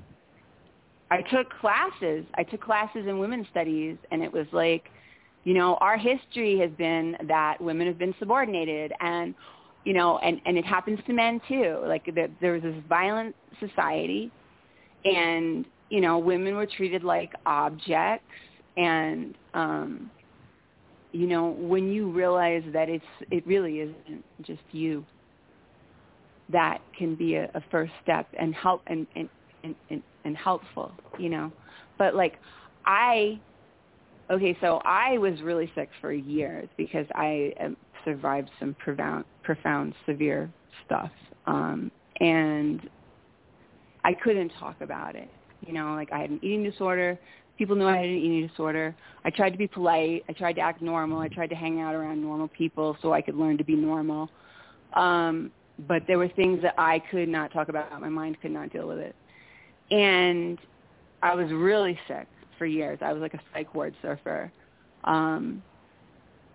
I 1.12 1.22
took 1.22 1.50
classes. 1.62 2.26
I 2.36 2.44
took 2.44 2.62
classes 2.62 3.06
in 3.08 3.20
women's 3.20 3.48
studies, 3.50 3.98
and 4.12 4.24
it 4.24 4.32
was 4.32 4.48
like 4.52 4.90
you 5.46 5.54
know, 5.54 5.76
our 5.76 5.96
history 5.96 6.60
has 6.60 6.72
been 6.72 7.16
that 7.28 7.62
women 7.62 7.88
have 7.88 8.00
been 8.00 8.16
subordinated 8.20 8.92
and 9.00 9.34
you 9.86 9.94
know, 9.94 10.18
and 10.18 10.42
and 10.46 10.58
it 10.58 10.66
happens 10.66 11.00
to 11.06 11.14
men 11.14 11.40
too. 11.48 11.80
Like 11.86 12.10
there, 12.14 12.28
there 12.42 12.54
was 12.54 12.64
this 12.64 12.76
violent 12.90 13.36
society, 13.60 14.32
and 15.06 15.64
you 15.92 16.02
know, 16.02 16.18
women 16.18 16.56
were 16.56 16.66
treated 16.66 17.04
like 17.04 17.34
objects, 17.46 18.26
and 18.78 19.36
um, 19.54 20.10
you 21.12 21.28
know, 21.28 21.52
when 21.52 21.92
you 21.92 22.10
realize 22.12 22.64
that 22.74 22.90
it's 22.90 23.06
it 23.30 23.46
really 23.46 23.80
isn't 23.82 24.26
just 24.42 24.64
you. 24.72 25.06
That 26.52 26.80
can 26.98 27.16
be 27.16 27.36
a, 27.36 27.46
a 27.56 27.64
first 27.72 27.92
step 28.04 28.28
and 28.40 28.56
help 28.56 28.82
and 28.88 29.06
and, 29.16 29.30
and 29.64 29.76
and 29.92 30.02
and 30.26 30.36
helpful, 30.36 30.92
you 31.18 31.30
know. 31.30 31.52
But 31.98 32.16
like 32.16 32.40
I 32.86 33.40
Okay, 34.30 34.58
so 34.60 34.82
I 34.84 35.20
was 35.20 35.40
really 35.42 35.72
sick 35.76 35.90
for 36.02 36.12
years 36.12 36.68
because 36.78 37.06
I 37.14 37.54
um, 37.64 37.78
survived 38.04 38.50
some 38.60 38.76
profound, 38.80 39.24
profound, 39.44 39.94
severe 40.08 40.52
stuff, 40.84 41.12
um, 41.46 41.92
and 42.20 42.90
I 44.04 44.14
couldn't 44.14 44.52
talk 44.60 44.82
about 44.82 45.16
it. 45.16 45.30
You 45.66 45.74
know, 45.74 45.94
like 45.94 46.12
I 46.12 46.20
had 46.20 46.32
an 46.32 46.40
eating 46.42 46.64
disorder. 46.64 47.20
People 47.56 47.76
knew 47.76 47.86
I 47.86 47.98
had 47.98 48.06
an 48.06 48.16
eating 48.16 48.48
disorder. 48.48 48.96
I 49.24 49.30
tried 49.30 49.52
to 49.52 49.58
be 49.58 49.68
polite. 49.68 50.24
I 50.28 50.34
tried 50.34 50.54
to 50.54 50.62
act 50.62 50.82
normal. 50.82 51.20
I 51.20 51.28
tried 51.28 51.52
to 51.52 51.56
hang 51.56 51.80
out 51.80 51.94
around 51.94 52.20
normal 52.20 52.48
people 52.48 52.98
so 53.04 53.14
I 53.14 53.22
could 53.22 53.36
learn 53.36 53.60
to 53.60 53.64
be 53.64 53.76
normal. 53.76 54.30
Um, 54.94 55.52
but 55.88 56.04
there 56.08 56.18
were 56.18 56.30
things 56.30 56.62
that 56.64 56.74
I 56.80 57.00
could 57.12 57.30
not 57.30 57.54
talk 57.54 57.70
about. 57.70 58.02
My 58.02 58.10
mind 58.10 58.38
could 58.42 58.52
not 58.52 58.74
deal 58.74 58.88
with 58.88 58.98
it. 58.98 59.16
And 59.92 60.60
I 61.22 61.34
was 61.36 61.52
really 61.52 62.00
sick 62.08 62.28
for 62.58 62.66
years. 62.66 63.00
I 63.02 63.14
was 63.14 63.22
like 63.22 63.34
a 63.34 63.42
psych 63.54 63.74
ward 63.76 63.96
surfer. 64.02 64.52
Um, 65.04 65.62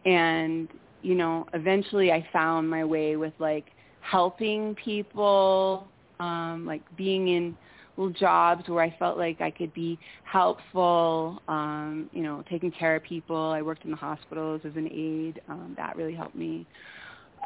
and, 0.04 0.68
you 1.02 1.14
know, 1.14 1.46
eventually 1.54 2.10
I 2.10 2.26
found 2.32 2.68
my 2.68 2.84
way 2.84 3.16
with 3.16 3.34
like 3.38 3.66
helping 4.00 4.74
people, 4.76 5.86
um, 6.18 6.64
like 6.66 6.82
being 6.96 7.28
in 7.28 7.56
little 7.96 8.12
jobs 8.12 8.68
where 8.68 8.82
I 8.82 8.94
felt 8.98 9.18
like 9.18 9.40
I 9.40 9.50
could 9.50 9.72
be 9.74 9.98
helpful, 10.24 11.40
um, 11.48 12.08
you 12.12 12.22
know, 12.22 12.42
taking 12.48 12.70
care 12.70 12.96
of 12.96 13.02
people. 13.02 13.36
I 13.36 13.62
worked 13.62 13.84
in 13.84 13.90
the 13.90 13.96
hospitals 13.96 14.62
as 14.64 14.72
an 14.76 14.88
aide. 14.88 15.40
Um, 15.48 15.74
that 15.76 15.96
really 15.96 16.14
helped 16.14 16.34
me 16.34 16.66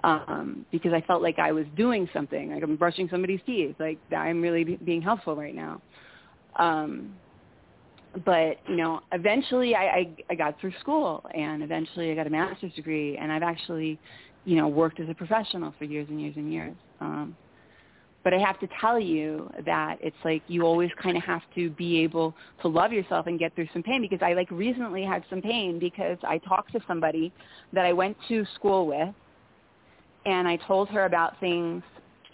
um, 0.04 0.66
because 0.70 0.92
I 0.92 1.00
felt 1.00 1.22
like 1.22 1.38
I 1.38 1.50
was 1.50 1.64
doing 1.76 2.08
something, 2.12 2.52
like 2.52 2.62
I'm 2.62 2.76
brushing 2.76 3.08
somebody's 3.10 3.40
teeth, 3.46 3.74
like 3.78 3.98
I'm 4.14 4.42
really 4.42 4.62
be- 4.62 4.76
being 4.76 5.00
helpful 5.00 5.34
right 5.34 5.54
now. 5.54 5.80
Um, 6.56 7.14
but 8.26 8.58
you 8.68 8.76
know, 8.76 9.00
eventually 9.12 9.74
I, 9.74 9.84
I 9.84 10.16
I 10.30 10.34
got 10.34 10.60
through 10.60 10.74
school, 10.78 11.24
and 11.34 11.62
eventually 11.62 12.12
I 12.12 12.14
got 12.14 12.26
a 12.26 12.30
master's 12.30 12.72
degree, 12.74 13.16
and 13.16 13.32
I've 13.32 13.42
actually, 13.42 13.98
you 14.44 14.56
know, 14.56 14.68
worked 14.68 15.00
as 15.00 15.08
a 15.08 15.14
professional 15.14 15.74
for 15.78 15.84
years 15.84 16.06
and 16.10 16.20
years 16.20 16.34
and 16.36 16.52
years. 16.52 16.74
Um, 17.00 17.34
but 18.22 18.34
I 18.34 18.38
have 18.38 18.60
to 18.60 18.68
tell 18.80 19.00
you 19.00 19.50
that 19.64 19.98
it's 20.02 20.16
like 20.22 20.42
you 20.48 20.62
always 20.62 20.90
kind 21.02 21.16
of 21.16 21.22
have 21.24 21.42
to 21.54 21.70
be 21.70 21.98
able 22.00 22.34
to 22.60 22.68
love 22.68 22.92
yourself 22.92 23.26
and 23.26 23.38
get 23.38 23.54
through 23.54 23.68
some 23.72 23.82
pain 23.82 24.02
because 24.02 24.20
I 24.22 24.34
like 24.34 24.50
recently 24.50 25.02
had 25.02 25.24
some 25.30 25.40
pain 25.40 25.78
because 25.78 26.18
I 26.22 26.38
talked 26.38 26.72
to 26.72 26.80
somebody 26.86 27.32
that 27.72 27.86
I 27.86 27.92
went 27.92 28.16
to 28.28 28.46
school 28.54 28.86
with 28.86 29.14
and 30.26 30.48
I 30.48 30.56
told 30.56 30.88
her 30.88 31.04
about 31.04 31.38
things 31.40 31.82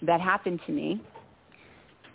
that 0.03 0.20
happened 0.20 0.61
to 0.66 0.72
me 0.72 1.01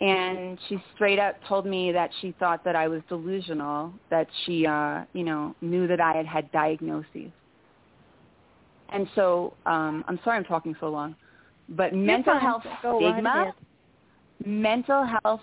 and 0.00 0.58
she 0.68 0.82
straight 0.94 1.18
up 1.18 1.36
told 1.48 1.66
me 1.66 1.90
that 1.92 2.10
she 2.20 2.34
thought 2.38 2.62
that 2.64 2.76
I 2.76 2.86
was 2.86 3.00
delusional, 3.08 3.92
that 4.10 4.26
she, 4.44 4.66
uh, 4.66 5.04
you 5.14 5.24
know, 5.24 5.54
knew 5.62 5.86
that 5.86 6.00
I 6.00 6.12
had 6.12 6.26
had 6.26 6.52
diagnoses. 6.52 7.30
And 8.90 9.08
so, 9.14 9.54
um, 9.64 10.04
I'm 10.06 10.20
sorry 10.22 10.36
I'm 10.36 10.44
talking 10.44 10.76
so 10.80 10.88
long, 10.88 11.16
but 11.70 11.92
You're 11.92 12.04
mental 12.04 12.34
fine. 12.34 12.42
health 12.42 12.62
Go 12.82 12.98
stigma, 12.98 13.54
mental 14.44 15.06
health 15.24 15.40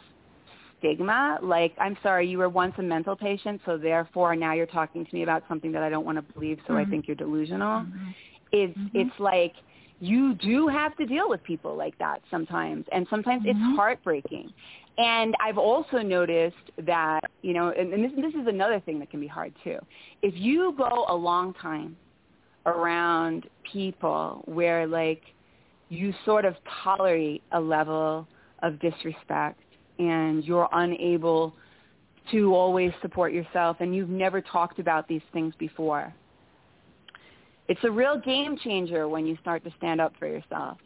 stigma, 0.78 1.40
like 1.42 1.74
I'm 1.80 1.98
sorry, 2.04 2.28
you 2.28 2.38
were 2.38 2.50
once 2.50 2.74
a 2.78 2.84
mental 2.84 3.16
patient, 3.16 3.60
so 3.66 3.78
therefore 3.78 4.36
now 4.36 4.54
you're 4.54 4.66
talking 4.68 5.04
to 5.04 5.16
me 5.16 5.24
about 5.24 5.44
something 5.48 5.72
that 5.72 5.82
I 5.82 5.90
don't 5.90 6.06
want 6.06 6.18
to 6.18 6.34
believe, 6.34 6.60
so 6.68 6.78
I 6.78 6.86
Mhm. 6.86 6.90
think 6.90 7.08
you're 7.08 7.16
delusional. 7.16 7.82
Mhm. 7.82 8.16
It's 8.52 8.78
Mhm. 8.78 8.92
it's 8.94 9.20
like 9.20 9.56
you 10.04 10.34
do 10.36 10.68
have 10.68 10.96
to 10.98 11.06
deal 11.06 11.30
with 11.30 11.42
people 11.44 11.76
like 11.76 11.98
that 11.98 12.22
sometimes, 12.30 12.86
and 12.92 13.08
sometimes 13.10 13.44
Mhm. 13.44 13.52
it's 13.52 13.76
heartbreaking. 13.78 14.54
And 14.98 15.36
I've 15.40 15.58
also 15.58 16.00
noticed 16.00 16.72
that 16.80 17.24
you 17.42 17.54
know, 17.54 17.70
and, 17.70 17.94
and 17.94 18.04
this 18.04 18.12
this 18.16 18.36
is 18.36 18.48
another 18.48 18.80
thing 18.82 19.00
that 19.00 19.10
can 19.10 19.20
be 19.20 19.28
hard 19.28 19.54
too. 19.64 19.80
If 20.22 20.36
you 20.38 20.74
go 20.74 21.06
a 21.08 21.16
long 21.16 21.54
time 21.54 21.96
around 22.66 23.50
people 23.64 24.44
where 24.46 24.86
like 24.88 25.24
you 25.90 26.14
sort 26.26 26.46
of 26.46 26.56
tolerate 26.84 27.44
a 27.52 27.60
level 27.60 28.28
of 28.62 28.80
disrespect 28.80 29.60
and 30.00 30.44
you're 30.44 30.70
unable 30.74 31.54
to 32.32 32.56
always 32.56 32.92
support 33.02 33.34
yourself 33.34 33.78
and 33.82 33.94
you've 33.96 34.10
never 34.10 34.42
talked 34.42 34.80
about 34.80 35.08
these 35.08 35.22
things 35.34 35.54
before. 35.56 36.14
It's 37.68 37.80
a 37.84 37.92
real 37.92 38.20
game 38.20 38.58
changer 38.58 39.08
when 39.08 39.26
you 39.26 39.38
start 39.42 39.64
to 39.64 39.72
stand 39.78 40.02
up 40.02 40.14
for 40.20 40.28
yourself. 40.28 40.78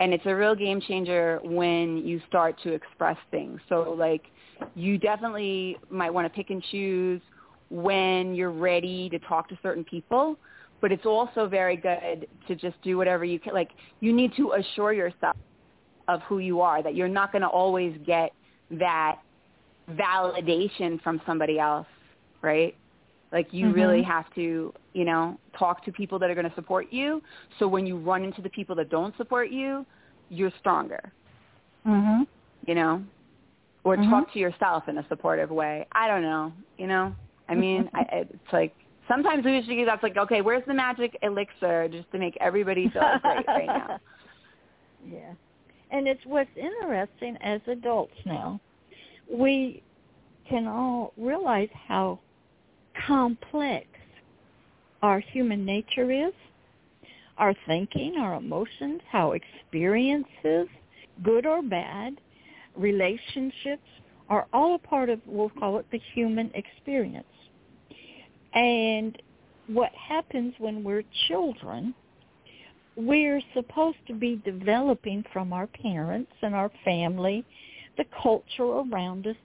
And 0.00 0.12
it's 0.12 0.26
a 0.26 0.34
real 0.34 0.54
game 0.54 0.80
changer 0.80 1.40
when 1.42 1.98
you 1.98 2.20
start 2.28 2.56
to 2.64 2.72
express 2.72 3.16
things. 3.30 3.60
So 3.68 3.94
like 3.96 4.22
you 4.74 4.98
definitely 4.98 5.78
might 5.90 6.10
want 6.10 6.26
to 6.26 6.30
pick 6.30 6.50
and 6.50 6.62
choose 6.70 7.20
when 7.70 8.34
you're 8.34 8.50
ready 8.50 9.08
to 9.10 9.18
talk 9.20 9.48
to 9.48 9.58
certain 9.62 9.84
people, 9.84 10.36
but 10.80 10.92
it's 10.92 11.06
also 11.06 11.46
very 11.46 11.76
good 11.76 12.26
to 12.48 12.54
just 12.54 12.80
do 12.82 12.96
whatever 12.96 13.24
you 13.24 13.38
can. 13.38 13.54
Like 13.54 13.70
you 14.00 14.12
need 14.12 14.32
to 14.36 14.52
assure 14.52 14.92
yourself 14.92 15.36
of 16.08 16.20
who 16.22 16.38
you 16.38 16.60
are, 16.60 16.82
that 16.82 16.94
you're 16.94 17.08
not 17.08 17.32
going 17.32 17.42
to 17.42 17.48
always 17.48 17.96
get 18.04 18.32
that 18.72 19.20
validation 19.92 21.00
from 21.02 21.20
somebody 21.26 21.58
else, 21.58 21.86
right? 22.42 22.74
Like 23.32 23.52
you 23.52 23.70
Mhm. 23.70 23.74
really 23.74 24.02
have 24.02 24.32
to, 24.34 24.72
you 24.92 25.04
know, 25.04 25.38
talk 25.58 25.84
to 25.86 25.92
people 25.92 26.18
that 26.18 26.30
are 26.30 26.34
going 26.34 26.48
to 26.48 26.54
support 26.54 26.92
you. 26.92 27.22
So 27.58 27.66
when 27.66 27.86
you 27.86 27.96
run 27.96 28.24
into 28.24 28.42
the 28.42 28.50
people 28.50 28.76
that 28.76 28.90
don't 28.90 29.16
support 29.16 29.50
you, 29.50 29.86
you're 30.28 30.52
stronger, 30.58 31.12
Mhm. 31.86 32.26
you 32.66 32.74
know? 32.74 33.02
Or 33.84 33.96
Mhm. 33.96 34.08
talk 34.10 34.32
to 34.32 34.38
yourself 34.38 34.88
in 34.88 34.98
a 34.98 35.08
supportive 35.08 35.50
way. 35.50 35.86
I 35.92 36.06
don't 36.08 36.22
know, 36.22 36.52
you 36.76 36.86
know? 36.86 37.14
I 37.48 37.54
mean, 37.54 37.90
I, 37.94 38.06
it's 38.12 38.52
like 38.52 38.74
sometimes 39.08 39.44
we 39.44 39.62
should 39.62 39.88
that's 39.88 40.02
like, 40.02 40.16
okay, 40.16 40.42
where's 40.42 40.64
the 40.66 40.74
magic 40.74 41.16
elixir 41.22 41.88
just 41.88 42.10
to 42.12 42.18
make 42.18 42.36
everybody 42.40 42.88
feel 42.90 43.18
great 43.22 43.46
right 43.48 43.66
now? 43.66 43.98
Yeah. 45.04 45.34
And 45.90 46.06
it's 46.06 46.24
what's 46.24 46.56
interesting 46.56 47.36
as 47.42 47.60
adults 47.66 48.14
now. 48.24 48.60
We 49.28 49.82
can 50.48 50.68
all 50.68 51.12
realize 51.16 51.68
how 51.88 52.20
complex 53.06 53.86
our 55.02 55.20
human 55.20 55.64
nature 55.64 56.10
is, 56.10 56.32
our 57.38 57.54
thinking, 57.66 58.16
our 58.18 58.34
emotions, 58.34 59.00
how 59.10 59.32
experiences, 59.32 60.68
good 61.22 61.46
or 61.46 61.62
bad, 61.62 62.20
relationships 62.76 63.82
are 64.28 64.46
all 64.52 64.76
a 64.76 64.78
part 64.78 65.08
of, 65.08 65.20
we'll 65.26 65.50
call 65.50 65.78
it 65.78 65.86
the 65.90 66.00
human 66.14 66.50
experience. 66.54 67.26
And 68.54 69.20
what 69.66 69.90
happens 69.92 70.54
when 70.58 70.84
we're 70.84 71.04
children 71.28 71.94
we're 72.96 73.40
supposed 73.54 73.98
to 74.06 74.14
be 74.14 74.40
developing 74.44 75.24
from 75.32 75.52
our 75.52 75.66
parents 75.66 76.32
and 76.42 76.54
our 76.54 76.70
family, 76.84 77.44
the 77.96 78.04
culture 78.22 78.64
around 78.64 79.26
us, 79.26 79.36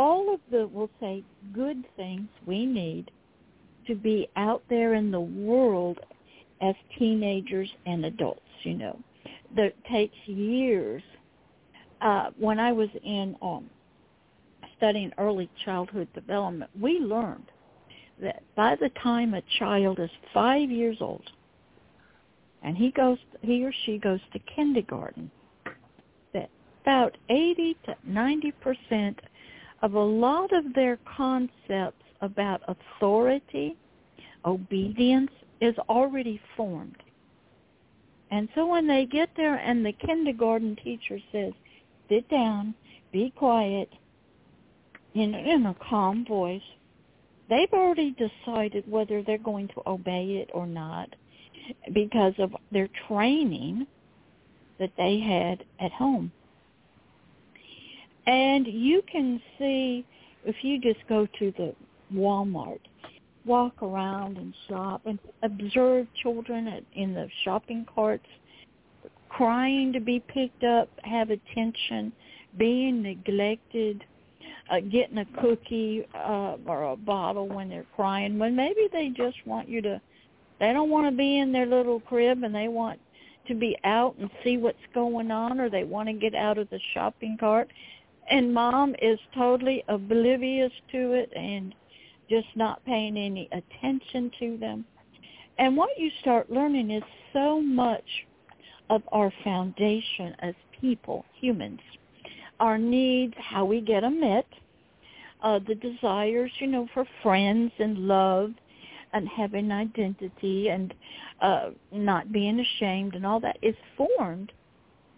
all 0.00 0.32
of 0.32 0.40
the, 0.50 0.66
we'll 0.66 0.88
say, 0.98 1.22
good 1.52 1.84
things 1.94 2.26
we 2.46 2.64
need 2.64 3.10
to 3.86 3.94
be 3.94 4.26
out 4.34 4.62
there 4.70 4.94
in 4.94 5.10
the 5.10 5.20
world 5.20 5.98
as 6.62 6.74
teenagers 6.98 7.68
and 7.84 8.06
adults, 8.06 8.40
you 8.62 8.74
know. 8.74 8.98
That 9.56 9.74
takes 9.90 10.16
years. 10.24 11.02
Uh, 12.00 12.30
when 12.38 12.58
I 12.58 12.72
was 12.72 12.88
in 13.04 13.36
um, 13.42 13.68
studying 14.78 15.12
early 15.18 15.50
childhood 15.66 16.08
development, 16.14 16.70
we 16.80 16.98
learned 16.98 17.50
that 18.22 18.42
by 18.56 18.76
the 18.76 18.88
time 19.02 19.34
a 19.34 19.42
child 19.58 20.00
is 20.00 20.10
five 20.32 20.70
years 20.70 20.96
old, 21.00 21.28
and 22.62 22.74
he 22.74 22.90
goes 22.90 23.18
he 23.42 23.64
or 23.64 23.72
she 23.84 23.98
goes 23.98 24.20
to 24.32 24.38
kindergarten 24.54 25.30
that 26.32 26.50
about 26.82 27.16
80 27.28 27.76
to 27.86 27.94
90 28.06 28.52
percent 28.52 29.20
of 29.82 29.94
a 29.94 30.00
lot 30.00 30.52
of 30.52 30.72
their 30.74 30.98
concepts 31.16 32.04
about 32.20 32.60
authority 32.68 33.76
obedience 34.44 35.30
is 35.60 35.74
already 35.88 36.40
formed 36.56 37.02
and 38.30 38.48
so 38.54 38.66
when 38.66 38.86
they 38.86 39.06
get 39.06 39.28
there 39.36 39.56
and 39.56 39.84
the 39.84 39.92
kindergarten 39.92 40.76
teacher 40.82 41.18
says 41.32 41.52
sit 42.08 42.28
down 42.30 42.74
be 43.12 43.32
quiet 43.36 43.90
in, 45.14 45.34
in 45.34 45.66
a 45.66 45.76
calm 45.88 46.24
voice 46.26 46.62
they've 47.50 47.72
already 47.72 48.12
decided 48.12 48.90
whether 48.90 49.22
they're 49.22 49.38
going 49.38 49.68
to 49.68 49.82
obey 49.86 50.42
it 50.42 50.50
or 50.54 50.66
not 50.66 51.14
because 51.92 52.34
of 52.38 52.54
their 52.72 52.88
training 53.08 53.86
that 54.78 54.90
they 54.96 55.20
had 55.20 55.64
at 55.84 55.92
home. 55.92 56.32
And 58.26 58.66
you 58.66 59.02
can 59.10 59.40
see 59.58 60.04
if 60.44 60.56
you 60.62 60.80
just 60.80 61.00
go 61.08 61.26
to 61.38 61.52
the 61.56 61.74
Walmart, 62.14 62.80
walk 63.44 63.82
around 63.82 64.36
and 64.36 64.54
shop 64.68 65.02
and 65.06 65.18
observe 65.42 66.06
children 66.22 66.84
in 66.94 67.14
the 67.14 67.28
shopping 67.44 67.86
carts 67.92 68.26
crying 69.28 69.92
to 69.92 70.00
be 70.00 70.20
picked 70.20 70.64
up, 70.64 70.88
have 71.04 71.30
attention, 71.30 72.12
being 72.58 73.00
neglected, 73.00 74.04
uh, 74.70 74.80
getting 74.80 75.18
a 75.18 75.24
cookie 75.40 76.06
uh, 76.14 76.56
or 76.66 76.92
a 76.92 76.96
bottle 76.96 77.48
when 77.48 77.68
they're 77.68 77.86
crying, 77.96 78.38
when 78.38 78.54
maybe 78.54 78.88
they 78.92 79.08
just 79.08 79.36
want 79.46 79.68
you 79.68 79.80
to 79.80 80.00
they 80.58 80.74
don't 80.74 80.90
want 80.90 81.10
to 81.10 81.16
be 81.16 81.38
in 81.38 81.52
their 81.52 81.66
little 81.66 82.00
crib 82.00 82.42
and 82.44 82.54
they 82.54 82.68
want 82.68 83.00
to 83.48 83.54
be 83.54 83.76
out 83.84 84.14
and 84.20 84.30
see 84.44 84.58
what's 84.58 84.76
going 84.94 85.30
on 85.30 85.58
or 85.58 85.70
they 85.70 85.84
want 85.84 86.06
to 86.08 86.12
get 86.12 86.34
out 86.34 86.58
of 86.58 86.68
the 86.68 86.78
shopping 86.92 87.36
cart 87.40 87.68
and 88.30 88.52
mom 88.54 88.94
is 89.02 89.18
totally 89.34 89.84
oblivious 89.88 90.72
to 90.92 91.12
it 91.12 91.32
and 91.34 91.74
just 92.28 92.46
not 92.54 92.84
paying 92.84 93.16
any 93.16 93.48
attention 93.52 94.30
to 94.38 94.56
them. 94.56 94.84
And 95.58 95.76
what 95.76 95.90
you 95.98 96.10
start 96.20 96.50
learning 96.50 96.90
is 96.90 97.02
so 97.32 97.60
much 97.60 98.04
of 98.88 99.02
our 99.12 99.32
foundation 99.44 100.34
as 100.38 100.54
people, 100.80 101.24
humans, 101.38 101.80
our 102.60 102.78
needs, 102.78 103.34
how 103.38 103.64
we 103.64 103.80
get 103.80 104.00
them 104.02 104.20
met, 104.20 104.46
uh, 105.42 105.58
the 105.66 105.74
desires, 105.74 106.50
you 106.58 106.66
know, 106.66 106.88
for 106.94 107.04
friends 107.22 107.72
and 107.78 107.98
love, 107.98 108.52
and 109.12 109.28
having 109.28 109.72
identity 109.72 110.68
and 110.68 110.94
uh, 111.40 111.70
not 111.92 112.30
being 112.32 112.60
ashamed 112.60 113.14
and 113.14 113.26
all 113.26 113.40
that 113.40 113.58
is 113.60 113.74
formed 113.96 114.52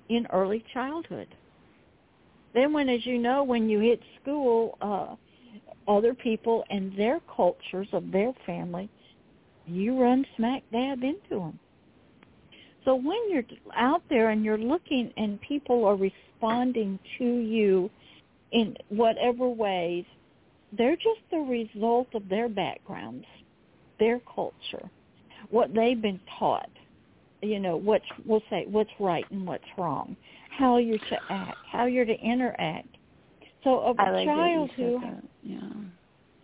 in 0.09 0.27
early 0.33 0.65
childhood. 0.73 1.29
Then 2.55 2.73
when, 2.73 2.89
as 2.89 3.05
you 3.07 3.19
know, 3.19 3.43
when 3.43 3.69
you 3.69 3.81
hit 3.81 4.01
school, 4.21 4.79
uh, 4.81 5.15
other 5.89 6.15
people 6.15 6.65
and 6.71 6.97
their 6.97 7.21
cultures 7.35 7.89
of 7.93 8.11
their 8.13 8.33
family, 8.47 8.89
you 9.67 10.01
run 10.01 10.25
smack 10.37 10.63
dab 10.71 11.03
into 11.03 11.31
them. 11.31 11.59
So 12.85 12.95
when 12.95 13.19
you're 13.31 13.45
out 13.77 14.03
there 14.11 14.31
and 14.31 14.45
you're 14.45 14.59
looking 14.59 15.13
and 15.17 15.41
people 15.41 15.85
are 15.85 15.97
responding 15.97 16.99
to 17.19 17.25
you 17.25 17.91
in 18.51 18.77
whatever 18.89 19.49
ways, 19.49 20.05
they're 20.77 20.97
just 20.97 21.21
the 21.31 21.39
result 21.39 22.09
of 22.15 22.29
their 22.29 22.49
backgrounds 22.49 23.27
their 24.03 24.21
culture, 24.35 24.91
what 25.51 25.73
they've 25.73 26.03
been 26.03 26.19
taught, 26.39 26.71
you 27.41 27.61
know, 27.61 27.77
what's 27.77 28.05
we'll 28.25 28.43
say 28.51 28.67
what's 28.69 28.91
right 28.99 29.25
and 29.31 29.47
what's 29.47 29.65
wrong, 29.79 30.17
how 30.59 30.79
you're 30.79 30.99
to 30.99 31.19
act, 31.31 31.57
how 31.71 31.87
you're 31.87 32.05
to 32.05 32.19
interact. 32.21 32.89
So 33.65 33.95
a 33.99 34.13
like 34.13 34.27
child 34.27 34.71
who. 34.77 35.01
Yeah. 35.43 35.61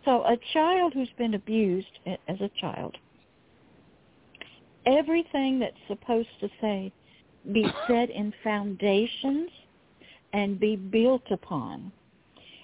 so 0.05 0.23
a 0.25 0.37
child 0.53 0.93
who's 0.95 1.11
been 1.19 1.35
abused 1.35 1.99
as 2.07 2.41
a 2.41 2.51
child, 2.61 2.97
everything 4.87 5.59
that's 5.59 5.77
supposed 5.87 6.29
to 6.41 6.49
say 6.61 6.93
be 7.53 7.67
said 7.87 8.11
in 8.11 8.33
foundations 8.43 9.51
and 10.33 10.61
be 10.61 10.77
built 10.77 11.23
upon 11.31 11.91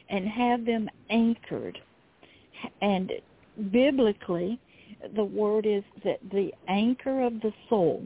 and 0.09 0.29
have 0.29 0.65
them 0.65 0.89
anchored. 1.11 1.79
And 2.81 3.13
biblically, 3.73 4.59
the 5.17 5.25
word 5.25 5.67
is 5.67 5.83
that 6.05 6.19
the 6.31 6.53
anchor 6.69 7.23
of 7.23 7.41
the 7.41 7.53
soul 7.69 8.05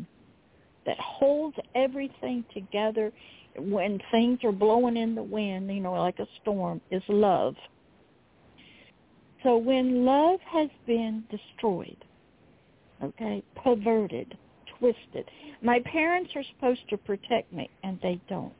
that 0.89 0.99
holds 0.99 1.55
everything 1.75 2.43
together 2.55 3.13
when 3.59 4.01
things 4.11 4.39
are 4.43 4.53
blowing 4.53 4.97
in 4.97 5.15
the 5.15 5.23
wind, 5.23 5.71
you 5.71 5.81
know, 5.81 5.93
like 5.93 6.19
a 6.19 6.27
storm, 6.41 6.81
is 6.91 7.03
love. 7.09 7.55
So 9.43 9.59
when 9.59 10.07
love 10.07 10.41
has 10.51 10.71
been 10.87 11.25
destroyed, 11.31 12.05
okay, 13.05 13.43
perverted, 13.63 14.39
twisted, 14.79 15.31
my 15.61 15.81
parents 15.81 16.31
are 16.35 16.45
supposed 16.55 16.89
to 16.89 16.97
protect 16.97 17.53
me, 17.53 17.69
and 17.83 17.99
they 18.03 18.19
don't. 18.31 18.53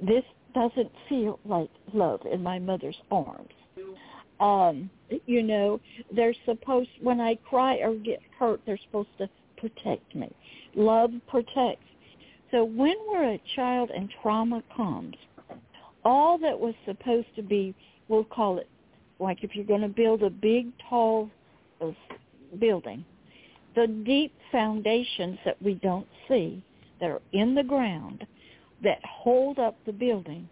This 0.00 0.24
doesn't 0.54 0.90
feel 1.10 1.38
like 1.44 1.68
love 1.92 2.20
in 2.32 2.42
my 2.42 2.58
mother's 2.58 2.96
arms. 3.10 3.50
Um, 4.40 4.88
you 5.26 5.42
know, 5.42 5.78
they're 6.10 6.34
supposed 6.46 6.88
when 7.02 7.20
I 7.20 7.34
cry 7.48 7.76
or 7.76 7.94
get 7.94 8.20
hurt, 8.38 8.62
they're 8.64 8.80
supposed 8.86 9.10
to 9.18 9.28
protect 9.56 10.14
me. 10.14 10.30
Love 10.74 11.10
protects. 11.28 11.84
So 12.50 12.64
when 12.64 12.94
we're 13.08 13.32
a 13.32 13.42
child 13.56 13.90
and 13.90 14.08
trauma 14.22 14.62
comes, 14.76 15.16
all 16.04 16.38
that 16.38 16.58
was 16.58 16.74
supposed 16.84 17.28
to 17.36 17.42
be, 17.42 17.74
we'll 18.08 18.24
call 18.24 18.58
it, 18.58 18.68
like 19.18 19.42
if 19.42 19.54
you're 19.54 19.64
going 19.64 19.80
to 19.80 19.88
build 19.88 20.22
a 20.22 20.30
big, 20.30 20.72
tall 20.88 21.30
uh, 21.80 21.90
building, 22.58 23.04
the 23.74 23.86
deep 23.86 24.32
foundations 24.52 25.38
that 25.44 25.60
we 25.60 25.74
don't 25.74 26.06
see 26.28 26.62
that 27.00 27.10
are 27.10 27.22
in 27.32 27.54
the 27.54 27.62
ground 27.62 28.24
that 28.82 29.04
hold 29.04 29.58
up 29.58 29.76
the 29.86 29.92
building, 29.92 30.48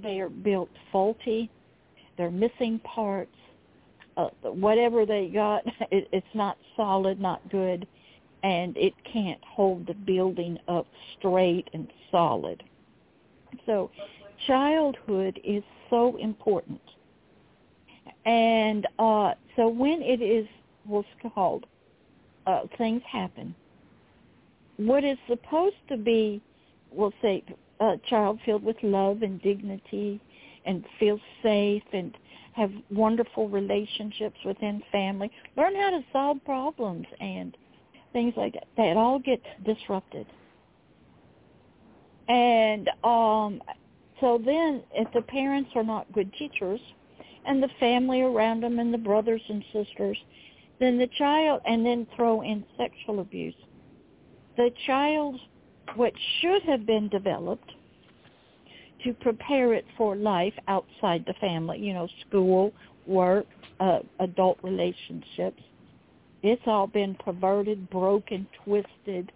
they 0.00 0.20
are 0.20 0.28
built 0.28 0.68
faulty. 0.92 1.50
They're 2.16 2.30
missing 2.30 2.80
parts. 2.80 3.30
Uh, 4.16 4.28
whatever 4.42 5.04
they 5.04 5.28
got, 5.28 5.62
it, 5.90 6.08
it's 6.12 6.26
not 6.34 6.56
solid, 6.76 7.20
not 7.20 7.40
good, 7.50 7.86
and 8.46 8.76
it 8.76 8.94
can't 9.12 9.42
hold 9.44 9.88
the 9.88 9.94
building 9.94 10.56
up 10.68 10.86
straight 11.18 11.68
and 11.72 11.88
solid. 12.12 12.62
So 13.66 13.90
childhood 14.46 15.40
is 15.42 15.64
so 15.90 16.16
important. 16.18 16.80
And 18.24 18.86
uh, 19.00 19.32
so 19.56 19.66
when 19.66 20.00
it 20.00 20.22
is 20.22 20.46
what's 20.84 21.08
called 21.34 21.66
uh, 22.46 22.60
things 22.78 23.02
happen, 23.10 23.52
what 24.76 25.02
is 25.02 25.18
supposed 25.28 25.74
to 25.88 25.96
be, 25.96 26.40
we'll 26.92 27.14
say, 27.20 27.42
a 27.80 27.96
child 28.08 28.38
filled 28.46 28.62
with 28.62 28.76
love 28.84 29.22
and 29.22 29.42
dignity 29.42 30.20
and 30.64 30.84
feel 31.00 31.18
safe 31.42 31.82
and 31.92 32.16
have 32.52 32.70
wonderful 32.92 33.48
relationships 33.48 34.38
within 34.44 34.80
family, 34.92 35.32
learn 35.56 35.74
how 35.74 35.90
to 35.90 36.04
solve 36.12 36.38
problems 36.44 37.06
and 37.20 37.56
things 38.16 38.32
like 38.34 38.54
that. 38.54 38.66
That 38.78 38.96
all 38.96 39.18
gets 39.18 39.44
disrupted. 39.66 40.26
And 42.28 42.88
um 43.04 43.62
so 44.20 44.40
then 44.42 44.82
if 44.94 45.12
the 45.12 45.20
parents 45.20 45.70
are 45.74 45.84
not 45.84 46.10
good 46.14 46.32
teachers 46.32 46.80
and 47.44 47.62
the 47.62 47.68
family 47.78 48.22
around 48.22 48.62
them 48.62 48.78
and 48.78 48.92
the 48.92 48.98
brothers 48.98 49.42
and 49.50 49.62
sisters, 49.70 50.16
then 50.80 50.96
the 50.98 51.08
child 51.18 51.60
and 51.66 51.84
then 51.84 52.06
throw 52.16 52.40
in 52.40 52.64
sexual 52.78 53.20
abuse. 53.20 53.54
The 54.56 54.70
child 54.86 55.38
what 55.94 56.14
should 56.40 56.62
have 56.62 56.86
been 56.86 57.10
developed 57.10 57.70
to 59.04 59.12
prepare 59.12 59.74
it 59.74 59.84
for 59.98 60.16
life 60.16 60.54
outside 60.68 61.22
the 61.26 61.34
family, 61.34 61.78
you 61.78 61.92
know, 61.92 62.08
school, 62.26 62.72
work, 63.06 63.46
uh, 63.78 63.98
adult 64.20 64.58
relationships. 64.62 65.62
It's 66.42 66.62
all 66.66 66.86
been 66.86 67.14
perverted, 67.16 67.88
broken, 67.90 68.46
twisted, 68.64 69.32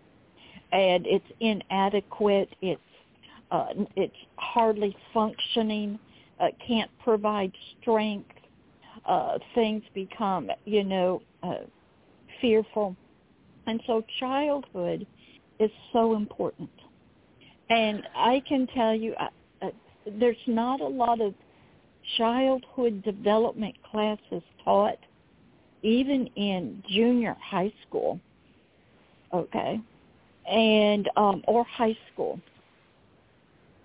and 0.73 1.07
it's 1.07 1.25
inadequate. 1.41 2.49
It's 2.61 2.81
uh, 3.51 3.69
it's 3.97 4.15
hardly 4.37 4.97
functioning. 5.13 5.99
Uh, 6.39 6.49
can't 6.67 6.91
provide 7.03 7.53
strength. 7.81 8.31
Uh, 9.07 9.39
things 9.55 9.83
become, 9.95 10.51
you 10.65 10.85
know, 10.85 11.23
uh, 11.43 11.55
fearful, 12.41 12.95
and 13.67 13.81
so 13.87 14.05
childhood 14.19 15.07
is 15.59 15.71
so 15.93 16.15
important. 16.15 16.71
And 17.71 18.03
I 18.15 18.43
can 18.49 18.67
tell 18.69 18.95
you, 18.95 19.15
uh, 19.15 19.29
there's 20.19 20.37
not 20.47 20.81
a 20.81 20.87
lot 20.87 21.21
of 21.21 21.35
childhood 22.19 23.03
development 23.03 23.75
classes 23.91 24.43
taught, 24.65 24.99
even 25.83 26.27
in 26.37 26.83
junior 26.89 27.37
high 27.41 27.73
school. 27.87 28.21
Okay, 29.33 29.81
and 30.51 31.09
um, 31.17 31.43
or 31.47 31.65
high 31.65 31.97
school, 32.13 32.41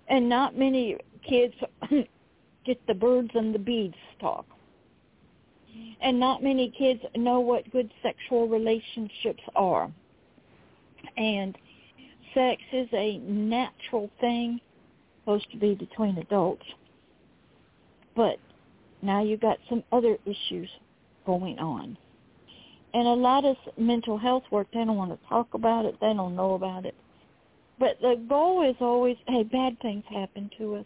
and 0.07 0.27
not 0.27 0.57
many 0.57 0.97
kids 1.27 1.53
get 2.65 2.87
the 2.87 2.93
birds 2.93 3.29
and 3.35 3.53
the 3.53 3.59
bees 3.59 3.93
talk. 4.19 4.45
And 6.01 6.19
not 6.19 6.41
many 6.41 6.73
kids 6.77 7.01
know 7.15 7.39
what 7.39 7.69
good 7.71 7.91
sexual 8.01 8.47
relationships 8.47 9.41
are. 9.55 9.91
And 11.17 11.57
sex 12.33 12.61
is 12.71 12.87
a 12.93 13.17
natural 13.19 14.09
thing 14.21 14.59
supposed 15.19 15.49
to 15.51 15.57
be 15.57 15.75
between 15.75 16.17
adults. 16.17 16.65
But 18.15 18.37
now 19.01 19.23
you've 19.23 19.41
got 19.41 19.57
some 19.69 19.83
other 19.91 20.17
issues 20.25 20.69
going 21.25 21.59
on. 21.59 21.97
And 22.93 23.07
a 23.07 23.13
lot 23.13 23.43
of 23.43 23.57
mental 23.77 24.17
health 24.17 24.43
work, 24.51 24.67
they 24.73 24.85
don't 24.85 24.95
want 24.95 25.11
to 25.11 25.27
talk 25.27 25.53
about 25.53 25.85
it. 25.85 25.95
They 25.99 26.13
don't 26.13 26.35
know 26.35 26.53
about 26.53 26.85
it. 26.85 26.95
But 27.77 27.99
the 28.01 28.15
goal 28.29 28.67
is 28.67 28.75
always, 28.79 29.17
hey, 29.27 29.43
bad 29.43 29.77
things 29.81 30.03
happen 30.09 30.49
to 30.57 30.75
us. 30.75 30.85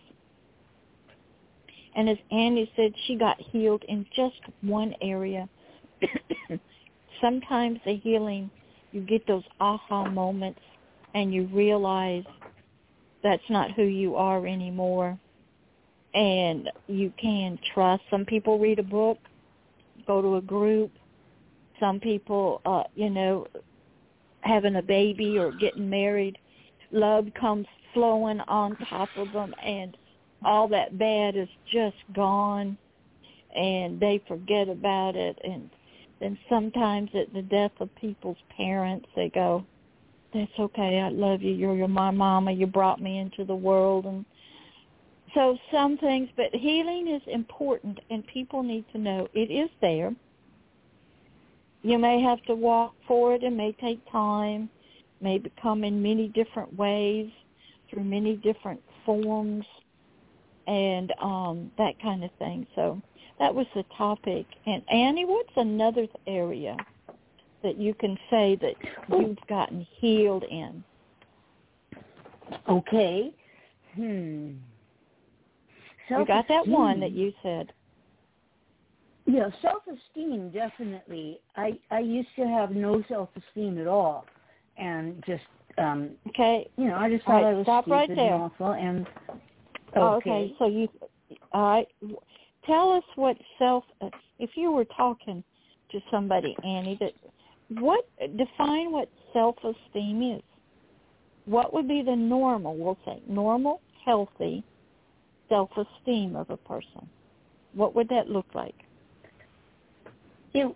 And 1.96 2.10
as 2.10 2.18
Andy 2.32 2.72
said, 2.76 2.94
she 3.06 3.16
got 3.16 3.40
healed 3.40 3.84
in 3.88 4.06
just 4.16 4.40
one 4.62 4.96
area. 5.02 5.48
Sometimes 7.22 7.80
the 7.86 7.98
healing, 7.98 8.50
you 8.92 9.02
get 9.02 9.28
those 9.28 9.44
aha 9.60 10.10
moments 10.10 10.62
and 11.14 11.34
you 11.34 11.48
realize 11.54 12.24
that's 13.22 13.44
not 13.50 13.72
who 13.72 13.84
you 13.84 14.16
are 14.16 14.48
anymore 14.48 15.20
and 16.14 16.72
you 16.88 17.14
can 17.22 17.60
trust 17.74 18.02
some 18.10 18.26
people 18.26 18.58
read 18.58 18.80
a 18.80 18.84
book 18.84 19.18
go 20.10 20.22
to 20.22 20.36
a 20.36 20.42
group 20.42 20.92
some 21.80 22.00
people 22.00 22.62
uh 22.66 22.84
you 22.96 23.10
know 23.10 23.46
having 24.42 24.78
a 24.78 24.82
baby 24.82 25.38
or 25.38 25.52
getting 25.52 25.90
married 25.90 26.38
love 26.92 27.28
comes 27.40 27.68
flowing 27.94 28.40
on 28.42 28.76
top 28.90 29.10
of 29.18 29.32
them 29.34 29.54
and 29.64 29.96
all 30.44 30.68
that 30.68 30.98
bad 30.98 31.36
is 31.36 31.50
just 31.72 31.98
gone 32.16 32.78
and 33.56 34.00
they 34.00 34.22
forget 34.28 34.68
about 34.68 35.16
it 35.16 35.38
and 35.44 35.70
then 36.20 36.38
sometimes 36.50 37.10
at 37.14 37.32
the 37.34 37.42
death 37.44 37.72
of 37.80 37.94
people's 37.96 38.38
parents 38.58 39.08
they 39.16 39.30
go 39.30 39.64
that's 40.34 40.52
okay. 40.60 41.00
I 41.00 41.10
love 41.10 41.42
you. 41.42 41.54
You're, 41.54 41.88
my 41.88 42.12
mama. 42.12 42.52
You 42.52 42.68
brought 42.68 43.02
me 43.02 43.20
into 43.20 43.46
the 43.46 43.56
world. 43.56 44.06
And 44.06 44.26
so 45.34 45.58
some 45.72 45.98
things, 45.98 46.30
but 46.36 46.54
healing 46.54 47.08
is 47.08 47.22
important 47.28 48.00
and 48.10 48.26
people 48.28 48.64
need 48.64 48.86
to 48.94 48.98
know 48.98 49.28
it 49.34 49.52
is 49.52 49.70
there. 49.82 50.14
You 51.82 51.98
may 51.98 52.22
have 52.22 52.42
to 52.44 52.56
walk 52.56 52.94
for 53.08 53.36
it. 53.36 53.44
It 53.44 53.54
may 53.54 53.72
take 53.74 54.00
time, 54.12 54.70
may 55.22 55.42
come 55.62 55.84
in 55.84 56.02
many 56.02 56.28
different 56.30 56.76
ways, 56.76 57.30
through 57.90 58.04
many 58.04 58.36
different 58.36 58.82
forms, 59.06 59.66
and 60.68 61.12
um, 61.22 61.72
that 61.78 62.00
kind 62.02 62.24
of 62.24 62.32
thing. 62.38 62.68
So 62.76 63.02
that 63.40 63.54
was 63.54 63.66
the 63.76 63.84
topic. 63.98 64.46
And 64.66 64.84
Annie, 64.90 65.26
what's 65.26 65.54
another 65.56 66.06
area 66.28 66.76
that 67.64 67.78
you 67.78 67.94
can 67.94 68.18
say 68.30 68.58
that 68.62 68.76
you've 69.10 69.38
gotten 69.48 69.88
healed 70.00 70.44
in? 70.44 70.84
Okay. 72.68 73.32
Hmm. 73.96 74.52
You 76.10 76.26
got 76.26 76.48
that 76.48 76.68
one 76.68 77.00
that 77.00 77.12
you 77.12 77.34
said. 77.44 77.72
Yeah, 79.26 79.50
self-esteem 79.62 80.50
definitely. 80.52 81.40
I 81.56 81.78
I 81.92 82.00
used 82.00 82.30
to 82.36 82.48
have 82.48 82.72
no 82.72 83.04
self-esteem 83.08 83.78
at 83.78 83.88
all, 83.88 84.26
and 84.78 85.24
just 85.28 85.44
um 85.78 86.12
okay. 86.30 86.68
You 86.78 86.88
know, 86.88 86.96
I 86.96 87.10
just 87.10 87.26
thought 87.26 87.44
right, 87.44 87.52
I 87.52 87.54
was 87.54 87.66
stop 87.66 87.84
stupid 87.84 87.96
right 87.96 88.10
there. 88.16 88.34
and 88.34 88.44
awful. 88.44 88.72
And 88.72 89.08
okay. 89.08 89.40
Oh, 89.96 90.16
okay, 90.16 90.56
so 90.58 90.68
you 90.68 90.90
all 91.54 91.76
right. 91.76 91.88
Tell 92.66 92.92
us 92.92 93.04
what 93.16 93.38
self. 93.60 93.84
If 94.40 94.52
you 94.56 94.72
were 94.72 94.86
talking 94.86 95.44
to 95.92 96.00
somebody, 96.10 96.56
Annie, 96.64 96.98
that 97.00 97.14
what 97.80 98.06
define 98.36 98.92
what 98.92 99.10
self-esteem 99.34 100.38
is. 100.38 100.42
What 101.46 101.74
would 101.74 101.88
be 101.88 102.02
the 102.04 102.16
normal? 102.16 102.76
We'll 102.78 102.98
say 103.06 103.22
normal, 103.28 103.82
healthy 104.06 104.64
self-esteem 105.50 106.36
of 106.36 106.50
a 106.50 106.58
person? 106.58 107.10
What 107.74 107.96
would 107.96 108.10
that 108.10 108.30
look 108.30 108.48
like? 108.54 108.76
It 110.54 110.76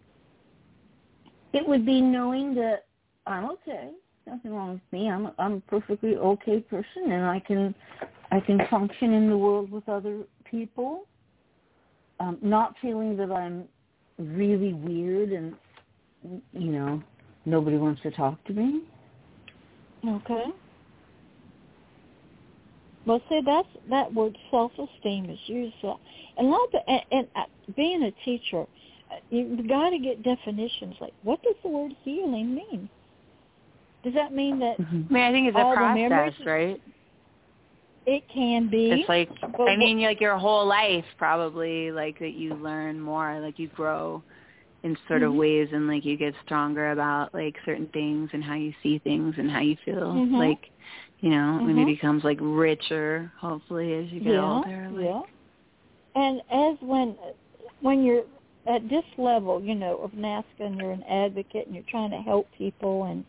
it 1.54 1.68
would 1.68 1.86
be 1.86 2.02
knowing 2.02 2.54
that 2.56 2.86
I'm 3.26 3.50
okay. 3.52 3.92
Nothing 4.26 4.54
wrong 4.54 4.74
with 4.74 4.82
me. 4.92 5.10
I'm 5.10 5.32
I'm 5.40 5.54
a 5.54 5.60
perfectly 5.62 6.16
okay 6.16 6.60
person, 6.60 7.12
and 7.12 7.26
I 7.26 7.40
can 7.40 7.74
I 8.32 8.40
can 8.40 8.60
function 8.70 9.14
in 9.14 9.30
the 9.30 9.38
world 9.38 9.72
with 9.72 9.88
other 9.88 10.24
people. 10.50 11.06
Um, 12.20 12.38
not 12.42 12.76
feeling 12.82 13.18
that 13.18 13.32
I'm 13.32 13.68
really 14.18 14.74
weird 14.74 15.32
and 15.32 15.56
you 16.54 16.72
know 16.72 17.02
nobody 17.46 17.78
wants 17.78 18.02
to 18.04 18.12
talk 18.12 18.44
to 18.46 18.54
me. 18.54 18.84
Okay. 20.08 20.46
Well, 23.06 23.22
see, 23.30 23.42
that's 23.46 23.68
that 23.90 24.14
word 24.14 24.38
self-esteem 24.50 25.30
is 25.30 25.40
used, 25.48 25.76
uh, 25.84 25.94
and 26.38 26.48
a 26.48 26.50
lot 26.50 26.74
of, 26.74 26.82
and, 26.88 27.02
and 27.12 27.28
uh, 27.36 27.44
being 27.76 28.04
a 28.04 28.12
teacher, 28.24 28.62
uh, 29.12 29.16
you've 29.30 29.68
got 29.68 29.90
to 29.90 30.00
get 30.00 30.24
definitions. 30.24 30.96
Like, 31.02 31.14
what 31.24 31.42
does 31.44 31.56
the 31.64 31.70
word 31.70 31.92
healing 32.04 32.56
mean? 32.56 32.90
Does 34.04 34.14
that 34.14 34.34
mean 34.34 34.60
that? 34.60 34.80
Mm-hmm. 34.80 35.02
I 35.10 35.14
mean, 35.14 35.24
I 35.24 35.32
think 35.32 35.48
it's 35.48 35.58
a 35.58 35.62
All 35.62 35.76
process, 35.76 36.34
right? 36.46 36.82
It 38.06 38.24
can 38.34 38.70
be. 38.70 38.92
It's 38.92 39.10
like 39.10 39.30
but 39.58 39.70
I 39.70 39.78
mean, 39.78 40.02
like 40.02 40.20
your 40.20 40.38
whole 40.38 40.66
life 40.68 41.06
probably 41.18 41.92
like 41.92 42.20
that 42.20 42.34
you 42.34 42.56
learn 42.56 43.00
more, 43.00 43.40
like 43.40 43.60
you 43.60 43.70
grow 43.70 44.24
in 44.84 44.98
sort 45.08 45.24
of 45.24 45.32
Mhm. 45.32 45.38
ways 45.38 45.70
and 45.72 45.88
like 45.88 46.04
you 46.04 46.18
get 46.18 46.36
stronger 46.44 46.92
about 46.92 47.34
like 47.34 47.56
certain 47.64 47.88
things 47.88 48.30
and 48.34 48.44
how 48.44 48.56
you 48.56 48.74
see 48.84 49.00
things 49.00 49.38
and 49.38 49.50
how 49.50 49.62
you 49.62 49.78
feel. 49.86 50.14
Mhm. 50.14 50.38
Like, 50.38 50.70
you 51.24 51.30
know, 51.30 51.58
maybe 51.64 51.80
Mhm. 51.80 51.84
it 51.84 51.96
becomes 51.96 52.24
like 52.26 52.38
richer 52.42 53.32
hopefully 53.40 53.94
as 53.94 54.12
you 54.12 54.20
get 54.20 54.34
yeah, 54.34 54.56
older. 54.56 54.90
Like, 54.92 55.06
yeah. 55.06 55.22
And 56.16 56.42
as 56.52 56.82
when 56.82 57.18
when 57.80 58.04
you're 58.04 58.26
at 58.68 58.90
this 58.90 59.06
level, 59.18 59.62
you 59.64 59.74
know, 59.74 59.98
of 60.00 60.12
NAASCA 60.12 60.60
and 60.60 60.78
you're 60.78 60.92
an 60.92 61.04
advocate 61.04 61.66
and 61.66 61.76
you're 61.76 61.86
trying 61.88 62.12
to 62.12 62.18
help 62.18 62.52
people 62.58 63.06
and 63.06 63.24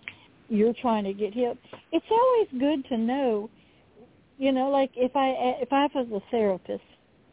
you're 0.49 0.73
trying 0.73 1.05
to 1.05 1.13
get 1.13 1.35
help, 1.35 1.57
it's 1.93 2.11
always 2.11 2.49
good 2.59 2.85
to 2.89 2.97
know, 2.97 3.49
you 4.39 4.51
know, 4.51 4.71
like 4.71 4.91
if 4.97 5.15
I 5.15 5.29
if 5.61 5.73
I 5.73 5.87
was 5.95 6.09
a 6.11 6.31
therapist 6.33 6.83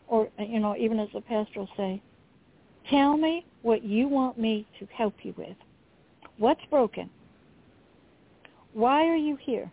or 0.08 0.30
you 0.38 0.60
know 0.60 0.78
even 0.78 1.00
as 1.00 1.10
a 1.16 1.22
pastor 1.22 1.62
will 1.62 1.70
say, 1.76 2.00
tell 2.88 3.18
me 3.18 3.48
what 3.64 3.84
you 3.84 4.08
want 4.08 4.38
me 4.38 4.68
to 4.78 4.86
help 4.94 5.16
you 5.24 5.34
with. 5.38 5.58
What's 6.38 6.64
broken? 6.70 7.10
Why 8.74 9.08
are 9.08 9.18
you 9.18 9.38
here? 9.42 9.72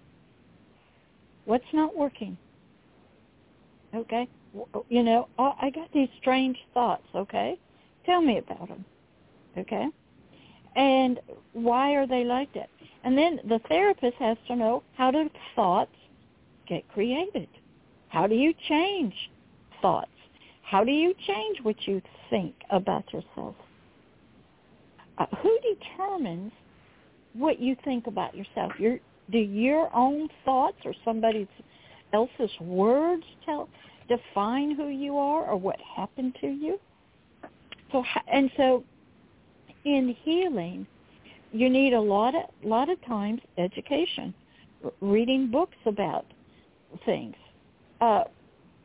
What's 1.48 1.64
not 1.72 1.96
working? 1.96 2.36
Okay, 3.94 4.28
you 4.90 5.02
know, 5.02 5.28
I 5.38 5.70
got 5.74 5.90
these 5.94 6.10
strange 6.20 6.58
thoughts. 6.74 7.06
Okay, 7.14 7.58
tell 8.04 8.20
me 8.20 8.36
about 8.36 8.68
them. 8.68 8.84
Okay, 9.56 9.86
and 10.76 11.18
why 11.54 11.94
are 11.94 12.06
they 12.06 12.22
like 12.22 12.52
that? 12.52 12.68
And 13.02 13.16
then 13.16 13.40
the 13.48 13.60
therapist 13.66 14.18
has 14.18 14.36
to 14.48 14.56
know 14.56 14.82
how 14.94 15.10
do 15.10 15.30
thoughts 15.56 15.96
get 16.68 16.86
created? 16.92 17.48
How 18.08 18.26
do 18.26 18.34
you 18.34 18.52
change 18.68 19.14
thoughts? 19.80 20.10
How 20.62 20.84
do 20.84 20.92
you 20.92 21.14
change 21.26 21.60
what 21.62 21.76
you 21.86 22.02
think 22.28 22.54
about 22.68 23.10
yourself? 23.10 23.54
Uh, 25.16 25.24
who 25.42 25.58
determines 25.74 26.52
what 27.32 27.58
you 27.58 27.74
think 27.84 28.06
about 28.06 28.36
yourself? 28.36 28.72
Your 28.78 28.98
do 29.30 29.38
your 29.38 29.94
own 29.94 30.28
thoughts 30.44 30.78
or 30.84 30.94
somebody 31.04 31.48
else's 32.12 32.50
words 32.60 33.24
tell 33.44 33.68
define 34.08 34.74
who 34.74 34.88
you 34.88 35.16
are 35.18 35.44
or 35.46 35.56
what 35.56 35.76
happened 35.96 36.34
to 36.40 36.46
you? 36.46 36.78
So 37.92 38.04
and 38.32 38.50
so 38.56 38.84
in 39.84 40.16
healing, 40.24 40.86
you 41.52 41.68
need 41.70 41.92
a 41.92 42.00
lot 42.00 42.34
of 42.34 42.42
lot 42.62 42.88
of 42.88 43.04
times 43.06 43.40
education, 43.58 44.34
reading 45.00 45.50
books 45.50 45.76
about 45.86 46.26
things. 47.04 47.34
Uh, 48.00 48.24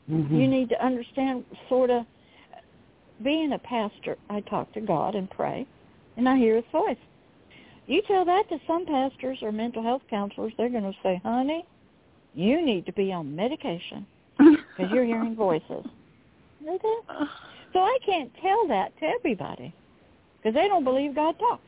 Mm-hmm. 0.09 0.37
you 0.37 0.47
need 0.47 0.67
to 0.69 0.85
understand 0.85 1.45
sort 1.69 1.89
of 1.89 2.05
being 3.23 3.53
a 3.53 3.59
pastor 3.59 4.17
i 4.29 4.41
talk 4.41 4.71
to 4.73 4.81
god 4.81 5.15
and 5.15 5.29
pray 5.29 5.65
and 6.17 6.27
i 6.27 6.37
hear 6.37 6.55
his 6.57 6.65
voice 6.73 6.97
you 7.88 8.01
tell 8.07 8.25
that 8.25 8.47
to 8.49 8.57
some 8.65 8.86
pastors 8.86 9.38
or 9.41 9.51
mental 9.51 9.84
health 9.84 10.01
counselors 10.09 10.53
they're 10.57 10.69
going 10.69 10.84
to 10.84 10.93
say 11.03 11.19
honey 11.23 11.65
you 12.34 12.65
need 12.65 12.86
to 12.86 12.93
be 12.93 13.11
on 13.11 13.36
medication 13.36 14.05
because 14.38 14.91
you're 14.91 15.05
hearing 15.05 15.36
voices 15.36 15.86
Okay? 16.67 16.97
so 17.73 17.79
i 17.79 17.97
can't 18.05 18.31
tell 18.41 18.67
that 18.67 18.97
to 18.99 19.05
everybody 19.05 19.73
because 20.38 20.53
they 20.53 20.67
don't 20.67 20.84
believe 20.84 21.15
god 21.15 21.38
talks 21.38 21.63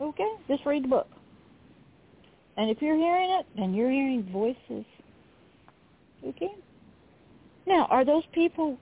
okay 0.00 0.30
just 0.48 0.64
read 0.66 0.84
the 0.84 0.88
book 0.88 1.08
and 2.56 2.70
if 2.70 2.82
you're 2.82 2.96
hearing 2.96 3.30
it 3.30 3.46
then 3.56 3.74
you're 3.74 3.90
hearing 3.90 4.22
voices 4.32 4.84
okay 6.26 6.52
now, 7.70 7.86
are 7.90 8.04
those 8.04 8.24
people 8.32 8.76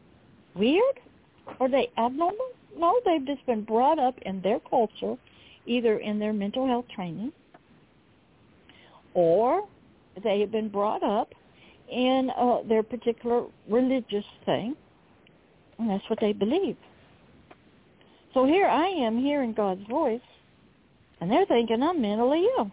weird? 0.54 1.00
Are 1.60 1.68
they 1.68 1.90
abnormal? 1.98 2.48
No, 2.76 2.98
they've 3.04 3.26
just 3.26 3.44
been 3.46 3.62
brought 3.62 3.98
up 3.98 4.14
in 4.22 4.40
their 4.40 4.60
culture, 4.60 5.16
either 5.68 5.98
in 5.98 6.18
their 6.18 6.32
mental 6.32 6.66
health 6.66 6.86
training, 6.94 7.32
or 9.14 9.66
they 10.22 10.40
have 10.40 10.50
been 10.50 10.68
brought 10.68 11.02
up 11.02 11.32
in 11.90 12.30
uh, 12.36 12.58
their 12.68 12.82
particular 12.82 13.44
religious 13.68 14.24
thing, 14.44 14.74
and 15.78 15.90
that's 15.90 16.08
what 16.10 16.18
they 16.20 16.32
believe. 16.32 16.76
So 18.34 18.44
here 18.44 18.66
I 18.66 18.86
am 18.86 19.18
hearing 19.18 19.52
God's 19.52 19.86
voice, 19.88 20.20
and 21.20 21.30
they're 21.30 21.46
thinking 21.46 21.82
I'm 21.82 22.00
mentally 22.00 22.44
ill. 22.58 22.70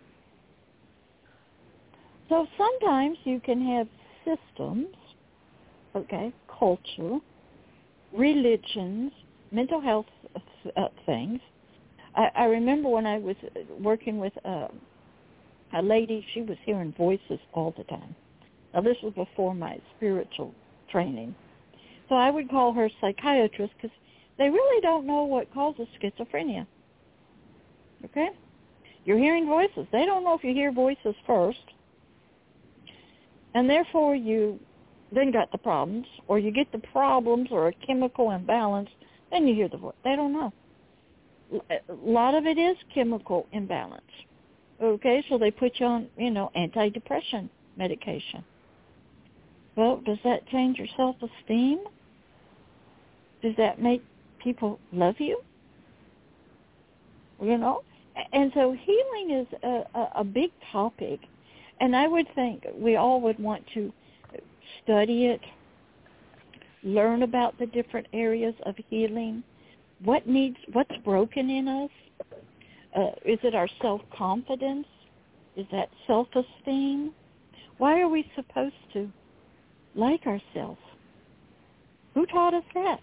So 2.29 2.47
sometimes 2.57 3.17
you 3.23 3.39
can 3.39 3.63
have 3.67 3.87
systems 4.25 4.87
okay, 5.95 6.33
culture, 6.59 7.19
religions, 8.13 9.11
mental 9.51 9.81
health 9.81 10.05
uh, 10.75 10.87
things. 11.05 11.39
I, 12.15 12.29
I 12.35 12.43
remember 12.45 12.89
when 12.89 13.05
I 13.05 13.17
was 13.17 13.35
working 13.79 14.19
with 14.19 14.33
uh, 14.45 14.67
a 15.73 15.81
lady, 15.81 16.25
she 16.33 16.41
was 16.41 16.57
hearing 16.65 16.93
voices 16.97 17.39
all 17.53 17.73
the 17.77 17.83
time. 17.85 18.15
Now 18.73 18.81
this 18.81 18.97
was 19.03 19.13
before 19.13 19.53
my 19.53 19.77
spiritual 19.97 20.53
training. 20.91 21.35
So 22.09 22.15
I 22.15 22.29
would 22.29 22.49
call 22.49 22.73
her 22.73 22.89
psychiatrist 23.01 23.73
because 23.75 23.95
they 24.37 24.49
really 24.49 24.81
don't 24.81 25.05
know 25.05 25.23
what 25.23 25.51
causes 25.53 25.87
schizophrenia. 26.01 26.67
Okay? 28.05 28.29
You're 29.05 29.17
hearing 29.17 29.47
voices. 29.47 29.87
They 29.91 30.05
don't 30.05 30.23
know 30.23 30.35
if 30.35 30.43
you 30.43 30.53
hear 30.53 30.71
voices 30.71 31.15
first. 31.25 31.59
And 33.53 33.69
therefore 33.69 34.15
you 34.15 34.59
then 35.11 35.31
got 35.31 35.51
the 35.51 35.57
problems, 35.57 36.07
or 36.27 36.39
you 36.39 36.51
get 36.51 36.71
the 36.71 36.79
problems 36.79 37.47
or 37.51 37.69
a 37.69 37.73
chemical 37.87 38.31
imbalance, 38.31 38.89
then 39.31 39.47
you 39.47 39.55
hear 39.55 39.69
the 39.69 39.77
voice. 39.77 39.95
They 40.03 40.15
don't 40.15 40.33
know. 40.33 40.51
A 41.53 41.93
lot 42.03 42.33
of 42.35 42.45
it 42.45 42.57
is 42.57 42.75
chemical 42.93 43.47
imbalance. 43.51 44.01
Okay, 44.81 45.23
so 45.29 45.37
they 45.37 45.51
put 45.51 45.79
you 45.79 45.85
on, 45.85 46.07
you 46.17 46.31
know, 46.31 46.51
antidepressant 46.55 47.49
medication. 47.77 48.43
Well, 49.75 50.01
does 50.05 50.17
that 50.23 50.47
change 50.47 50.77
your 50.77 50.87
self-esteem? 50.97 51.79
Does 53.41 53.53
that 53.57 53.81
make 53.81 54.03
people 54.43 54.79
love 54.91 55.15
you? 55.19 55.39
You 57.41 57.57
know? 57.57 57.81
And 58.31 58.51
so 58.53 58.71
healing 58.71 59.39
is 59.41 59.47
a, 59.63 59.83
a, 59.93 60.11
a 60.17 60.23
big 60.23 60.51
topic. 60.71 61.19
And 61.79 61.95
I 61.95 62.07
would 62.07 62.27
think 62.35 62.65
we 62.73 62.95
all 62.95 63.19
would 63.21 63.37
want 63.39 63.63
to 63.73 63.91
study 64.83 65.25
it, 65.25 65.41
learn 66.83 67.23
about 67.23 67.57
the 67.59 67.65
different 67.65 68.07
areas 68.13 68.55
of 68.65 68.75
healing, 68.89 69.43
what 70.03 70.27
needs, 70.27 70.57
what's 70.73 70.95
broken 71.03 71.49
in 71.49 71.67
us. 71.67 71.89
Uh, 72.95 73.11
is 73.25 73.39
it 73.43 73.55
our 73.55 73.67
self-confidence? 73.81 74.87
Is 75.55 75.65
that 75.71 75.89
self-esteem? 76.07 77.13
Why 77.77 77.99
are 78.01 78.09
we 78.09 78.29
supposed 78.35 78.75
to 78.93 79.09
like 79.95 80.25
ourselves? 80.25 80.79
Who 82.13 82.25
taught 82.25 82.53
us 82.53 82.63
that? 82.73 83.01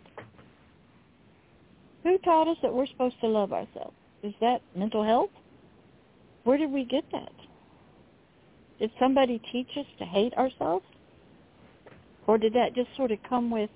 Who 2.02 2.18
taught 2.18 2.48
us 2.48 2.56
that 2.62 2.72
we're 2.72 2.86
supposed 2.86 3.20
to 3.20 3.28
love 3.28 3.52
ourselves? 3.52 3.94
Is 4.22 4.34
that 4.40 4.62
mental 4.74 5.04
health? 5.04 5.30
Where 6.44 6.58
did 6.58 6.70
we 6.70 6.84
get 6.84 7.04
that? 7.12 7.32
Did 8.78 8.90
somebody 8.98 9.40
teach 9.52 9.68
us 9.78 9.86
to 9.98 10.04
hate 10.04 10.34
ourselves? 10.34 10.84
Or 12.26 12.38
did 12.38 12.54
that 12.54 12.74
just 12.74 12.88
sort 12.96 13.12
of 13.12 13.18
come 13.28 13.50
with 13.50 13.70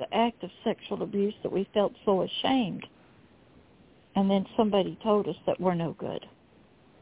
the 0.00 0.12
act 0.12 0.42
of 0.42 0.50
sexual 0.64 1.02
abuse 1.02 1.34
that 1.44 1.52
we 1.52 1.68
felt 1.72 1.92
so 2.04 2.22
ashamed? 2.22 2.86
And 4.16 4.28
then 4.28 4.44
somebody 4.56 4.98
told 5.04 5.28
us 5.28 5.36
that 5.46 5.60
we're 5.60 5.74
no 5.74 5.94
good. 5.98 6.26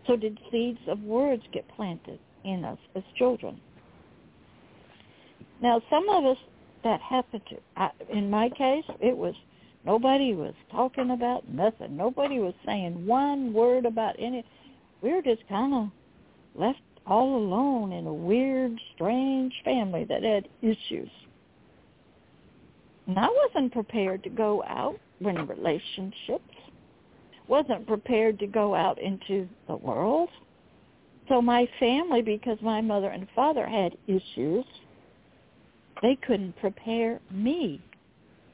So 0.07 0.17
did 0.17 0.39
seeds 0.51 0.81
of 0.89 1.01
words 1.03 1.43
get 1.53 1.67
planted 1.75 2.19
in 2.45 2.65
us 2.65 2.79
as 2.95 3.03
children? 3.17 3.61
Now, 5.63 5.81
some 5.89 6.09
of 6.09 6.25
us 6.25 6.37
that 6.85 7.01
happened 7.01 7.43
to. 7.51 7.57
I, 7.77 7.91
in 8.13 8.31
my 8.31 8.49
case, 8.51 8.85
it 9.01 9.17
was 9.17 9.35
nobody 9.85 10.35
was 10.35 10.55
talking 10.71 11.11
about 11.11 11.49
nothing. 11.49 11.97
Nobody 11.97 12.39
was 12.39 12.55
saying 12.65 13.07
one 13.07 13.53
word 13.53 13.85
about 13.87 14.17
any. 14.19 14.45
We 15.03 15.13
were 15.13 15.23
just 15.23 15.47
kind 15.49 15.75
of 15.75 15.89
left 16.55 16.81
all 17.07 17.37
alone 17.37 17.93
in 17.93 18.07
a 18.07 18.13
weird, 18.13 18.79
strange 18.95 19.53
family 19.65 20.05
that 20.05 20.23
had 20.23 20.49
issues. 20.63 21.11
And 23.09 23.19
I 23.19 23.27
wasn't 23.29 23.73
prepared 23.73 24.23
to 24.25 24.31
go 24.31 24.63
out 24.65 25.01
in 25.21 25.47
relationships. 25.47 26.45
Wasn't 27.49 27.87
prepared 27.87 28.39
to 28.41 28.47
go 28.47 28.75
out 28.75 29.01
into 29.01 29.49
the 29.67 29.77
world. 29.77 30.29
So 31.29 31.41
my 31.41 31.67
family, 31.81 32.23
because 32.23 32.59
my 32.61 32.81
mother 32.83 33.09
and 33.09 33.27
father 33.35 33.67
had 33.67 33.97
issues, 34.07 34.65
they 36.03 36.17
couldn't 36.27 36.57
prepare 36.59 37.21
me. 37.31 37.83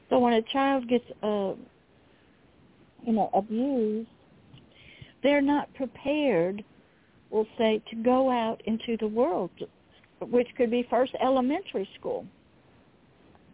So 0.09 0.19
when 0.19 0.33
a 0.33 0.41
child 0.41 0.87
gets, 0.87 1.05
uh, 1.21 1.53
you 3.05 3.13
know, 3.13 3.29
abused, 3.33 4.09
they're 5.23 5.41
not 5.41 5.73
prepared, 5.73 6.63
we'll 7.29 7.47
say, 7.57 7.81
to 7.89 7.95
go 7.97 8.29
out 8.29 8.61
into 8.65 8.95
the 8.97 9.07
world, 9.07 9.51
which 10.21 10.47
could 10.55 10.71
be 10.71 10.87
first 10.89 11.13
elementary 11.21 11.89
school, 11.99 12.25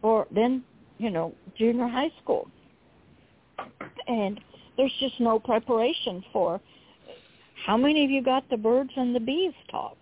or 0.02 0.28
then, 0.32 0.64
you 1.02 1.10
know, 1.10 1.34
junior 1.58 1.88
high 1.88 2.12
school. 2.22 2.47
And 4.08 4.39
there's 4.78 4.93
just 4.99 5.20
no 5.20 5.39
preparation 5.39 6.24
for 6.32 6.62
how 7.66 7.78
many 7.78 8.06
of 8.06 8.12
you 8.12 8.24
got 8.24 8.49
the 8.49 8.58
birds 8.58 8.91
and 8.95 9.16
the 9.16 9.20
bees 9.20 9.54
talk 9.70 9.97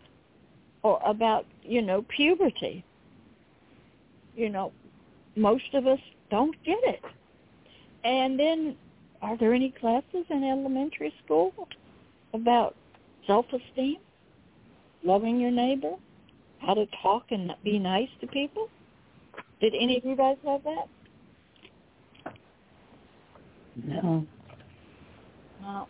or 0.84 1.00
about, 1.06 1.46
you 1.64 1.82
know, 1.82 2.06
puberty 2.16 2.84
you 4.40 4.50
know, 4.50 4.72
most 5.36 5.74
of 5.74 5.86
us 5.86 6.00
don't 6.32 6.56
get 6.64 6.78
it. 6.84 7.02
And 8.06 8.40
then 8.40 8.76
are 9.22 9.38
there 9.38 9.54
any 9.54 9.74
classes 9.80 10.26
in 10.30 10.44
elementary 10.44 11.14
school 11.24 11.54
about 12.34 12.76
self-esteem, 13.28 13.98
loving 15.04 15.40
your 15.40 15.52
neighbor, 15.52 15.94
how 16.60 16.74
to 16.74 16.86
talk 17.04 17.26
and 17.32 17.52
be 17.64 17.78
nice 17.78 18.08
to 18.22 18.28
people? 18.28 18.70
Did 19.62 19.74
any 19.76 19.98
of 19.98 20.06
you 20.06 20.16
guys 20.16 20.38
have 20.46 20.64
that? 20.64 22.34
No. 23.86 24.26
No. 25.62 25.88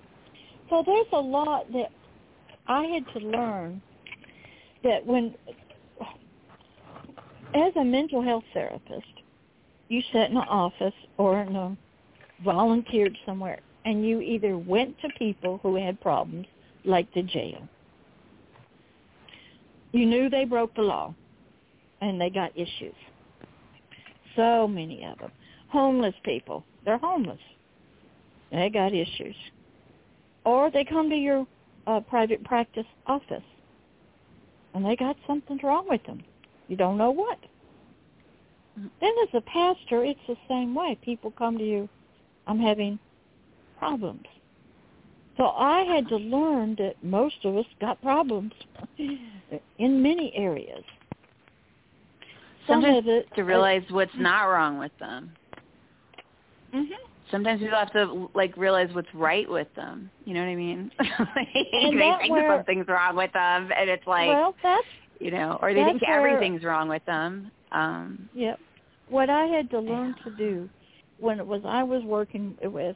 So 0.70 0.84
there's 0.86 1.08
a 1.14 1.20
lot 1.20 1.72
that 1.74 1.92
I 2.68 2.84
had 2.86 3.04
to 3.14 3.28
learn 3.28 3.82
that 4.84 5.06
when 5.06 5.36
as 7.56 7.74
a 7.76 7.84
mental 7.84 8.22
health 8.22 8.44
therapist, 8.54 9.08
you 9.88 10.02
sat 10.14 10.30
in 10.30 10.38
an 10.38 10.48
office 10.48 10.94
or 11.18 11.42
in 11.42 11.56
a 11.56 11.76
volunteered 12.44 13.18
somewhere, 13.26 13.60
and 13.86 14.06
you 14.08 14.22
either 14.22 14.58
went 14.58 15.00
to 15.02 15.10
people 15.18 15.60
who 15.64 15.76
had 15.76 16.00
problems, 16.00 16.46
like 16.86 17.12
the 17.14 17.24
jail. 17.24 17.68
You 19.92 20.06
knew 20.06 20.30
they 20.30 20.46
broke 20.46 20.76
the 20.76 20.84
law, 20.84 21.14
and 22.02 22.22
they 22.22 22.30
got 22.30 22.52
issues. 22.56 22.94
So 24.36 24.68
many 24.68 25.06
of 25.06 25.20
them. 25.20 25.32
Homeless 25.70 26.16
people, 26.24 26.64
they're 26.86 26.98
homeless. 26.98 27.40
They 28.52 28.70
got 28.70 28.94
issues. 28.94 29.36
Or 30.46 30.72
they 30.72 30.84
come 30.84 31.10
to 31.10 31.16
your 31.16 31.46
uh, 31.86 32.00
private 32.02 32.44
practice 32.44 32.86
office, 33.06 33.44
and 34.74 34.86
they 34.86 34.96
got 34.96 35.16
something 35.28 35.60
wrong 35.64 35.86
with 35.88 36.04
them. 36.06 36.24
You 36.68 36.76
don't 36.76 36.98
know 36.98 37.12
what. 37.12 37.40
Then 38.76 39.14
as 39.24 39.30
a 39.34 39.42
pastor, 39.42 40.06
it's 40.06 40.20
the 40.28 40.38
same 40.48 40.74
way. 40.74 40.98
People 41.04 41.32
come 41.32 41.58
to 41.58 41.64
you, 41.64 41.90
I'm 42.48 42.60
having 42.60 42.98
problems. 43.78 44.26
So 45.38 45.48
I 45.48 45.82
had 45.82 46.08
to 46.10 46.18
learn 46.18 46.76
that 46.80 46.96
most 47.02 47.36
of 47.44 47.56
us 47.58 47.66
got 47.80 48.02
problems 48.02 48.54
in 48.98 50.02
many 50.02 50.34
areas. 50.36 50.84
Some 52.70 52.82
Sometimes 52.84 53.06
it, 53.08 53.28
to 53.36 53.44
realize 53.44 53.84
what's 53.90 54.12
not 54.18 54.44
wrong 54.44 54.78
with 54.80 54.92
them. 55.00 55.32
Mm-hmm. 56.74 56.94
Sometimes 57.32 57.62
people 57.62 57.78
have 57.78 57.94
to 57.94 58.30
like 58.34 58.56
realize 58.58 58.90
what's 58.94 59.14
right 59.14 59.50
with 59.50 59.68
them. 59.76 60.10
You 60.26 60.34
know 60.34 60.42
what 60.42 60.48
I 60.48 60.56
mean? 60.56 60.92
like, 61.00 61.48
they 61.54 62.14
think 62.20 62.32
where, 62.32 62.58
something's 62.58 62.88
wrong 62.88 63.16
with 63.16 63.32
them, 63.34 63.70
and 63.76 63.90
it's 63.90 64.06
like, 64.08 64.30
well, 64.30 64.56
that's 64.64 64.86
you 65.20 65.32
know, 65.32 65.60
or 65.62 65.74
they 65.74 65.84
think 65.84 66.02
where, 66.02 66.28
everything's 66.28 66.64
wrong 66.64 66.88
with 66.90 67.06
them. 67.06 67.52
Um, 67.72 68.30
yep. 68.34 68.60
What 69.10 69.30
I 69.30 69.46
had 69.46 69.70
to 69.72 69.80
learn 69.80 70.16
to 70.24 70.32
do 70.38 70.70
when 71.20 71.40
it 71.40 71.46
was 71.46 71.62
I 71.66 71.84
was 71.84 72.04
working 72.04 72.56
with, 72.64 72.96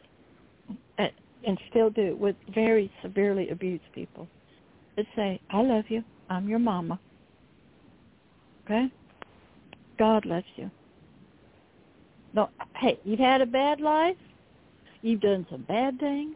and 0.98 1.60
still 1.70 1.90
do 1.90 2.16
with 2.16 2.36
very 2.54 2.92
severely 3.02 3.50
abused 3.50 3.84
people, 3.94 4.28
is 4.98 5.06
say, 5.16 5.40
"I 5.52 5.62
love 5.62 5.86
you. 5.90 6.04
I'm 6.30 6.48
your 6.48 6.60
mama." 6.60 7.00
Okay. 8.66 8.92
God 9.98 10.26
loves 10.26 10.46
you. 10.56 10.70
No, 12.34 12.50
hey, 12.76 13.00
you've 13.04 13.20
had 13.20 13.42
a 13.42 13.46
bad 13.46 13.80
life. 13.80 14.18
You've 15.02 15.22
done 15.22 15.46
some 15.52 15.64
bad 15.64 16.00
things, 16.00 16.36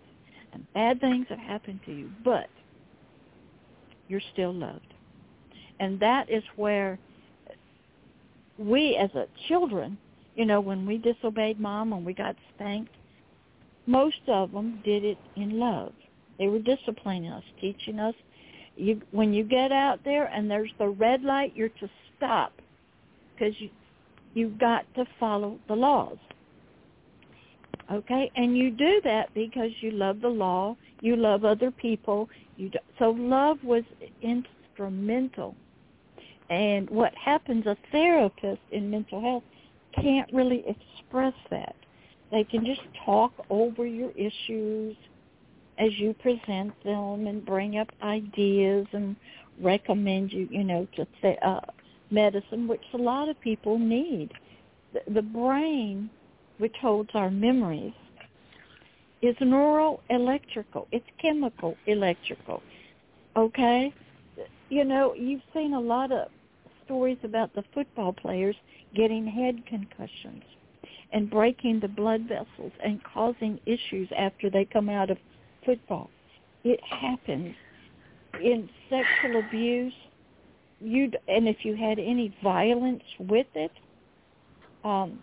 and 0.53 0.65
bad 0.73 0.99
things 0.99 1.25
have 1.29 1.39
happened 1.39 1.79
to 1.85 1.93
you, 1.93 2.09
but 2.23 2.49
you're 4.07 4.21
still 4.33 4.53
loved. 4.53 4.93
And 5.79 5.99
that 5.99 6.29
is 6.29 6.43
where 6.55 6.99
we 8.57 8.95
as 8.95 9.09
a 9.15 9.27
children, 9.47 9.97
you 10.35 10.45
know, 10.45 10.59
when 10.59 10.85
we 10.85 10.97
disobeyed 10.97 11.59
mom 11.59 11.93
and 11.93 12.05
we 12.05 12.13
got 12.13 12.35
spanked, 12.55 12.93
most 13.85 14.21
of 14.27 14.51
them 14.51 14.81
did 14.83 15.03
it 15.03 15.17
in 15.35 15.59
love. 15.59 15.93
They 16.37 16.47
were 16.47 16.59
disciplining 16.59 17.31
us, 17.31 17.43
teaching 17.59 17.99
us. 17.99 18.15
You, 18.75 19.01
when 19.11 19.33
you 19.33 19.43
get 19.43 19.71
out 19.71 19.99
there 20.03 20.25
and 20.25 20.51
there's 20.51 20.71
the 20.77 20.89
red 20.89 21.23
light, 21.23 21.53
you're 21.55 21.69
to 21.69 21.89
stop 22.15 22.51
because 23.37 23.53
you 23.59 23.69
you've 24.33 24.59
got 24.59 24.85
to 24.95 25.05
follow 25.19 25.59
the 25.67 25.75
laws. 25.75 26.17
Okay, 27.91 28.29
and 28.35 28.57
you 28.57 28.69
do 28.71 29.01
that 29.05 29.33
because 29.33 29.71
you 29.79 29.91
love 29.91 30.19
the 30.21 30.27
law, 30.27 30.75
you 31.01 31.15
love 31.15 31.45
other 31.45 31.71
people. 31.71 32.29
You 32.57 32.69
do, 32.69 32.79
so 32.99 33.11
love 33.11 33.57
was 33.63 33.83
instrumental 34.21 35.55
and 36.49 36.89
what 36.89 37.13
happens, 37.15 37.65
a 37.65 37.75
therapist 37.91 38.61
in 38.71 38.89
mental 38.89 39.21
health 39.21 39.43
can't 40.01 40.31
really 40.31 40.63
express 40.67 41.33
that. 41.49 41.75
They 42.31 42.43
can 42.43 42.65
just 42.65 42.81
talk 43.05 43.33
over 43.49 43.85
your 43.85 44.11
issues 44.11 44.95
as 45.77 45.89
you 45.97 46.13
present 46.13 46.73
them 46.83 47.27
and 47.27 47.45
bring 47.45 47.77
up 47.77 47.89
ideas 48.01 48.87
and 48.93 49.15
recommend 49.61 50.31
you, 50.31 50.47
you 50.51 50.63
know, 50.63 50.87
to 50.95 51.07
th- 51.21 51.39
uh, 51.45 51.59
medicine, 52.09 52.67
which 52.67 52.81
a 52.93 52.97
lot 52.97 53.29
of 53.29 53.39
people 53.41 53.77
need. 53.77 54.31
The, 54.93 55.13
the 55.13 55.21
brain, 55.21 56.09
which 56.57 56.75
holds 56.81 57.09
our 57.13 57.29
memories, 57.29 57.93
is 59.21 59.35
neuroelectrical. 59.37 60.87
It's 60.91 61.05
chemical 61.21 61.75
electrical. 61.85 62.61
Okay? 63.35 63.93
You 64.69 64.83
know, 64.83 65.13
you've 65.13 65.41
seen 65.53 65.73
a 65.73 65.79
lot 65.79 66.11
of 66.11 66.27
stories 66.85 67.17
about 67.23 67.53
the 67.53 67.63
football 67.73 68.13
players 68.13 68.55
getting 68.95 69.27
head 69.27 69.65
concussions 69.67 70.43
and 71.11 71.29
breaking 71.29 71.79
the 71.79 71.87
blood 71.87 72.21
vessels 72.27 72.71
and 72.83 73.01
causing 73.03 73.59
issues 73.65 74.09
after 74.17 74.49
they 74.49 74.65
come 74.65 74.89
out 74.89 75.09
of 75.09 75.17
football. 75.65 76.09
It 76.63 76.79
happens 76.83 77.55
in 78.41 78.69
sexual 78.89 79.39
abuse. 79.39 79.93
You 80.79 81.11
and 81.27 81.47
if 81.47 81.57
you 81.63 81.75
had 81.75 81.99
any 81.99 82.35
violence 82.43 83.03
with 83.19 83.47
it, 83.55 83.71
um, 84.83 85.19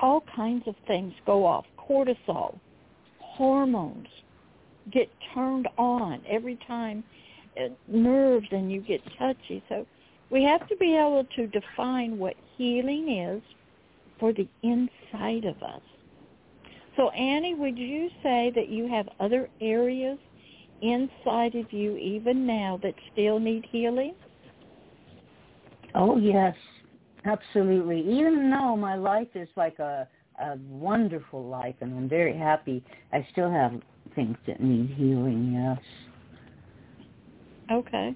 all 0.00 0.24
kinds 0.34 0.66
of 0.66 0.74
things 0.86 1.12
go 1.24 1.46
off. 1.46 1.64
Cortisol, 1.78 2.58
hormones 3.20 4.08
get 4.92 5.08
turned 5.34 5.68
on 5.78 6.20
every 6.28 6.58
time, 6.66 7.04
uh, 7.56 7.68
nerves, 7.86 8.46
and 8.50 8.72
you 8.72 8.80
get 8.80 9.00
touchy. 9.18 9.62
So 9.68 9.86
we 10.30 10.42
have 10.42 10.66
to 10.68 10.76
be 10.76 10.96
able 10.96 11.26
to 11.36 11.46
define 11.46 12.18
what 12.18 12.34
healing 12.56 13.18
is 13.18 13.42
for 14.18 14.32
the 14.32 14.48
inside 14.62 15.44
of 15.44 15.62
us. 15.62 15.82
So 16.96 17.10
Annie, 17.10 17.54
would 17.54 17.78
you 17.78 18.08
say 18.22 18.52
that 18.54 18.68
you 18.68 18.88
have 18.88 19.08
other 19.20 19.48
areas 19.60 20.18
inside 20.82 21.54
of 21.54 21.72
you 21.72 21.96
even 21.96 22.46
now 22.46 22.78
that 22.82 22.94
still 23.12 23.38
need 23.38 23.66
healing? 23.70 24.14
Oh 25.94 26.16
yes, 26.16 26.54
absolutely. 27.24 28.00
Even 28.00 28.50
though 28.50 28.76
my 28.76 28.94
life 28.94 29.28
is 29.34 29.48
like 29.56 29.78
a 29.78 30.08
a 30.40 30.56
wonderful 30.68 31.44
life 31.44 31.74
and 31.80 31.94
I'm 31.94 32.08
very 32.08 32.36
happy, 32.36 32.82
I 33.12 33.26
still 33.32 33.50
have 33.50 33.72
things 34.14 34.36
that 34.46 34.60
need 34.60 34.90
healing, 34.96 35.52
yes. 35.52 35.78
Okay. 37.70 38.14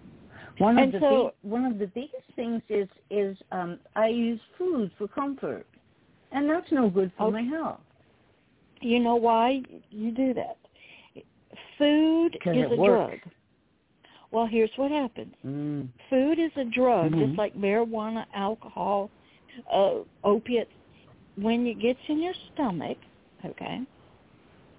One 0.58 0.78
And 0.78 0.94
of 0.94 1.00
the 1.00 1.06
so- 1.06 1.24
big, 1.42 1.50
one 1.52 1.64
of 1.66 1.78
the 1.78 1.86
biggest 1.88 2.26
things 2.34 2.62
is 2.68 2.88
is 3.10 3.36
um 3.52 3.78
I 3.94 4.08
use 4.08 4.40
food 4.56 4.90
for 4.96 5.06
comfort, 5.08 5.66
and 6.32 6.48
that's 6.48 6.70
no 6.72 6.88
good 6.88 7.12
for 7.16 7.24
Okay. 7.24 7.42
my 7.42 7.56
health. 7.56 7.80
You 8.80 9.00
know 9.00 9.16
why 9.16 9.62
you 9.90 10.10
do 10.12 10.34
that? 10.34 10.56
Food 11.78 12.34
is 12.36 12.40
it 12.46 12.72
a 12.72 12.76
works. 12.76 13.16
drug. 13.22 13.34
Well, 14.30 14.46
here's 14.46 14.70
what 14.76 14.90
happens. 14.90 15.34
Mm. 15.44 15.88
Food 16.10 16.38
is 16.38 16.50
a 16.56 16.64
drug, 16.64 17.12
Mhm. 17.12 17.26
just 17.26 17.38
like 17.38 17.54
marijuana, 17.54 18.26
alcohol, 18.34 19.10
uh, 19.70 20.00
opiates. 20.24 20.72
When 21.36 21.66
it 21.66 21.78
gets 21.78 22.00
in 22.08 22.22
your 22.22 22.34
stomach, 22.52 22.98
okay, 23.44 23.82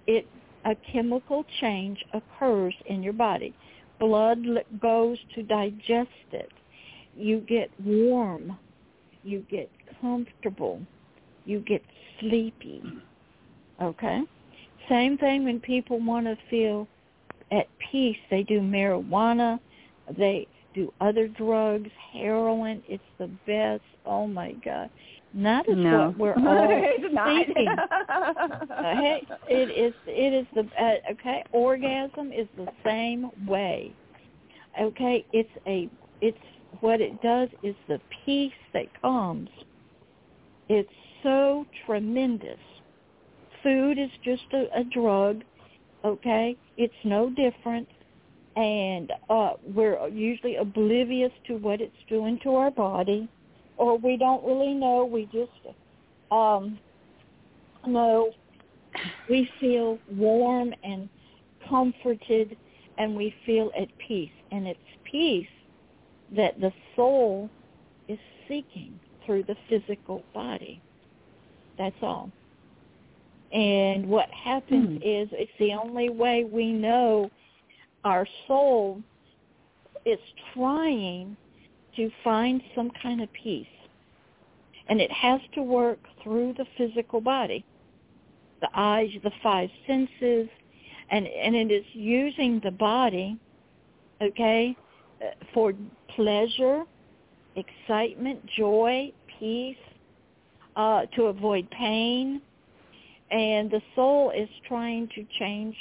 it 0.06 0.26
a 0.64 0.74
chemical 0.92 1.44
change 1.60 2.04
occurs 2.12 2.74
in 2.86 3.02
your 3.02 3.12
body. 3.12 3.54
Blood 3.98 4.46
goes 4.80 5.18
to 5.34 5.42
digest 5.42 6.10
it. 6.32 6.50
You 7.16 7.40
get 7.40 7.70
warm. 7.80 8.58
You 9.22 9.40
get 9.50 9.70
comfortable. 10.00 10.80
You 11.44 11.60
get 11.60 11.82
sleepy. 12.20 12.82
Okay? 13.80 14.22
Same 14.88 15.16
thing 15.18 15.44
when 15.44 15.60
people 15.60 15.98
want 16.00 16.26
to 16.26 16.36
feel 16.50 16.86
at 17.50 17.66
peace. 17.90 18.16
They 18.30 18.42
do 18.42 18.60
marijuana. 18.60 19.58
They 20.16 20.46
do 20.74 20.92
other 21.00 21.28
drugs, 21.28 21.90
heroin. 22.12 22.82
It's 22.88 23.02
the 23.18 23.28
best. 23.46 23.82
Oh 24.06 24.26
my 24.26 24.52
God. 24.64 24.90
That 25.34 25.68
is 25.68 25.76
no. 25.76 26.14
what 26.16 26.18
we're 26.18 26.34
all 26.48 27.12
not. 27.12 27.46
seeking. 27.46 27.68
Uh, 27.68 28.96
hey, 28.96 29.22
it 29.48 29.70
is. 29.70 29.94
It 30.06 30.32
is 30.32 30.46
the 30.54 30.60
uh, 30.82 31.12
okay. 31.12 31.44
Orgasm 31.52 32.32
is 32.32 32.46
the 32.56 32.68
same 32.84 33.30
way. 33.46 33.92
Okay, 34.80 35.24
it's 35.32 35.50
a. 35.66 35.88
It's 36.20 36.38
what 36.80 37.00
it 37.00 37.20
does 37.22 37.48
is 37.62 37.74
the 37.88 38.00
peace 38.24 38.52
that 38.72 38.86
comes. 39.02 39.50
It's 40.68 40.88
so 41.22 41.66
tremendous. 41.86 42.58
Food 43.62 43.98
is 43.98 44.10
just 44.24 44.44
a, 44.52 44.80
a 44.80 44.84
drug. 44.84 45.42
Okay, 46.04 46.56
it's 46.76 46.94
no 47.04 47.30
different, 47.30 47.88
and 48.56 49.12
uh, 49.28 49.52
we're 49.74 50.08
usually 50.08 50.56
oblivious 50.56 51.32
to 51.46 51.54
what 51.54 51.80
it's 51.80 51.96
doing 52.08 52.38
to 52.44 52.54
our 52.54 52.70
body, 52.70 53.28
or 53.76 53.98
we 53.98 54.16
don't 54.16 54.44
really 54.44 54.74
know. 54.74 55.04
We 55.04 55.24
just 55.26 55.74
um, 56.30 56.78
know 57.86 58.32
we 59.28 59.48
feel 59.60 59.98
warm 60.16 60.72
and 60.82 61.08
comforted 61.68 62.56
and 62.98 63.14
we 63.14 63.34
feel 63.46 63.70
at 63.80 63.88
peace. 63.98 64.30
And 64.50 64.66
it's 64.66 64.78
peace 65.04 65.46
that 66.36 66.60
the 66.60 66.72
soul 66.96 67.48
is 68.08 68.18
seeking 68.48 68.98
through 69.24 69.44
the 69.44 69.56
physical 69.68 70.22
body. 70.34 70.80
That's 71.76 71.96
all. 72.02 72.30
And 73.52 74.08
what 74.08 74.28
happens 74.30 74.88
Hmm. 74.88 74.96
is 74.96 75.28
it's 75.32 75.50
the 75.58 75.72
only 75.72 76.10
way 76.10 76.44
we 76.44 76.72
know 76.72 77.30
our 78.04 78.26
soul 78.46 79.02
is 80.04 80.18
trying 80.54 81.36
to 81.96 82.10
find 82.22 82.62
some 82.74 82.90
kind 83.02 83.22
of 83.22 83.32
peace. 83.32 83.66
And 84.88 85.00
it 85.00 85.10
has 85.12 85.40
to 85.54 85.62
work 85.62 85.98
through 86.22 86.54
the 86.54 86.66
physical 86.76 87.20
body 87.20 87.64
the 88.60 88.68
eyes, 88.74 89.10
the 89.22 89.30
five 89.42 89.70
senses, 89.86 90.48
and 91.10 91.26
and 91.26 91.54
it 91.54 91.70
is 91.70 91.84
using 91.92 92.60
the 92.64 92.70
body, 92.70 93.38
okay, 94.22 94.76
for 95.54 95.72
pleasure, 96.14 96.84
excitement, 97.56 98.44
joy, 98.56 99.12
peace, 99.38 99.76
uh, 100.76 101.06
to 101.14 101.24
avoid 101.24 101.70
pain, 101.70 102.40
and 103.30 103.70
the 103.70 103.82
soul 103.94 104.32
is 104.34 104.48
trying 104.66 105.08
to 105.14 105.26
change 105.38 105.76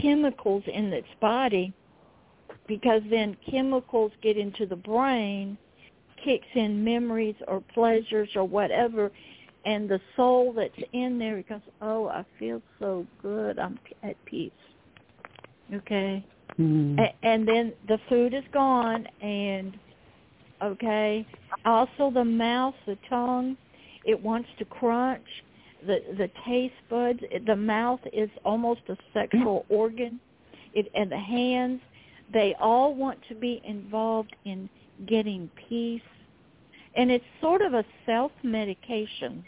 chemicals 0.00 0.62
in 0.66 0.92
its 0.92 1.08
body 1.20 1.72
because 2.66 3.02
then 3.10 3.36
chemicals 3.48 4.12
get 4.22 4.36
into 4.36 4.66
the 4.66 4.76
brain, 4.76 5.56
kicks 6.22 6.46
in 6.54 6.82
memories 6.82 7.36
or 7.46 7.62
pleasures 7.72 8.28
or 8.34 8.44
whatever, 8.44 9.10
and 9.64 9.88
the 9.88 10.00
soul 10.14 10.52
that's 10.52 10.88
in 10.92 11.18
there 11.18 11.42
goes, 11.48 11.60
oh, 11.82 12.08
I 12.08 12.24
feel 12.38 12.62
so 12.78 13.06
good. 13.22 13.58
I'm 13.58 13.78
at 14.02 14.22
peace. 14.24 14.52
Okay. 15.74 16.24
Mm. 16.58 16.98
A- 17.00 17.26
and 17.26 17.46
then 17.46 17.72
the 17.88 17.98
food 18.08 18.32
is 18.32 18.44
gone 18.52 19.06
and 19.20 19.76
okay 20.62 21.26
also 21.66 22.10
the 22.10 22.24
mouth 22.24 22.74
the 22.86 22.96
tongue 23.10 23.56
it 24.06 24.18
wants 24.18 24.48
to 24.58 24.64
crunch 24.64 25.26
the 25.86 26.00
the 26.18 26.30
taste 26.46 26.74
buds 26.90 27.20
the 27.46 27.56
mouth 27.56 28.00
is 28.12 28.30
almost 28.44 28.80
a 28.88 28.96
sexual 29.14 29.64
organ 29.68 30.20
it 30.74 30.90
and 30.94 31.10
the 31.10 31.18
hands 31.18 31.80
they 32.32 32.54
all 32.60 32.94
want 32.94 33.18
to 33.28 33.34
be 33.34 33.60
involved 33.64 34.34
in 34.44 34.68
getting 35.06 35.50
peace 35.68 36.00
and 36.96 37.10
it's 37.10 37.24
sort 37.40 37.62
of 37.62 37.74
a 37.74 37.84
self 38.06 38.32
medication 38.42 39.44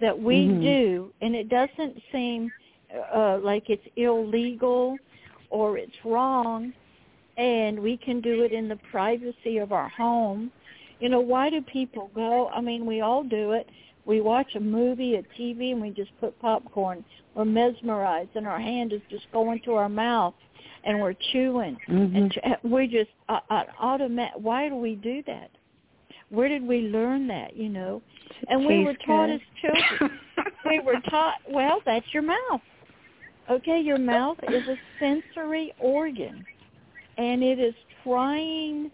that 0.00 0.18
we 0.18 0.48
Mhm. 0.48 0.62
do 0.62 1.12
and 1.20 1.34
it 1.34 1.48
doesn't 1.48 2.02
seem 2.12 2.52
uh 3.14 3.38
like 3.42 3.70
it's 3.70 3.86
illegal 3.96 4.98
or 5.50 5.78
it's 5.78 6.04
wrong 6.04 6.72
and 7.36 7.78
we 7.78 7.96
can 7.98 8.20
do 8.20 8.42
it 8.42 8.52
in 8.52 8.68
the 8.68 8.76
privacy 8.90 9.58
of 9.58 9.72
our 9.72 9.88
home. 9.88 10.50
You 11.00 11.08
know, 11.10 11.20
why 11.20 11.50
do 11.50 11.60
people 11.62 12.10
go? 12.14 12.48
I 12.48 12.60
mean, 12.60 12.86
we 12.86 13.00
all 13.02 13.22
do 13.22 13.52
it. 13.52 13.68
We 14.06 14.20
watch 14.20 14.54
a 14.54 14.60
movie, 14.60 15.16
a 15.16 15.22
TV, 15.38 15.72
and 15.72 15.82
we 15.82 15.90
just 15.90 16.12
put 16.20 16.38
popcorn. 16.40 17.04
We're 17.34 17.44
mesmerized, 17.44 18.30
and 18.36 18.46
our 18.46 18.60
hand 18.60 18.92
is 18.92 19.00
just 19.10 19.30
going 19.32 19.60
to 19.64 19.74
our 19.74 19.88
mouth, 19.88 20.34
and 20.84 21.00
we're 21.00 21.14
chewing. 21.32 21.76
Mhm. 21.88 22.38
And 22.42 22.56
we 22.62 22.86
just 22.86 23.10
uh, 23.28 23.40
uh, 23.50 23.64
automatic. 23.80 24.36
Why 24.36 24.68
do 24.68 24.76
we 24.76 24.94
do 24.94 25.22
that? 25.26 25.50
Where 26.30 26.48
did 26.48 26.62
we 26.66 26.82
learn 26.82 27.26
that? 27.28 27.56
You 27.56 27.68
know, 27.68 28.02
and 28.48 28.64
we 28.64 28.84
were 28.84 28.94
taught 28.94 29.26
good. 29.26 29.34
as 29.34 29.40
children. 29.60 30.18
we 30.66 30.78
were 30.80 31.00
taught. 31.10 31.34
Well, 31.48 31.80
that's 31.84 32.06
your 32.14 32.22
mouth. 32.22 32.60
Okay, 33.50 33.80
your 33.80 33.98
mouth 33.98 34.38
is 34.48 34.66
a 34.68 34.76
sensory 34.98 35.72
organ, 35.80 36.44
and 37.18 37.42
it 37.42 37.58
is 37.58 37.74
trying. 38.04 38.90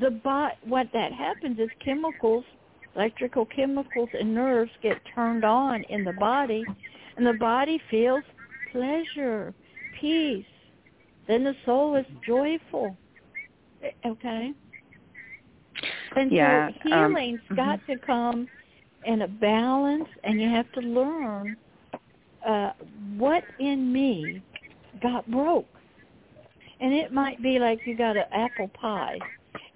The 0.00 0.10
bot. 0.10 0.54
What 0.64 0.88
that 0.92 1.12
happens 1.12 1.58
is 1.58 1.68
chemicals, 1.84 2.44
electrical 2.96 3.46
chemicals 3.46 4.08
and 4.18 4.34
nerves 4.34 4.70
get 4.82 4.98
turned 5.14 5.44
on 5.44 5.82
in 5.84 6.04
the 6.04 6.12
body, 6.14 6.64
and 7.16 7.26
the 7.26 7.34
body 7.34 7.80
feels 7.90 8.24
pleasure, 8.72 9.54
peace. 10.00 10.44
Then 11.28 11.44
the 11.44 11.54
soul 11.64 11.96
is 11.96 12.06
joyful. 12.26 12.96
Okay. 14.04 14.52
And 16.16 16.32
Yeah, 16.32 16.70
so 16.84 16.92
um, 16.92 17.10
healing's 17.14 17.40
mhm. 17.50 17.56
got 17.56 17.86
to 17.86 17.96
come 17.98 18.48
in 19.04 19.22
a 19.22 19.28
balance, 19.28 20.08
and 20.24 20.40
you 20.40 20.48
have 20.48 20.70
to 20.72 20.80
learn 20.80 21.56
uh, 22.46 22.72
what 23.16 23.44
in 23.58 23.92
me 23.92 24.42
got 25.02 25.30
broke. 25.30 25.66
And 26.80 26.92
it 26.92 27.12
might 27.12 27.42
be 27.42 27.58
like 27.58 27.80
you 27.86 27.96
got 27.96 28.16
an 28.16 28.24
apple 28.32 28.68
pie, 28.68 29.18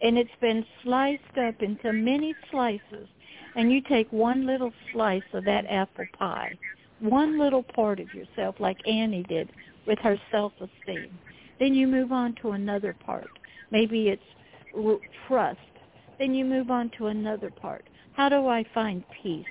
and 0.03 0.19
it's 0.19 0.31
been 0.40 0.65
sliced 0.82 1.39
up 1.39 1.62
into 1.62 1.93
many 1.93 2.35
slices, 2.51 3.09
and 3.56 3.72
you 3.72 3.81
take 3.81 4.10
one 4.12 4.47
little 4.47 4.72
slice 4.93 5.22
of 5.32 5.44
that 5.44 5.66
apple 5.66 6.06
pie, 6.18 6.56
one 7.01 7.39
little 7.39 7.62
part 7.62 8.01
of 8.01 8.12
yourself, 8.14 8.56
like 8.59 8.78
Annie 8.86 9.24
did 9.24 9.51
with 9.86 9.98
her 10.01 10.20
self-esteem. 10.31 11.18
Then 11.59 11.74
you 11.74 11.86
move 11.86 12.12
on 12.12 12.35
to 12.43 12.52
another 12.52 12.94
part. 13.05 13.31
Maybe 13.70 14.09
it's 14.09 14.22
trust. 15.27 15.59
Then 16.18 16.35
you 16.35 16.44
move 16.44 16.70
on 16.70 16.90
to 16.98 17.06
another 17.06 17.51
part. 17.51 17.89
How 18.12 18.28
do 18.28 18.47
I 18.47 18.64
find 18.74 19.02
peace? 19.22 19.47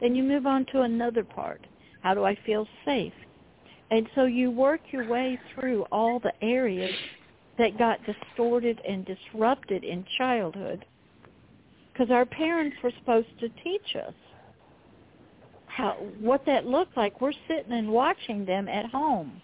Then 0.00 0.14
you 0.14 0.22
move 0.22 0.46
on 0.46 0.66
to 0.72 0.82
another 0.82 1.24
part. 1.24 1.66
How 2.02 2.14
do 2.14 2.24
I 2.24 2.36
feel 2.46 2.66
safe? 2.84 3.12
And 3.90 4.08
so 4.14 4.24
you 4.24 4.50
work 4.50 4.80
your 4.90 5.06
way 5.08 5.38
through 5.54 5.82
all 5.92 6.18
the 6.18 6.32
areas 6.42 6.94
that 7.58 7.78
got 7.78 8.00
distorted 8.04 8.80
and 8.88 9.06
disrupted 9.06 9.84
in 9.84 10.04
childhood 10.18 10.84
because 11.94 12.10
our 12.10 12.26
parents 12.26 12.76
were 12.82 12.92
supposed 12.98 13.28
to 13.40 13.48
teach 13.62 13.96
us 13.96 14.14
how 15.66 15.92
what 16.20 16.44
that 16.46 16.66
looked 16.66 16.96
like. 16.96 17.20
We're 17.20 17.32
sitting 17.48 17.72
and 17.72 17.88
watching 17.88 18.44
them 18.44 18.68
at 18.68 18.86
home. 18.86 19.40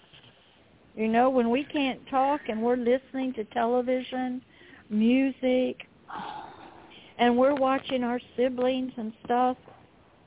You 0.96 1.08
know, 1.08 1.30
when 1.30 1.50
we 1.50 1.64
can't 1.64 2.00
talk 2.08 2.42
and 2.48 2.60
we're 2.60 2.76
listening 2.76 3.32
to 3.34 3.44
television, 3.44 4.42
music, 4.90 5.86
and 7.18 7.36
we're 7.36 7.54
watching 7.54 8.02
our 8.02 8.20
siblings 8.36 8.92
and 8.96 9.12
stuff, 9.24 9.56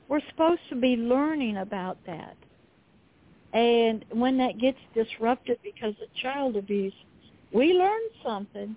we're 0.08 0.22
supposed 0.30 0.62
to 0.70 0.76
be 0.76 0.96
learning 0.96 1.58
about 1.58 1.98
that. 2.06 2.36
And 3.52 4.04
when 4.10 4.38
that 4.38 4.58
gets 4.58 4.78
disrupted 4.94 5.58
because 5.62 5.94
of 6.02 6.14
child 6.22 6.56
abuse, 6.56 6.94
we 7.52 7.72
learn 7.72 8.00
something, 8.24 8.74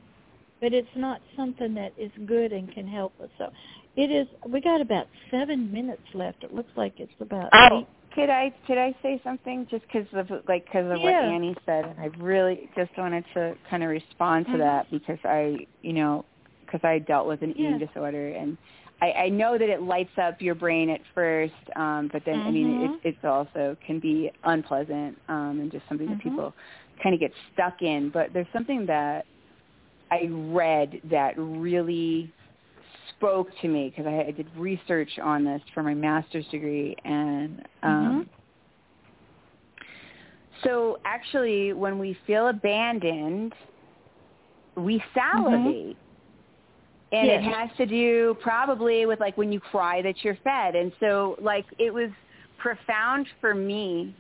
but 0.61 0.73
it's 0.73 0.87
not 0.95 1.21
something 1.35 1.73
that 1.75 1.93
is 1.97 2.11
good 2.25 2.51
and 2.51 2.71
can 2.73 2.87
help 2.87 3.13
us. 3.21 3.29
So 3.37 3.51
it 3.95 4.11
is. 4.11 4.27
We 4.47 4.61
got 4.61 4.81
about 4.81 5.07
seven 5.31 5.71
minutes 5.71 6.01
left. 6.13 6.43
It 6.43 6.53
looks 6.53 6.71
like 6.75 6.93
it's 6.97 7.11
about. 7.19 7.49
Oh, 7.53 7.79
eight. 7.79 7.87
could 8.13 8.29
I 8.29 8.53
could 8.65 8.77
I 8.77 8.95
say 9.01 9.21
something 9.23 9.67
just 9.69 9.83
because 9.91 10.07
of 10.13 10.29
like 10.47 10.65
because 10.65 10.91
of 10.91 11.01
what 11.01 11.13
Annie 11.13 11.55
said? 11.65 11.85
And 11.85 11.99
I 11.99 12.05
really 12.17 12.69
just 12.75 12.91
wanted 12.97 13.23
to 13.35 13.55
kind 13.69 13.83
of 13.83 13.89
respond 13.89 14.45
to 14.47 14.53
Mhm. 14.53 14.59
that 14.59 14.91
because 14.91 15.19
I 15.23 15.57
you 15.81 15.93
know 15.93 16.25
because 16.65 16.81
I 16.83 16.99
dealt 16.99 17.27
with 17.27 17.41
an 17.43 17.51
eating 17.51 17.79
Yeah. 17.79 17.85
disorder 17.85 18.29
and. 18.29 18.57
I, 18.99 19.11
I 19.11 19.29
know 19.29 19.59
that 19.59 19.69
it 19.69 19.83
lights 19.83 20.17
up 20.17 20.41
your 20.41 20.55
brain 20.55 20.89
at 20.89 21.01
first, 21.13 21.53
um, 21.75 22.09
but 22.11 22.25
then 22.25 22.41
I 22.47 22.49
mean 22.49 22.69
it, 22.81 22.91
it's 23.03 23.23
also 23.23 23.77
can 23.85 23.99
be 23.99 24.31
unpleasant 24.43 25.21
um, 25.29 25.59
and 25.59 25.71
just 25.71 25.87
something 25.87 26.07
that 26.07 26.17
Mhm. 26.17 26.23
people 26.23 26.55
kind 27.03 27.13
of 27.13 27.19
get 27.19 27.31
stuck 27.53 27.83
in. 27.83 28.09
But 28.09 28.33
there's 28.33 28.47
something 28.51 28.87
that 28.87 29.27
I 30.11 30.29
read 30.29 31.01
that 31.09 31.33
really 31.37 32.31
spoke 33.17 33.49
to 33.61 33.67
me 33.67 33.89
because 33.89 34.05
I, 34.05 34.27
I 34.27 34.31
did 34.31 34.47
research 34.55 35.19
on 35.21 35.43
this 35.43 35.61
for 35.73 35.83
my 35.83 35.93
master's 35.93 36.45
degree, 36.47 36.95
and 37.03 37.67
um, 37.83 38.29
so 40.63 40.99
actually, 41.05 41.73
when 41.73 41.99
we 41.99 42.17
feel 42.25 42.47
abandoned, 42.47 43.53
we 44.75 45.03
salivate. 45.13 45.97
And 47.11 47.29
it 47.29 47.41
has 47.41 47.69
to 47.77 47.85
do 47.85 48.35
probably 48.41 49.05
with 49.05 49.19
like 49.21 49.37
when 49.37 49.51
you 49.51 49.61
cry 49.61 50.01
that 50.01 50.23
you're 50.23 50.37
fed. 50.43 50.75
And 50.75 50.91
so 50.99 51.37
like 51.41 51.65
it 51.79 51.93
was 51.93 52.09
profound 52.57 53.27
for 53.39 53.55
me 53.55 54.13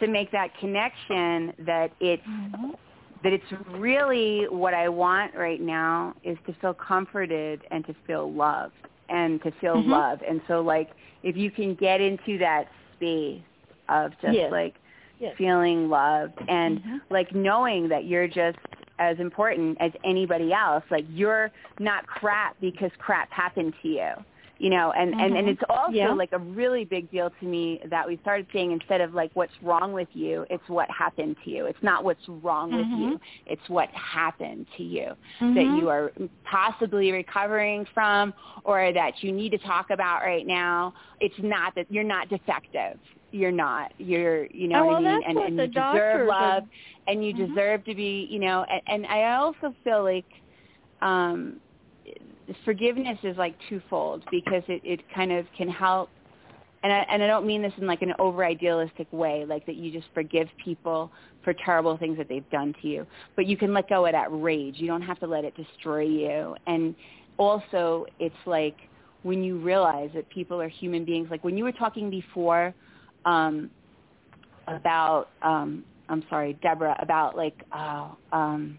to 0.00 0.06
make 0.06 0.30
that 0.32 0.56
connection 0.58 1.52
that 1.66 1.92
it's 2.00 2.26
Mhm. 2.26 2.76
That 3.24 3.32
it's 3.32 3.44
really 3.70 4.46
what 4.50 4.74
I 4.74 4.88
want 4.88 5.34
right 5.34 5.60
now 5.60 6.14
is 6.22 6.36
to 6.46 6.52
feel 6.60 6.74
comforted 6.74 7.62
and 7.70 7.84
to 7.86 7.94
feel 8.06 8.30
loved 8.30 8.74
and 9.08 9.42
to 9.42 9.50
feel 9.52 9.82
Mhm. 9.82 9.88
love. 9.88 10.22
And 10.22 10.40
so 10.46 10.60
like 10.60 10.90
if 11.22 11.36
you 11.36 11.50
can 11.50 11.74
get 11.74 12.00
into 12.00 12.38
that 12.38 12.68
space 12.94 13.42
of 13.88 14.12
just 14.20 14.34
Yes. 14.34 14.52
like 14.52 14.76
Yes. 15.18 15.34
feeling 15.36 15.88
loved 15.88 16.38
and 16.48 16.82
Mhm. 16.82 17.00
like 17.08 17.34
knowing 17.34 17.88
that 17.88 18.04
you're 18.04 18.28
just 18.28 18.58
as 18.98 19.18
important 19.18 19.76
as 19.80 19.92
anybody 20.04 20.52
else 20.52 20.84
like 20.90 21.04
you're 21.08 21.50
not 21.78 22.06
crap 22.06 22.56
because 22.60 22.90
crap 22.98 23.30
happened 23.32 23.74
to 23.82 23.88
you 23.88 24.10
you 24.58 24.70
know 24.70 24.92
and 24.92 25.14
and 25.18 25.36
and 25.36 25.48
Mhm. 25.48 25.50
it's 25.50 25.62
also 25.68 25.94
Yeah. 25.94 26.12
like 26.14 26.32
a 26.32 26.38
really 26.38 26.84
big 26.84 27.10
deal 27.10 27.30
to 27.40 27.46
me 27.46 27.80
that 27.90 28.06
we 28.06 28.16
started 28.18 28.46
saying 28.52 28.72
instead 28.72 29.00
of 29.00 29.12
like 29.14 29.30
what's 29.34 29.52
wrong 29.62 29.92
with 29.92 30.08
you 30.12 30.46
it's 30.50 30.62
what 30.68 30.88
happened 30.90 31.36
to 31.44 31.50
you 31.50 31.66
it's 31.66 31.82
not 31.82 32.04
what's 32.04 32.26
wrong 32.28 32.72
with 32.72 32.86
Mhm. 32.86 33.00
you 33.00 33.20
it's 33.46 33.68
what 33.68 33.88
happened 33.90 34.66
to 34.76 34.82
you 34.82 35.12
that 35.54 35.66
Mhm. 35.66 35.76
you 35.76 35.88
are 35.88 36.12
possibly 36.44 37.10
recovering 37.12 37.84
from 37.92 38.32
or 38.64 38.92
that 38.92 39.22
you 39.22 39.32
need 39.32 39.50
to 39.50 39.58
talk 39.58 39.90
about 39.90 40.20
right 40.22 40.46
now 40.46 40.92
it's 41.20 41.38
not 41.38 41.74
that 41.74 41.86
you're 41.90 42.04
not 42.04 42.28
defective 42.28 42.98
you're 43.32 43.52
not 43.52 43.92
you're 43.98 44.46
you 44.46 44.68
know 44.68 44.80
Oh, 44.82 44.86
what 44.86 44.94
well, 44.94 44.96
i 44.96 45.00
mean 45.00 45.22
and 45.26 45.38
and 45.38 45.58
you 45.58 45.68
deserve 45.68 46.26
love 46.28 46.64
and 47.06 47.24
you 47.24 47.32
Mhm. 47.32 47.48
deserve 47.48 47.84
to 47.84 47.94
be 47.94 48.26
you 48.30 48.38
know 48.38 48.64
and, 48.70 48.82
and 48.86 49.06
i 49.06 49.34
also 49.34 49.74
feel 49.82 50.02
like 50.04 50.26
um 51.02 51.60
forgiveness 52.64 53.18
is 53.22 53.36
like 53.36 53.54
twofold 53.68 54.22
because 54.30 54.62
it 54.68 54.80
it 54.84 55.00
kind 55.14 55.32
of 55.32 55.46
can 55.56 55.68
help 55.68 56.10
and 56.84 56.92
I, 56.92 57.06
and 57.08 57.22
I 57.22 57.26
don't 57.26 57.46
mean 57.46 57.62
this 57.62 57.72
in 57.78 57.86
like 57.86 58.02
an 58.02 58.12
over 58.18 58.44
idealistic 58.44 59.10
way, 59.10 59.46
like 59.48 59.64
that 59.64 59.76
you 59.76 59.90
just 59.90 60.06
forgive 60.12 60.48
people 60.62 61.10
for 61.42 61.54
terrible 61.54 61.96
things 61.96 62.18
that 62.18 62.28
they've 62.28 62.48
done 62.50 62.74
to 62.82 62.88
you. 62.88 63.06
But 63.36 63.46
you 63.46 63.56
can 63.56 63.72
let 63.72 63.88
go 63.88 64.04
of 64.04 64.12
that 64.12 64.28
rage. 64.30 64.74
You 64.76 64.86
don't 64.86 65.00
have 65.00 65.18
to 65.20 65.26
let 65.26 65.44
it 65.44 65.56
destroy 65.56 66.02
you. 66.02 66.54
And 66.66 66.94
also, 67.38 68.04
it's 68.20 68.36
like 68.44 68.76
when 69.22 69.42
you 69.42 69.58
realize 69.58 70.10
that 70.14 70.28
people 70.28 70.60
are 70.60 70.68
human 70.68 71.06
beings. 71.06 71.28
Like 71.30 71.42
when 71.42 71.56
you 71.56 71.64
were 71.64 71.72
talking 71.72 72.10
before 72.10 72.74
um, 73.24 73.70
about, 74.68 75.30
um, 75.40 75.84
I'm 76.10 76.22
sorry, 76.28 76.58
Deborah, 76.62 76.96
about 77.00 77.34
like, 77.34 77.64
oh, 77.72 78.14
um, 78.30 78.78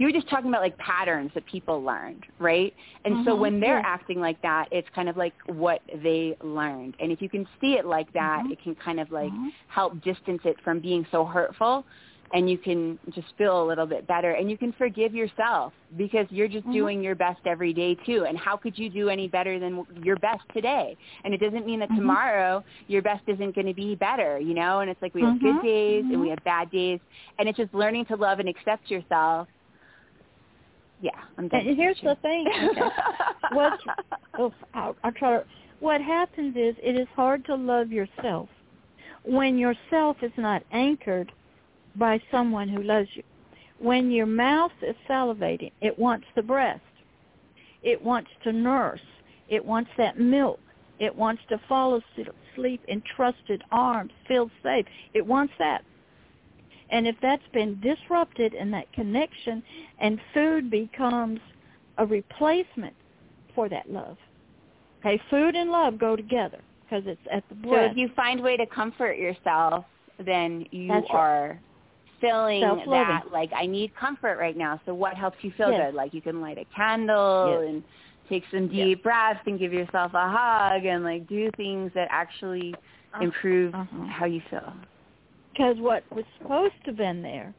you 0.00 0.06
were 0.06 0.12
just 0.12 0.30
talking 0.30 0.48
about 0.48 0.62
like 0.62 0.76
patterns 0.78 1.30
that 1.34 1.44
people 1.44 1.82
learned, 1.82 2.24
right? 2.38 2.72
And 3.04 3.18
so 3.26 3.34
Mhm, 3.34 3.40
when 3.40 3.60
they're 3.60 3.80
yeah. 3.80 3.86
acting 3.86 4.18
like 4.18 4.40
that, 4.40 4.66
it's 4.72 4.88
kind 4.94 5.10
of 5.10 5.18
like 5.18 5.34
what 5.44 5.82
they 6.02 6.34
learned. 6.42 6.96
And 7.00 7.12
if 7.12 7.20
you 7.20 7.28
can 7.28 7.46
see 7.60 7.74
it 7.74 7.84
like 7.84 8.10
that, 8.14 8.44
Mhm. 8.46 8.50
it 8.50 8.62
can 8.62 8.74
kind 8.76 8.98
of 8.98 9.10
like 9.12 9.30
Mhm. 9.30 9.52
help 9.68 10.00
distance 10.02 10.40
it 10.46 10.58
from 10.64 10.80
being 10.80 11.06
so 11.10 11.26
hurtful 11.26 11.84
and 12.32 12.48
you 12.48 12.56
can 12.56 12.98
just 13.10 13.26
feel 13.36 13.62
a 13.62 13.66
little 13.66 13.86
bit 13.86 14.06
better 14.06 14.32
and 14.32 14.50
you 14.50 14.56
can 14.56 14.72
forgive 14.72 15.12
yourself 15.14 15.72
because 15.96 16.26
you're 16.30 16.48
just 16.48 16.64
Mhm. 16.66 16.72
doing 16.72 17.02
your 17.02 17.16
best 17.16 17.40
every 17.44 17.74
day 17.74 17.94
too 18.06 18.24
and 18.24 18.38
how 18.38 18.56
could 18.56 18.78
you 18.78 18.88
do 18.88 19.08
any 19.08 19.28
better 19.28 19.58
than 19.58 19.84
your 20.02 20.16
best 20.16 20.42
today 20.54 20.96
and 21.24 21.34
it 21.34 21.38
doesn't 21.40 21.66
mean 21.66 21.80
that 21.80 21.90
Mhm. 21.90 21.96
tomorrow 21.96 22.64
your 22.86 23.02
best 23.02 23.22
isn't 23.26 23.54
going 23.54 23.66
to 23.66 23.74
be 23.74 23.96
better 23.96 24.38
you 24.38 24.54
know 24.54 24.80
and 24.80 24.88
it's 24.88 25.02
like 25.02 25.12
we 25.14 25.22
have 25.22 25.34
Mhm. 25.34 25.40
good 25.40 25.60
days 25.66 26.04
and 26.10 26.20
we 26.20 26.28
Mhm. 26.28 26.30
have 26.30 26.42
bad 26.44 26.70
days 26.70 27.00
and 27.38 27.48
it's 27.48 27.58
just 27.58 27.74
learning 27.74 28.04
to 28.06 28.14
love 28.14 28.38
and 28.38 28.48
accept 28.48 28.90
yourself 28.90 29.48
yeah 31.00 31.10
i'm 31.38 31.48
done 31.48 31.66
And 31.66 31.76
here's 31.76 32.00
the 32.02 32.16
thing. 32.22 32.46
Okay. 32.48 32.80
What's 33.52 33.82
oh, 34.38 34.52
I'll, 34.74 34.96
I'll 35.02 35.12
try. 35.12 35.38
To, 35.38 35.44
what 35.80 36.00
happens 36.00 36.54
is 36.56 36.74
it 36.82 36.96
is 36.96 37.08
hard 37.14 37.44
to 37.46 37.54
love 37.54 37.90
yourself 37.90 38.48
when 39.24 39.58
yourself 39.58 40.16
is 40.22 40.32
not 40.36 40.62
anchored 40.72 41.32
by 41.96 42.20
someone 42.30 42.68
who 42.68 42.82
loves 42.82 43.08
you. 43.14 43.22
When 43.78 44.10
your 44.10 44.26
mouth 44.26 44.72
is 44.82 44.94
salivating, 45.08 45.72
it 45.80 45.98
wants 45.98 46.26
the 46.36 46.42
breast. 46.42 46.80
It 47.82 48.02
wants 48.02 48.30
to 48.44 48.52
nurse. 48.52 49.00
It 49.48 49.64
wants 49.64 49.90
that 49.96 50.18
milk. 50.18 50.60
It 50.98 51.14
wants 51.14 51.42
to 51.48 51.58
fall 51.66 52.00
asleep 52.54 52.82
in 52.88 53.02
trusted 53.16 53.62
arms, 53.72 54.12
feel 54.28 54.50
safe. 54.62 54.84
It 55.14 55.26
wants 55.26 55.54
that. 55.58 55.82
And 56.90 57.06
if 57.06 57.16
that's 57.22 57.42
been 57.52 57.80
disrupted 57.80 58.54
in 58.54 58.70
that 58.72 58.92
connection 58.92 59.62
and 59.98 60.20
food 60.34 60.70
becomes 60.70 61.40
a 61.98 62.06
replacement 62.06 62.94
for 63.54 63.68
that 63.68 63.90
love. 63.90 64.16
Okay, 65.04 65.20
food 65.30 65.54
and 65.56 65.70
love 65.70 65.98
go 65.98 66.16
together 66.16 66.60
because 66.84 67.04
it's 67.06 67.20
at 67.32 67.44
the 67.48 67.56
So 67.70 67.76
if 67.76 67.96
you 67.96 68.08
find 68.14 68.40
a 68.40 68.42
way 68.42 68.56
to 68.56 68.66
comfort 68.66 69.16
yourself, 69.16 69.84
then 70.24 70.66
you 70.72 70.88
That's 70.92 71.06
right. 71.10 71.16
are 71.16 71.60
feeling 72.20 72.60
Self-loving. 72.60 72.90
that 72.90 73.24
like 73.32 73.50
I 73.56 73.66
need 73.66 73.94
comfort 73.94 74.38
right 74.38 74.56
now. 74.56 74.80
So 74.84 74.92
what 74.92 75.14
helps 75.14 75.38
you 75.42 75.52
feel 75.56 75.70
Yes. 75.70 75.86
good? 75.86 75.94
Like 75.94 76.12
you 76.12 76.20
can 76.20 76.40
light 76.40 76.58
a 76.58 76.66
candle 76.74 77.60
Yes. 77.60 77.68
and 77.68 77.82
take 78.28 78.44
some 78.52 78.68
deep 78.68 79.02
breaths 79.02 79.40
and 79.46 79.58
give 79.58 79.72
yourself 79.72 80.12
a 80.14 80.28
hug 80.28 80.84
and 80.84 81.02
like 81.02 81.26
do 81.26 81.50
things 81.56 81.90
that 81.94 82.08
actually 82.10 82.74
improve 83.22 83.74
Uh-huh. 83.74 84.06
how 84.08 84.26
you 84.26 84.42
feel. 84.50 84.72
Because 85.52 85.76
what 85.78 86.04
was 86.14 86.24
supposed 86.38 86.74
to 86.84 86.90
have 86.90 86.96
been 86.96 87.22
there 87.22 87.54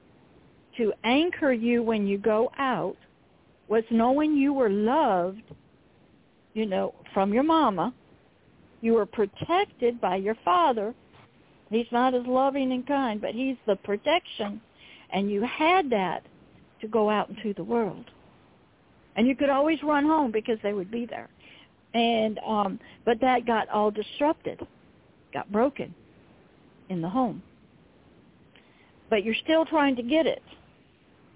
to 0.77 0.93
anchor 1.03 1.51
you 1.51 1.83
when 1.83 2.07
you 2.07 2.17
go 2.17 2.51
out 2.57 2.95
was 3.67 3.83
knowing 3.89 4.35
you 4.35 4.53
were 4.53 4.69
loved, 4.69 5.43
you 6.53 6.65
know, 6.65 6.93
from 7.13 7.33
your 7.33 7.43
mama. 7.43 7.93
You 8.81 8.93
were 8.93 9.05
protected 9.05 10.01
by 10.01 10.15
your 10.15 10.35
father. 10.43 10.93
He's 11.69 11.87
not 11.91 12.13
as 12.13 12.25
loving 12.25 12.71
and 12.71 12.85
kind, 12.85 13.21
but 13.21 13.33
he's 13.33 13.57
the 13.67 13.75
protection. 13.77 14.59
And 15.13 15.29
you 15.29 15.43
had 15.43 15.89
that 15.91 16.23
to 16.81 16.87
go 16.87 17.09
out 17.09 17.29
into 17.29 17.53
the 17.53 17.63
world. 17.63 18.05
And 19.15 19.27
you 19.27 19.35
could 19.35 19.49
always 19.49 19.77
run 19.83 20.05
home 20.05 20.31
because 20.31 20.57
they 20.63 20.73
would 20.73 20.89
be 20.89 21.05
there. 21.05 21.29
And 21.93 22.39
um 22.39 22.79
but 23.05 23.19
that 23.21 23.45
got 23.45 23.69
all 23.69 23.91
disrupted, 23.91 24.65
got 25.33 25.51
broken 25.51 25.93
in 26.89 27.01
the 27.01 27.09
home 27.09 27.43
but 29.11 29.25
you're 29.25 29.35
still 29.43 29.65
trying 29.65 29.95
to 29.97 30.01
get 30.01 30.25
it. 30.25 30.41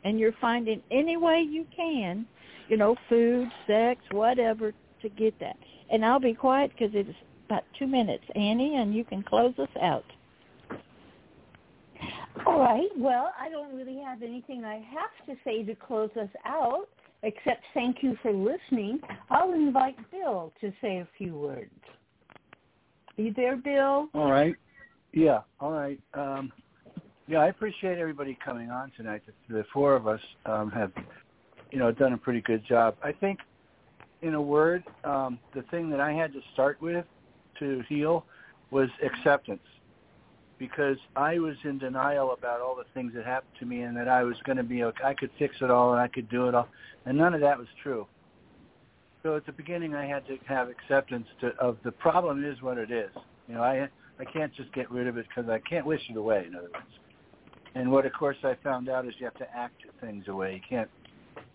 And 0.03 0.19
you're 0.19 0.33
finding 0.39 0.81
any 0.89 1.17
way 1.17 1.45
you 1.47 1.65
can, 1.75 2.25
you 2.69 2.77
know, 2.77 2.95
food, 3.09 3.49
sex, 3.67 4.01
whatever, 4.11 4.73
to 5.01 5.09
get 5.09 5.37
that. 5.41 5.57
And 5.91 6.03
I'll 6.03 6.19
be 6.19 6.33
quiet 6.33 6.71
because 6.71 6.95
it's 6.95 7.09
about 7.47 7.63
two 7.77 7.85
minutes, 7.85 8.23
Annie, 8.33 8.77
and 8.77 8.95
you 8.95 9.03
can 9.03 9.21
close 9.21 9.53
us 9.59 9.69
out. 9.81 10.05
All 12.45 12.59
right. 12.59 12.89
Well, 12.97 13.31
I 13.39 13.49
don't 13.49 13.75
really 13.75 13.99
have 14.03 14.23
anything 14.23 14.63
I 14.63 14.75
have 14.75 15.27
to 15.27 15.35
say 15.43 15.63
to 15.63 15.75
close 15.75 16.11
us 16.19 16.29
out, 16.45 16.87
except 17.23 17.63
thank 17.73 17.97
you 18.01 18.17
for 18.21 18.31
listening. 18.31 18.99
I'll 19.29 19.53
invite 19.53 19.97
Bill 20.11 20.53
to 20.61 20.71
say 20.81 20.97
a 20.97 21.07
few 21.17 21.35
words. 21.35 21.71
Are 23.17 23.21
you 23.21 23.33
there, 23.35 23.57
Bill? 23.57 24.07
All 24.13 24.31
right. 24.31 24.55
Yeah. 25.13 25.41
All 25.59 25.71
right. 25.71 25.99
Um, 26.13 26.51
yeah, 27.27 27.39
I 27.39 27.47
appreciate 27.47 27.97
everybody 27.97 28.37
coming 28.43 28.69
on 28.69 28.91
tonight. 28.95 29.21
The, 29.25 29.55
the 29.55 29.65
four 29.73 29.95
of 29.95 30.07
us 30.07 30.19
um, 30.45 30.71
have, 30.71 30.91
you 31.71 31.79
know, 31.79 31.91
done 31.91 32.13
a 32.13 32.17
pretty 32.17 32.41
good 32.41 32.63
job. 32.65 32.95
I 33.03 33.11
think, 33.11 33.39
in 34.21 34.33
a 34.33 34.41
word, 34.41 34.83
um, 35.03 35.39
the 35.53 35.63
thing 35.71 35.89
that 35.89 35.99
I 35.99 36.13
had 36.13 36.33
to 36.33 36.39
start 36.53 36.81
with 36.81 37.05
to 37.59 37.83
heal 37.89 38.25
was 38.71 38.89
acceptance. 39.03 39.61
because 40.57 40.97
I 41.15 41.39
was 41.39 41.55
in 41.63 41.77
denial 41.77 42.33
about 42.33 42.61
all 42.61 42.75
the 42.75 42.85
things 42.93 43.13
that 43.15 43.25
happened 43.25 43.51
to 43.59 43.65
me 43.65 43.81
and 43.81 43.95
that 43.97 44.07
I 44.07 44.23
was 44.23 44.35
going 44.45 44.57
to 44.57 44.63
be 44.63 44.83
okay. 44.83 45.03
I 45.03 45.13
could 45.13 45.29
fix 45.37 45.55
it 45.61 45.69
all 45.69 45.91
and 45.91 46.01
I 46.01 46.07
could 46.07 46.29
do 46.29 46.47
it 46.47 46.55
all, 46.55 46.67
and 47.05 47.17
none 47.17 47.33
of 47.33 47.41
that 47.41 47.57
was 47.57 47.67
true. 47.83 48.07
So 49.23 49.35
at 49.35 49.45
the 49.45 49.51
beginning, 49.51 49.95
I 49.95 50.05
had 50.05 50.25
to 50.27 50.37
have 50.47 50.69
acceptance 50.69 51.27
to, 51.41 51.47
of 51.59 51.77
the 51.83 51.91
problem 51.91 52.45
is 52.45 52.61
what 52.61 52.77
it 52.77 52.91
is. 52.91 53.09
You 53.47 53.55
know, 53.55 53.63
I 53.63 53.87
I 54.19 54.25
can't 54.25 54.53
just 54.53 54.71
get 54.73 54.89
rid 54.89 55.07
of 55.07 55.17
it 55.17 55.25
because 55.27 55.49
I 55.49 55.59
can't 55.59 55.85
wish 55.85 56.01
it 56.09 56.15
away. 56.15 56.45
In 56.47 56.55
other 56.55 56.69
words, 56.73 56.85
and 57.75 57.91
what 57.91 58.05
of 58.05 58.13
course 58.13 58.37
I 58.43 58.55
found 58.63 58.89
out 58.89 59.05
is 59.05 59.13
you 59.19 59.25
have 59.25 59.35
to 59.35 59.47
act 59.55 59.83
things 60.01 60.27
away. 60.27 60.55
You 60.55 60.61
can't 60.67 60.89